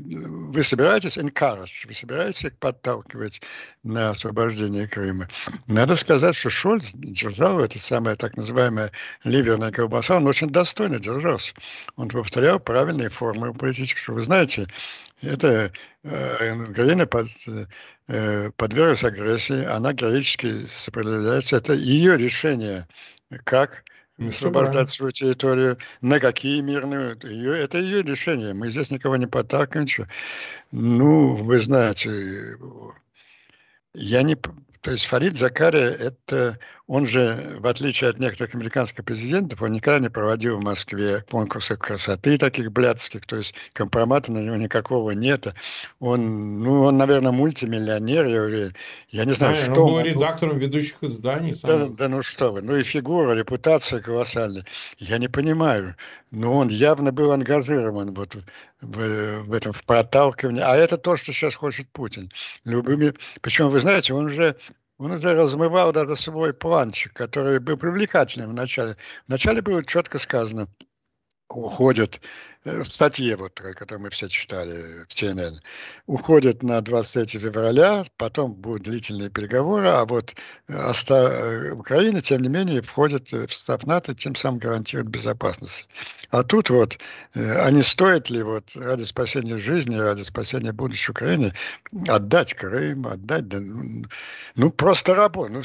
вы 0.52 0.64
собираетесь 0.64 1.18
encourage, 1.18 1.88
вы 1.88 1.94
собираетесь 1.94 2.46
их 2.46 2.58
подталкивать 2.58 3.42
на 3.84 4.12
освобождение 4.12 4.88
Крыма? 4.88 5.28
Надо 5.68 5.96
сказать, 5.96 6.36
что 6.36 6.50
Шольц 6.50 6.88
держал 6.94 7.60
это 7.60 7.78
самое 7.80 8.16
так 8.16 8.36
называемое 8.36 8.92
ливерное 9.24 9.72
колбаса, 9.72 10.18
он 10.18 10.26
очень 10.26 10.50
достойно 10.50 11.00
держал 11.00 11.19
выражался. 11.20 11.54
Он 11.96 12.10
повторял 12.10 12.60
правильные 12.60 13.10
формы 13.10 13.54
политические. 13.54 14.16
Вы 14.16 14.22
знаете, 14.22 14.68
это 15.22 15.72
э, 16.04 16.70
Украина 16.70 17.06
под, 17.06 17.28
э, 18.08 18.52
подверглась 18.56 19.04
агрессии, 19.04 19.66
она 19.66 19.94
героически 19.94 20.66
сопротивляется. 20.74 21.58
Это 21.58 21.74
ее 21.74 22.18
решение, 22.18 22.88
как 23.44 23.84
освобождать 24.28 24.90
свою 24.90 25.12
территорию, 25.12 25.78
на 26.02 26.20
какие 26.20 26.62
мирные. 26.62 27.18
Ее, 27.24 27.58
это 27.58 27.78
ее 27.78 28.04
решение. 28.04 28.54
Мы 28.54 28.70
здесь 28.70 28.92
никого 28.92 29.16
не 29.16 29.28
подталкиваем. 29.28 29.88
Ну, 30.72 31.36
вы 31.36 31.60
знаете, 31.60 32.58
я 33.94 34.24
не... 34.24 34.36
То 34.82 34.92
есть 34.92 35.06
Фарид 35.06 35.36
Закария– 35.36 35.90
это 36.00 36.58
он 36.90 37.06
же, 37.06 37.38
в 37.60 37.68
отличие 37.68 38.10
от 38.10 38.18
некоторых 38.18 38.56
американских 38.56 39.06
президентов, 39.06 39.62
он 39.62 39.74
никогда 39.74 40.00
не 40.00 40.10
проводил 40.10 40.58
в 40.58 40.64
Москве 40.64 41.24
конкурсы 41.30 41.78
красоты 41.78 42.36
таких 42.40 42.72
блядских, 42.72 43.28
то 43.28 43.36
есть 43.36 43.54
компромата 43.74 44.32
на 44.32 44.40
него 44.40 44.56
никакого 44.56 45.12
нет. 45.12 45.54
Он, 46.00 46.64
ну, 46.64 46.82
он, 46.86 46.98
наверное, 46.98 47.32
мультимиллионер, 47.32 48.26
я, 48.26 48.72
я 49.12 49.26
не 49.26 49.34
знаю, 49.34 49.54
а, 49.54 49.56
что... 49.56 49.86
Он 49.86 49.92
был 49.94 50.00
редактором 50.02 50.58
ведущих 50.58 50.96
изданий. 51.02 51.56
Да, 51.62 51.90
да, 51.90 52.10
ну 52.10 52.24
что 52.24 52.54
вы, 52.54 52.64
ну 52.64 52.76
и 52.76 52.82
фигура, 52.82 53.34
репутация 53.34 54.02
колоссальная. 54.02 54.66
Я 54.98 55.20
не 55.20 55.28
понимаю, 55.28 55.96
но 56.32 56.56
он 56.56 56.70
явно 56.70 57.12
был 57.12 57.32
ангажирован 57.32 58.16
вот 58.16 58.36
в, 58.82 59.44
в 59.44 59.54
этом, 59.54 59.74
в 59.74 59.84
проталкивании. 59.84 60.64
А 60.64 60.76
это 60.76 60.98
то, 60.98 61.18
что 61.18 61.34
сейчас 61.34 61.54
хочет 61.54 61.88
Путин. 61.90 62.32
Любыми... 62.66 63.14
Причем, 63.42 63.70
вы 63.70 63.80
знаете, 63.80 64.16
он 64.16 64.26
уже 64.26 64.56
он 65.00 65.12
уже 65.14 65.34
размывал 65.34 65.94
даже 65.94 66.16
свой 66.18 66.54
планчик, 66.54 67.14
который 67.14 67.60
был 67.60 67.78
привлекательным 67.78 68.52
вначале. 68.52 68.98
Вначале 69.28 69.62
было 69.62 69.84
четко 69.84 70.20
сказано, 70.20 70.68
уходят 71.50 72.20
Э, 72.66 72.84
в 72.84 72.94
статье, 72.94 73.38
вот, 73.38 73.54
которую 73.54 74.04
мы 74.04 74.10
все 74.10 74.28
читали 74.28 75.06
в 75.08 75.14
CNN, 75.14 75.60
уходят 76.08 76.62
на 76.62 76.82
23 76.82 77.40
февраля, 77.40 78.04
потом 78.18 78.54
будут 78.54 78.84
длительные 78.84 79.30
переговоры, 79.30 79.88
а 79.88 80.06
вот 80.06 80.36
оста... 80.68 81.30
Э, 81.32 81.72
Украина, 81.72 82.22
тем 82.22 82.42
не 82.42 82.50
менее, 82.50 82.82
входит 82.82 83.32
в 83.32 83.48
состав 83.54 83.86
НАТО, 83.86 84.14
тем 84.14 84.36
самым 84.36 84.60
гарантирует 84.60 85.08
безопасность. 85.10 85.88
А 86.32 86.44
тут 86.44 86.70
вот, 86.70 86.98
а 87.34 87.70
не 87.72 87.82
стоит 87.82 88.30
ли 88.30 88.44
вот 88.44 88.76
ради 88.76 89.04
спасения 89.04 89.58
жизни, 89.58 89.96
ради 89.96 90.24
спасения 90.24 90.74
будущей 90.74 91.12
Украины 91.12 91.54
отдать 92.08 92.54
Крым, 92.54 93.08
отдать, 93.08 93.48
да, 93.48 93.60
ну, 94.56 94.72
просто 94.72 95.16
работу, 95.16 95.54
ну, 95.54 95.64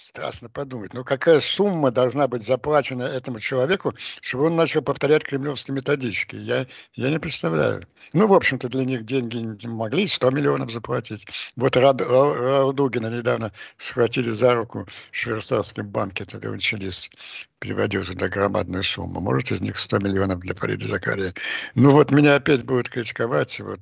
страшно 0.00 0.48
подумать. 0.48 0.94
Ну, 0.94 1.04
какая 1.04 1.40
сумма 1.40 1.90
должна 1.90 2.26
быть 2.26 2.42
заплачена 2.42 3.02
этому 3.02 3.38
человеку, 3.38 3.94
чтобы 4.22 4.46
он 4.46 4.56
начал 4.56 4.80
повторять 4.82 5.24
кремлевские 5.24 5.74
методички? 5.74 6.36
Я, 6.36 6.66
я 6.94 7.10
не 7.10 7.18
представляю. 7.18 7.82
Ну, 8.14 8.26
в 8.26 8.32
общем-то, 8.32 8.68
для 8.68 8.84
них 8.84 9.04
деньги 9.04 9.66
могли 9.66 10.06
100 10.06 10.30
миллионов 10.30 10.72
заплатить. 10.72 11.26
Вот 11.56 11.76
Раудугина 11.76 13.08
недавно 13.08 13.52
схватили 13.76 14.30
за 14.30 14.54
руку 14.54 14.86
в 15.12 15.16
швейцарском 15.16 15.88
банке, 15.88 16.24
тогда 16.24 16.50
начались 16.50 17.10
переводил 17.58 18.04
туда 18.04 18.28
громадную 18.28 18.82
сумму. 18.82 19.20
Может, 19.20 19.52
из 19.52 19.60
них 19.60 19.78
100 19.78 19.98
миллионов 19.98 20.40
для 20.40 20.54
Фарида 20.54 20.88
Закария. 20.88 21.34
Ну, 21.74 21.92
вот 21.92 22.10
меня 22.10 22.36
опять 22.36 22.64
будут 22.64 22.88
критиковать, 22.88 23.60
вот 23.60 23.80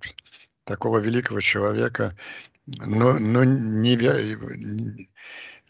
такого 0.64 0.98
великого 0.98 1.40
человека. 1.40 2.16
Но, 2.66 3.14
но 3.18 3.44
не, 3.44 3.96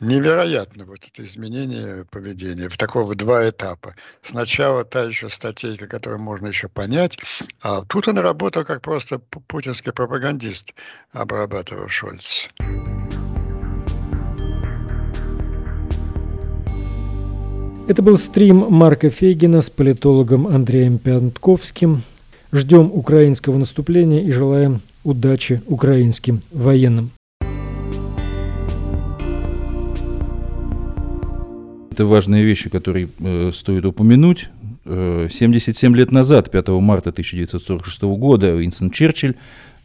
невероятно 0.01 0.85
вот 0.85 1.01
это 1.07 1.25
изменение 1.25 2.05
поведения 2.11 2.69
в 2.69 2.77
такого 2.77 3.15
два 3.15 3.49
этапа. 3.49 3.95
Сначала 4.23 4.85
та 4.85 5.05
еще 5.05 5.29
статейка, 5.29 5.87
которую 5.87 6.21
можно 6.21 6.49
еще 6.49 6.69
понять, 6.69 7.19
а 7.61 7.83
тут 7.83 8.09
он 8.09 8.19
работал 8.19 8.65
как 8.65 8.83
просто 8.83 9.19
путинский 9.19 9.93
пропагандист, 9.93 10.75
обрабатывал 11.13 11.89
Шольц. 11.89 12.49
Это 17.89 18.03
был 18.03 18.19
стрим 18.19 18.67
Марка 18.69 19.09
Фейгина 19.09 19.63
с 19.63 19.71
политологом 19.71 20.47
Андреем 20.47 20.99
Пятковским. 20.99 22.03
Ждем 22.53 22.93
украинского 22.93 23.57
наступления 23.57 24.23
и 24.23 24.31
желаем 24.31 24.83
удачи 25.05 25.63
украинским 25.67 26.43
военным. 26.51 27.13
Это 31.99 32.07
важные 32.07 32.45
вещи, 32.45 32.71
которые 32.71 33.09
э, 33.19 33.51
стоит 33.53 33.85
упомянуть. 33.85 34.51
Э, 34.85 35.27
77 35.29 35.97
лет 35.97 36.13
назад, 36.13 36.49
5 36.49 36.69
марта 36.69 37.11
1946 37.11 38.03
года, 38.03 38.55
Уинстон 38.55 38.93
Черчилль 38.93 39.35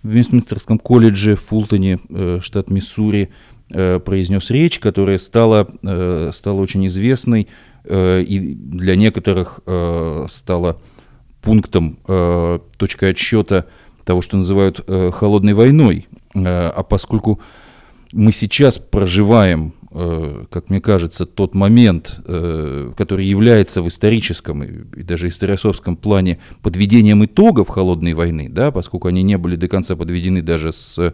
в 0.04 0.10
Вестминстерском 0.10 0.78
колледже 0.78 1.36
в 1.36 1.42
Фултоне, 1.42 2.00
э, 2.10 2.40
штат 2.44 2.70
Миссури, 2.70 3.32
э, 3.72 4.00
произнес 4.00 4.52
речь, 4.52 4.78
которая 4.78 5.18
стала, 5.18 5.68
э, 5.82 6.30
стала 6.36 6.60
очень 6.62 6.86
известной 6.86 7.48
э, 7.84 8.22
и 8.22 8.54
для 8.54 8.96
некоторых 8.96 9.62
э, 9.66 10.28
стала 10.30 10.80
пунктом, 11.42 11.98
э, 12.08 12.60
точкой 12.78 13.10
отсчета 13.10 13.66
того, 14.06 14.22
что 14.22 14.38
называют 14.38 14.84
э, 14.86 15.10
холодной 15.10 15.54
войной. 15.56 16.06
Э, 16.36 16.68
а 16.68 16.84
поскольку 16.84 17.42
мы 18.12 18.32
сейчас 18.32 18.78
проживаем 18.78 19.74
как 19.94 20.72
мне 20.72 20.82
кажется, 20.82 21.28
тот 21.28 21.54
момент, 21.54 22.20
э, 22.26 22.92
который 22.98 23.28
является 23.28 23.84
в 23.84 23.88
историческом 23.88 24.64
и 24.64 25.04
даже 25.04 25.28
историосовском 25.28 25.98
плане 25.98 26.40
подведением 26.64 27.24
итогов 27.24 27.70
холодной 27.70 28.14
войны, 28.14 28.50
да, 28.50 28.72
поскольку 28.72 29.08
они 29.08 29.22
не 29.22 29.38
были 29.38 29.56
до 29.56 29.68
конца 29.68 29.96
подведены 29.96 30.42
даже 30.42 30.72
с 30.72 30.98
э, 30.98 31.12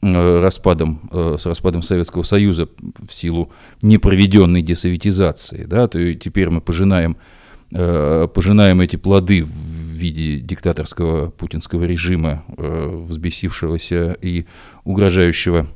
распадом, 0.00 1.10
с 1.12 1.44
распадом 1.44 1.82
Советского 1.82 2.22
Союза 2.22 2.68
в 3.06 3.14
силу 3.14 3.52
непроведенной 3.82 4.62
десоветизации, 4.62 5.64
да, 5.64 5.86
то 5.88 6.14
теперь 6.14 6.50
мы 6.50 6.60
пожинаем, 6.60 7.16
пожинаем 7.70 8.82
эти 8.82 8.96
плоды 8.96 9.42
в 9.42 9.48
виде 9.94 10.40
диктаторского 10.40 11.30
путинского 11.30 11.84
режима, 11.84 12.44
взбесившегося 12.48 14.18
и 14.20 14.44
угрожающего, 14.84 15.68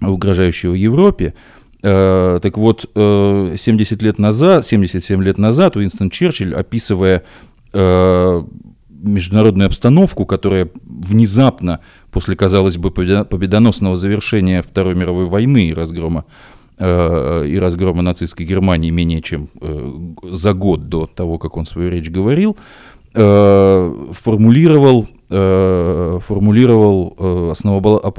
угрожающего 0.00 0.72
Европе, 0.72 1.34
Э, 1.34 1.59
так 1.82 2.58
вот, 2.58 2.86
70 2.94 2.94
э, 2.94 4.04
лет 4.04 4.18
назад, 4.18 4.66
77 4.66 5.22
лет 5.22 5.38
назад 5.38 5.76
Уинстон 5.76 6.10
Черчилль, 6.10 6.54
описывая 6.54 7.22
э, 7.72 8.42
международную 8.88 9.66
обстановку, 9.66 10.26
которая 10.26 10.68
внезапно, 10.84 11.80
после, 12.10 12.36
казалось 12.36 12.76
бы, 12.76 12.90
победоносного 12.90 13.96
завершения 13.96 14.60
Второй 14.62 14.94
мировой 14.94 15.24
войны 15.24 15.68
и 15.68 15.74
разгрома, 15.74 16.26
и 16.78 17.58
разгрома 17.60 18.02
нацистской 18.02 18.46
Германии 18.46 18.90
менее 18.90 19.20
чем 19.20 19.48
за 20.22 20.54
год 20.54 20.88
до 20.88 21.06
того, 21.06 21.38
как 21.38 21.56
он 21.58 21.66
свою 21.66 21.90
речь 21.90 22.10
говорил, 22.10 22.56
формулировал, 23.12 25.06
формулировал 25.28 27.52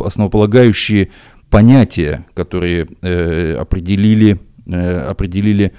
основополагающие 0.04 1.10
понятия, 1.52 2.26
которые 2.34 2.88
э, 3.02 3.56
определили, 3.56 4.40
э, 4.66 5.00
определили 5.02 5.74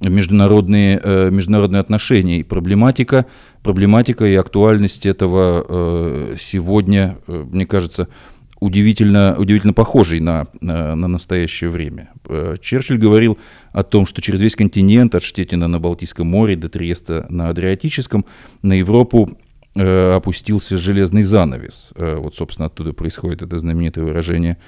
международные, 0.00 0.98
э, 1.02 1.30
международные 1.30 1.80
отношения 1.80 2.38
и 2.38 2.42
проблематика, 2.44 3.26
проблематика 3.62 4.24
и 4.24 4.34
актуальность 4.34 5.04
этого 5.04 6.36
сегодня, 6.38 7.18
мне 7.26 7.66
кажется, 7.66 8.08
удивительно, 8.58 9.36
удивительно 9.38 9.72
похожей 9.72 10.20
на, 10.20 10.46
на, 10.60 10.94
на 10.94 11.08
настоящее 11.08 11.70
время. 11.70 12.10
Черчилль 12.60 12.98
говорил 12.98 13.38
о 13.72 13.82
том, 13.82 14.06
что 14.06 14.22
через 14.22 14.40
весь 14.40 14.56
континент, 14.56 15.14
от 15.14 15.22
Штетина 15.22 15.68
на 15.68 15.78
Балтийском 15.78 16.26
море 16.26 16.56
до 16.56 16.68
Триеста 16.68 17.26
на 17.28 17.48
Адриатическом, 17.48 18.24
на 18.62 18.74
Европу 18.74 19.38
опустился 19.74 20.78
железный 20.78 21.22
занавес. 21.22 21.92
Вот, 21.96 22.34
собственно, 22.34 22.66
оттуда 22.66 22.92
происходит 22.92 23.42
это 23.42 23.58
знаменитое 23.58 24.04
выражение 24.04 24.58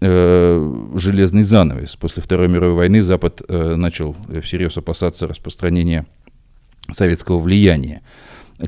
железный 0.00 1.42
занавес. 1.42 1.96
После 1.96 2.22
Второй 2.22 2.48
мировой 2.48 2.74
войны 2.74 3.00
Запад 3.00 3.42
э, 3.48 3.76
начал 3.76 4.16
всерьез 4.42 4.76
опасаться 4.76 5.26
распространения 5.26 6.06
советского 6.92 7.40
влияния. 7.40 8.02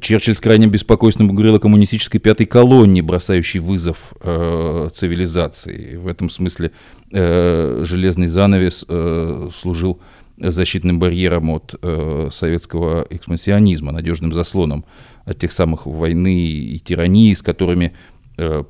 Черчилль 0.01 0.35
с 0.35 0.41
крайним 0.41 0.70
беспокойством 0.70 1.29
говорил 1.29 1.55
о 1.55 1.61
коммунистической 1.61 2.18
пятой 2.18 2.47
колонне, 2.47 3.03
бросающей 3.03 3.61
вызов 3.61 4.14
э, 4.20 4.89
цивилизации. 4.93 5.97
В 5.97 6.09
этом 6.09 6.29
смысле 6.29 6.72
э, 7.12 7.83
железный 7.85 8.27
занавес 8.27 8.85
э, 8.89 9.49
служил 9.55 10.01
защитным 10.39 10.99
барьером 10.99 11.51
от 11.51 11.77
э, 11.81 12.29
советского 12.33 13.07
экспансионизма, 13.11 13.93
надежным 13.93 14.33
заслоном 14.33 14.85
от 15.24 15.39
тех 15.39 15.53
самых 15.53 15.87
войны 15.87 16.37
и 16.37 16.79
тирании, 16.79 17.33
с 17.33 17.43
которыми 17.43 17.95
э, 18.39 18.64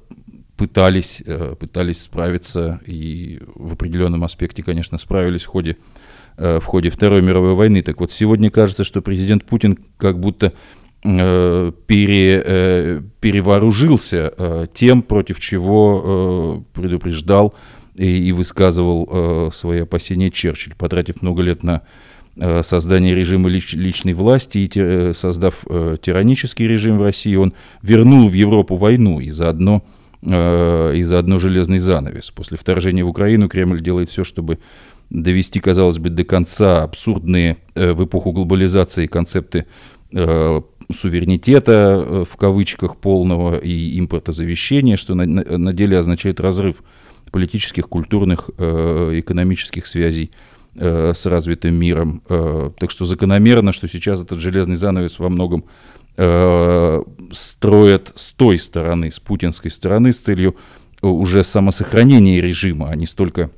пытались, 0.56 1.22
э, 1.24 1.54
пытались 1.58 2.02
справиться 2.02 2.80
и 2.86 3.40
в 3.54 3.74
определенном 3.74 4.24
аспекте, 4.24 4.62
конечно, 4.62 4.98
справились 4.98 5.44
в 5.44 5.48
ходе, 5.48 5.76
э, 6.38 6.58
в 6.60 6.64
ходе 6.64 6.90
Второй 6.90 7.22
мировой 7.22 7.54
войны. 7.54 7.82
Так 7.82 8.00
вот, 8.00 8.10
сегодня 8.10 8.50
кажется, 8.50 8.84
что 8.84 9.02
президент 9.02 9.44
Путин 9.44 9.78
как 9.98 10.18
будто 10.18 10.54
э, 11.04 11.72
пере, 11.86 13.02
перевооружился 13.20 14.68
тем, 14.72 15.02
против 15.02 15.40
чего 15.40 16.64
предупреждал 16.72 17.54
и, 17.94 18.28
и 18.28 18.32
высказывал 18.32 19.50
свои 19.52 19.80
опасения 19.80 20.30
Черчилль, 20.30 20.74
потратив 20.74 21.22
много 21.22 21.42
лет 21.42 21.62
на 21.62 21.82
создание 22.62 23.14
режима 23.14 23.48
лич, 23.48 23.72
личной 23.72 24.12
власти 24.12 24.58
и 24.58 25.12
создав 25.14 25.64
тиранический 26.02 26.66
режим 26.66 26.98
в 26.98 27.02
России, 27.02 27.34
он 27.34 27.54
вернул 27.80 28.28
в 28.28 28.34
Европу 28.34 28.76
войну 28.76 29.20
и 29.20 29.30
заодно 29.30 29.82
и 30.22 31.02
заодно 31.04 31.38
железный 31.38 31.78
занавес. 31.78 32.30
После 32.30 32.56
вторжения 32.56 33.04
в 33.04 33.08
Украину 33.08 33.48
Кремль 33.48 33.80
делает 33.80 34.08
все, 34.08 34.24
чтобы 34.24 34.58
довести, 35.10 35.60
казалось 35.60 35.98
бы, 35.98 36.10
до 36.10 36.24
конца 36.24 36.82
абсурдные 36.82 37.58
э, 37.74 37.92
в 37.92 38.04
эпоху 38.04 38.32
глобализации 38.32 39.06
концепты 39.06 39.66
э, 40.12 40.60
суверенитета 40.92 42.24
в 42.28 42.36
кавычках 42.36 42.96
полного 42.96 43.56
и 43.56 43.98
импортозавещения, 43.98 44.96
что 44.96 45.14
на, 45.14 45.26
на 45.26 45.72
деле 45.72 45.98
означает 45.98 46.40
разрыв 46.40 46.82
политических, 47.32 47.88
культурных, 47.88 48.50
экономических 48.50 49.86
связей 49.88 50.30
с 50.74 51.26
развитым 51.26 51.74
миром. 51.74 52.22
Так 52.28 52.90
что 52.90 53.04
закономерно, 53.04 53.72
что 53.72 53.88
сейчас 53.88 54.22
этот 54.22 54.38
железный 54.38 54.76
занавес 54.76 55.18
во 55.18 55.28
многом 55.28 55.64
э, 56.16 57.02
строят 57.32 58.12
с 58.14 58.32
той 58.32 58.58
стороны, 58.58 59.10
с 59.10 59.20
путинской 59.20 59.70
стороны, 59.70 60.12
с 60.12 60.20
целью 60.20 60.56
э, 61.02 61.06
уже 61.06 61.44
самосохранения 61.44 62.40
режима, 62.40 62.90
а 62.90 62.96
не 62.96 63.06
столько 63.06 63.50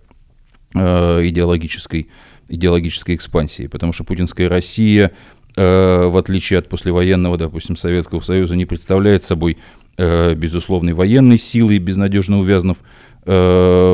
э, 0.74 1.26
идеологической, 1.28 2.08
идеологической 2.48 3.14
экспансии. 3.14 3.66
Потому 3.66 3.92
что 3.92 4.04
путинская 4.04 4.48
Россия, 4.48 5.12
э, 5.56 6.06
в 6.06 6.16
отличие 6.16 6.58
от 6.58 6.68
послевоенного, 6.68 7.36
допустим, 7.36 7.76
Советского 7.76 8.20
Союза, 8.20 8.56
не 8.56 8.66
представляет 8.66 9.24
собой 9.24 9.58
безусловной 9.96 10.92
военной 10.92 11.38
силы, 11.38 11.76
безнадежно 11.78 12.38
увязнув 12.38 12.78
э, 13.24 13.32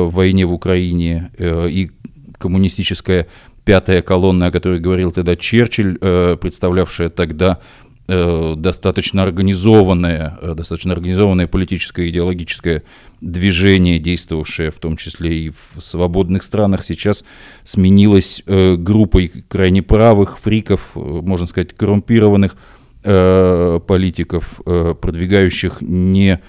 в 0.07 0.11
войне 0.11 0.45
в 0.45 0.53
Украине. 0.53 1.31
И 1.39 1.89
коммунистическая 2.37 3.25
пятая 3.63 4.03
колонна, 4.03 4.45
о 4.45 4.51
которой 4.51 4.79
говорил 4.79 5.11
тогда 5.11 5.35
Черчилль, 5.35 5.97
представлявшая 5.97 7.09
тогда 7.09 7.59
достаточно 8.07 9.23
организованное, 9.23 10.37
достаточно 10.55 10.93
организованное 10.93 11.47
политическое 11.47 12.09
идеологическое 12.09 12.83
движение, 13.21 13.99
действовавшее 13.99 14.69
в 14.71 14.75
том 14.75 14.95
числе 14.97 15.45
и 15.45 15.49
в 15.49 15.81
свободных 15.81 16.43
странах, 16.43 16.83
сейчас 16.83 17.25
сменилось 17.63 18.43
группой 18.45 19.45
крайне 19.47 19.81
правых, 19.81 20.37
фриков, 20.39 20.91
можно 20.95 21.47
сказать, 21.47 21.73
коррумпированных 21.75 22.55
политиков, 23.01 24.59
продвигающих 24.65 25.81
не 25.81 26.41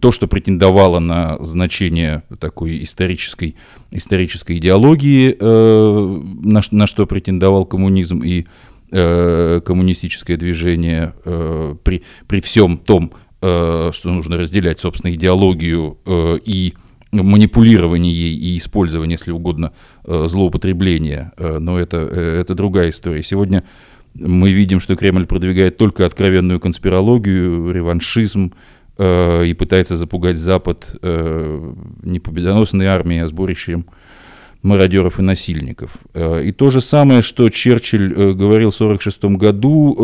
то, 0.00 0.12
что 0.12 0.26
претендовало 0.26 0.98
на 0.98 1.36
значение 1.44 2.22
такой 2.40 2.82
исторической, 2.82 3.56
исторической 3.90 4.56
идеологии, 4.58 5.36
э, 5.38 6.22
на, 6.70 6.86
что 6.86 7.06
претендовал 7.06 7.66
коммунизм 7.66 8.22
и 8.22 8.46
э, 8.94 9.60
коммунистическое 9.64 10.36
движение 10.36 11.14
э, 11.24 11.74
при, 11.82 12.04
при 12.28 12.40
всем 12.40 12.78
том, 12.78 13.12
э, 13.42 13.90
что 13.92 14.10
нужно 14.10 14.36
разделять, 14.36 14.80
собственно, 14.80 15.12
идеологию 15.12 15.98
и 16.06 16.74
манипулирование 17.10 18.12
ей 18.12 18.36
и 18.36 18.58
использование, 18.58 19.14
если 19.14 19.30
угодно, 19.30 19.72
злоупотребления. 20.04 21.32
Но 21.38 21.78
это, 21.78 21.98
это 21.98 22.54
другая 22.56 22.88
история. 22.88 23.22
Сегодня 23.22 23.62
мы 24.14 24.50
видим, 24.50 24.80
что 24.80 24.96
Кремль 24.96 25.26
продвигает 25.26 25.76
только 25.76 26.06
откровенную 26.06 26.58
конспирологию, 26.58 27.70
реваншизм, 27.70 28.52
и 28.96 29.56
пытается 29.58 29.96
запугать 29.96 30.38
Запад 30.38 30.96
э, 31.02 31.72
не 32.02 32.20
победоносной 32.20 32.86
армией, 32.86 33.22
а 33.22 33.28
сборищем 33.28 33.86
мародеров 34.64 35.18
и 35.18 35.22
насильников. 35.22 35.98
Э, 36.14 36.42
и 36.42 36.50
то 36.50 36.70
же 36.70 36.80
самое, 36.80 37.20
что 37.22 37.48
Черчилль 37.50 38.12
э, 38.12 38.32
говорил 38.32 38.70
в 38.70 38.80
1946 38.80 39.24
году, 39.38 39.94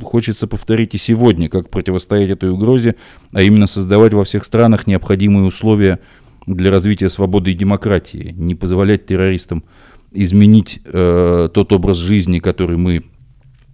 э, 0.00 0.04
хочется 0.04 0.46
повторить 0.46 0.94
и 0.94 0.98
сегодня, 0.98 1.48
как 1.48 1.68
противостоять 1.68 2.30
этой 2.30 2.50
угрозе, 2.50 2.94
а 3.32 3.42
именно 3.42 3.66
создавать 3.66 4.14
во 4.14 4.24
всех 4.24 4.44
странах 4.44 4.86
необходимые 4.86 5.44
условия 5.44 5.98
для 6.46 6.70
развития 6.70 7.10
свободы 7.10 7.50
и 7.50 7.54
демократии, 7.54 8.32
не 8.36 8.54
позволять 8.54 9.06
террористам 9.06 9.64
изменить 10.12 10.80
тот 10.84 11.72
образ 11.72 11.98
жизни, 11.98 12.38
который 12.38 12.76
мы 12.76 13.02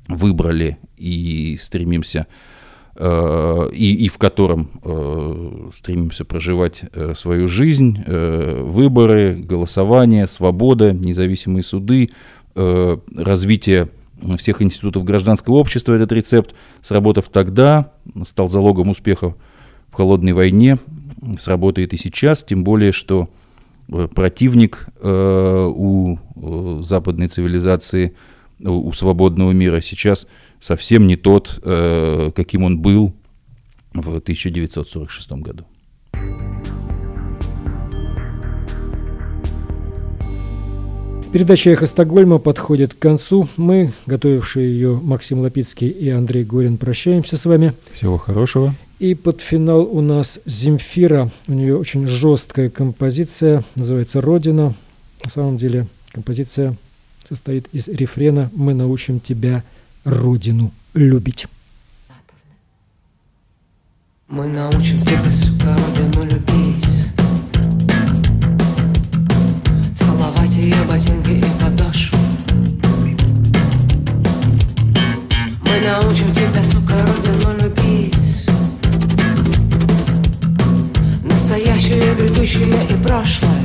выбрали 0.09 0.79
и 0.97 1.59
стремимся 1.61 2.27
и, 3.01 3.95
и 3.95 4.09
в 4.09 4.19
котором 4.19 4.69
э, 4.85 5.71
стремимся 5.75 6.27
проживать 6.27 6.83
э, 6.93 7.15
свою 7.15 7.49
жизнь, 7.49 7.99
выборы, 8.05 9.37
голосование, 9.37 10.27
свобода, 10.29 10.93
независимые 10.93 11.63
суды, 11.63 12.11
развитие 12.55 13.89
всех 14.37 14.61
институтов 14.61 15.05
гражданского 15.05 15.55
общества. 15.55 15.95
Этот 15.95 16.13
рецепт, 16.13 16.55
сработав 16.83 17.31
тогда, 17.31 17.93
стал 18.25 18.51
залогом 18.51 18.91
успеха 18.91 19.35
в 19.89 19.95
холодной 19.95 20.35
войне, 20.35 20.79
сработает 21.39 21.95
и 21.95 21.97
сейчас, 21.97 22.45
тем 22.45 22.65
более, 22.65 22.93
что 22.93 23.31
противник 24.15 24.89
у 25.03 26.19
западной 26.83 27.29
цивилизации, 27.29 28.15
у 28.65 28.93
свободного 28.93 29.53
мира 29.53 29.81
сейчас– 29.81 30.27
совсем 30.61 31.07
не 31.07 31.17
тот, 31.17 31.59
э, 31.63 32.31
каким 32.37 32.63
он 32.63 32.79
был 32.79 33.13
в 33.93 34.17
1946 34.17 35.33
году. 35.33 35.65
Передача 41.33 41.71
«Эхо 41.71 41.87
Стокгольма» 41.87 42.39
подходит 42.39 42.95
к 42.95 42.99
концу. 42.99 43.49
Мы, 43.57 43.93
готовившие 44.07 44.69
ее 44.69 45.01
Максим 45.01 45.41
Лапицкий 45.41 45.89
и 45.89 46.09
Андрей 46.09 46.43
Горин, 46.43 46.77
прощаемся 46.77 47.37
с 47.37 47.47
вами. 47.47 47.73
Всего 47.93 48.19
хорошего. 48.19 48.75
И 48.99 49.15
под 49.15 49.41
финал 49.41 49.83
у 49.83 50.01
нас 50.01 50.41
Земфира. 50.45 51.31
У 51.47 51.53
нее 51.53 51.79
очень 51.79 52.07
жесткая 52.07 52.69
композиция, 52.69 53.63
называется 53.77 54.21
«Родина». 54.21 54.75
На 55.25 55.31
самом 55.31 55.57
деле 55.57 55.87
композиция 56.13 56.77
состоит 57.31 57.69
из 57.73 57.87
рефрена 57.87 58.51
«Мы 58.57 58.75
научим 58.75 59.21
тебя 59.21 59.63
родину 60.05 60.73
любить. 60.95 61.47
Мы 64.27 64.49
научим 64.49 64.99
тебя, 64.99 65.31
сука, 65.31 65.77
родину 65.77 66.25
любить 66.25 66.87
Целовать 69.97 70.57
ее 70.57 70.77
ботинки 70.89 71.31
и 71.31 71.45
подошвы 71.61 72.19
Мы 75.63 75.81
научим 75.81 76.33
тебя, 76.33 76.63
сука, 76.65 76.99
родину 76.99 77.63
любить 77.63 78.47
Настоящее, 81.25 82.15
грядущее 82.15 82.75
и 82.89 83.03
прошлое 83.05 83.60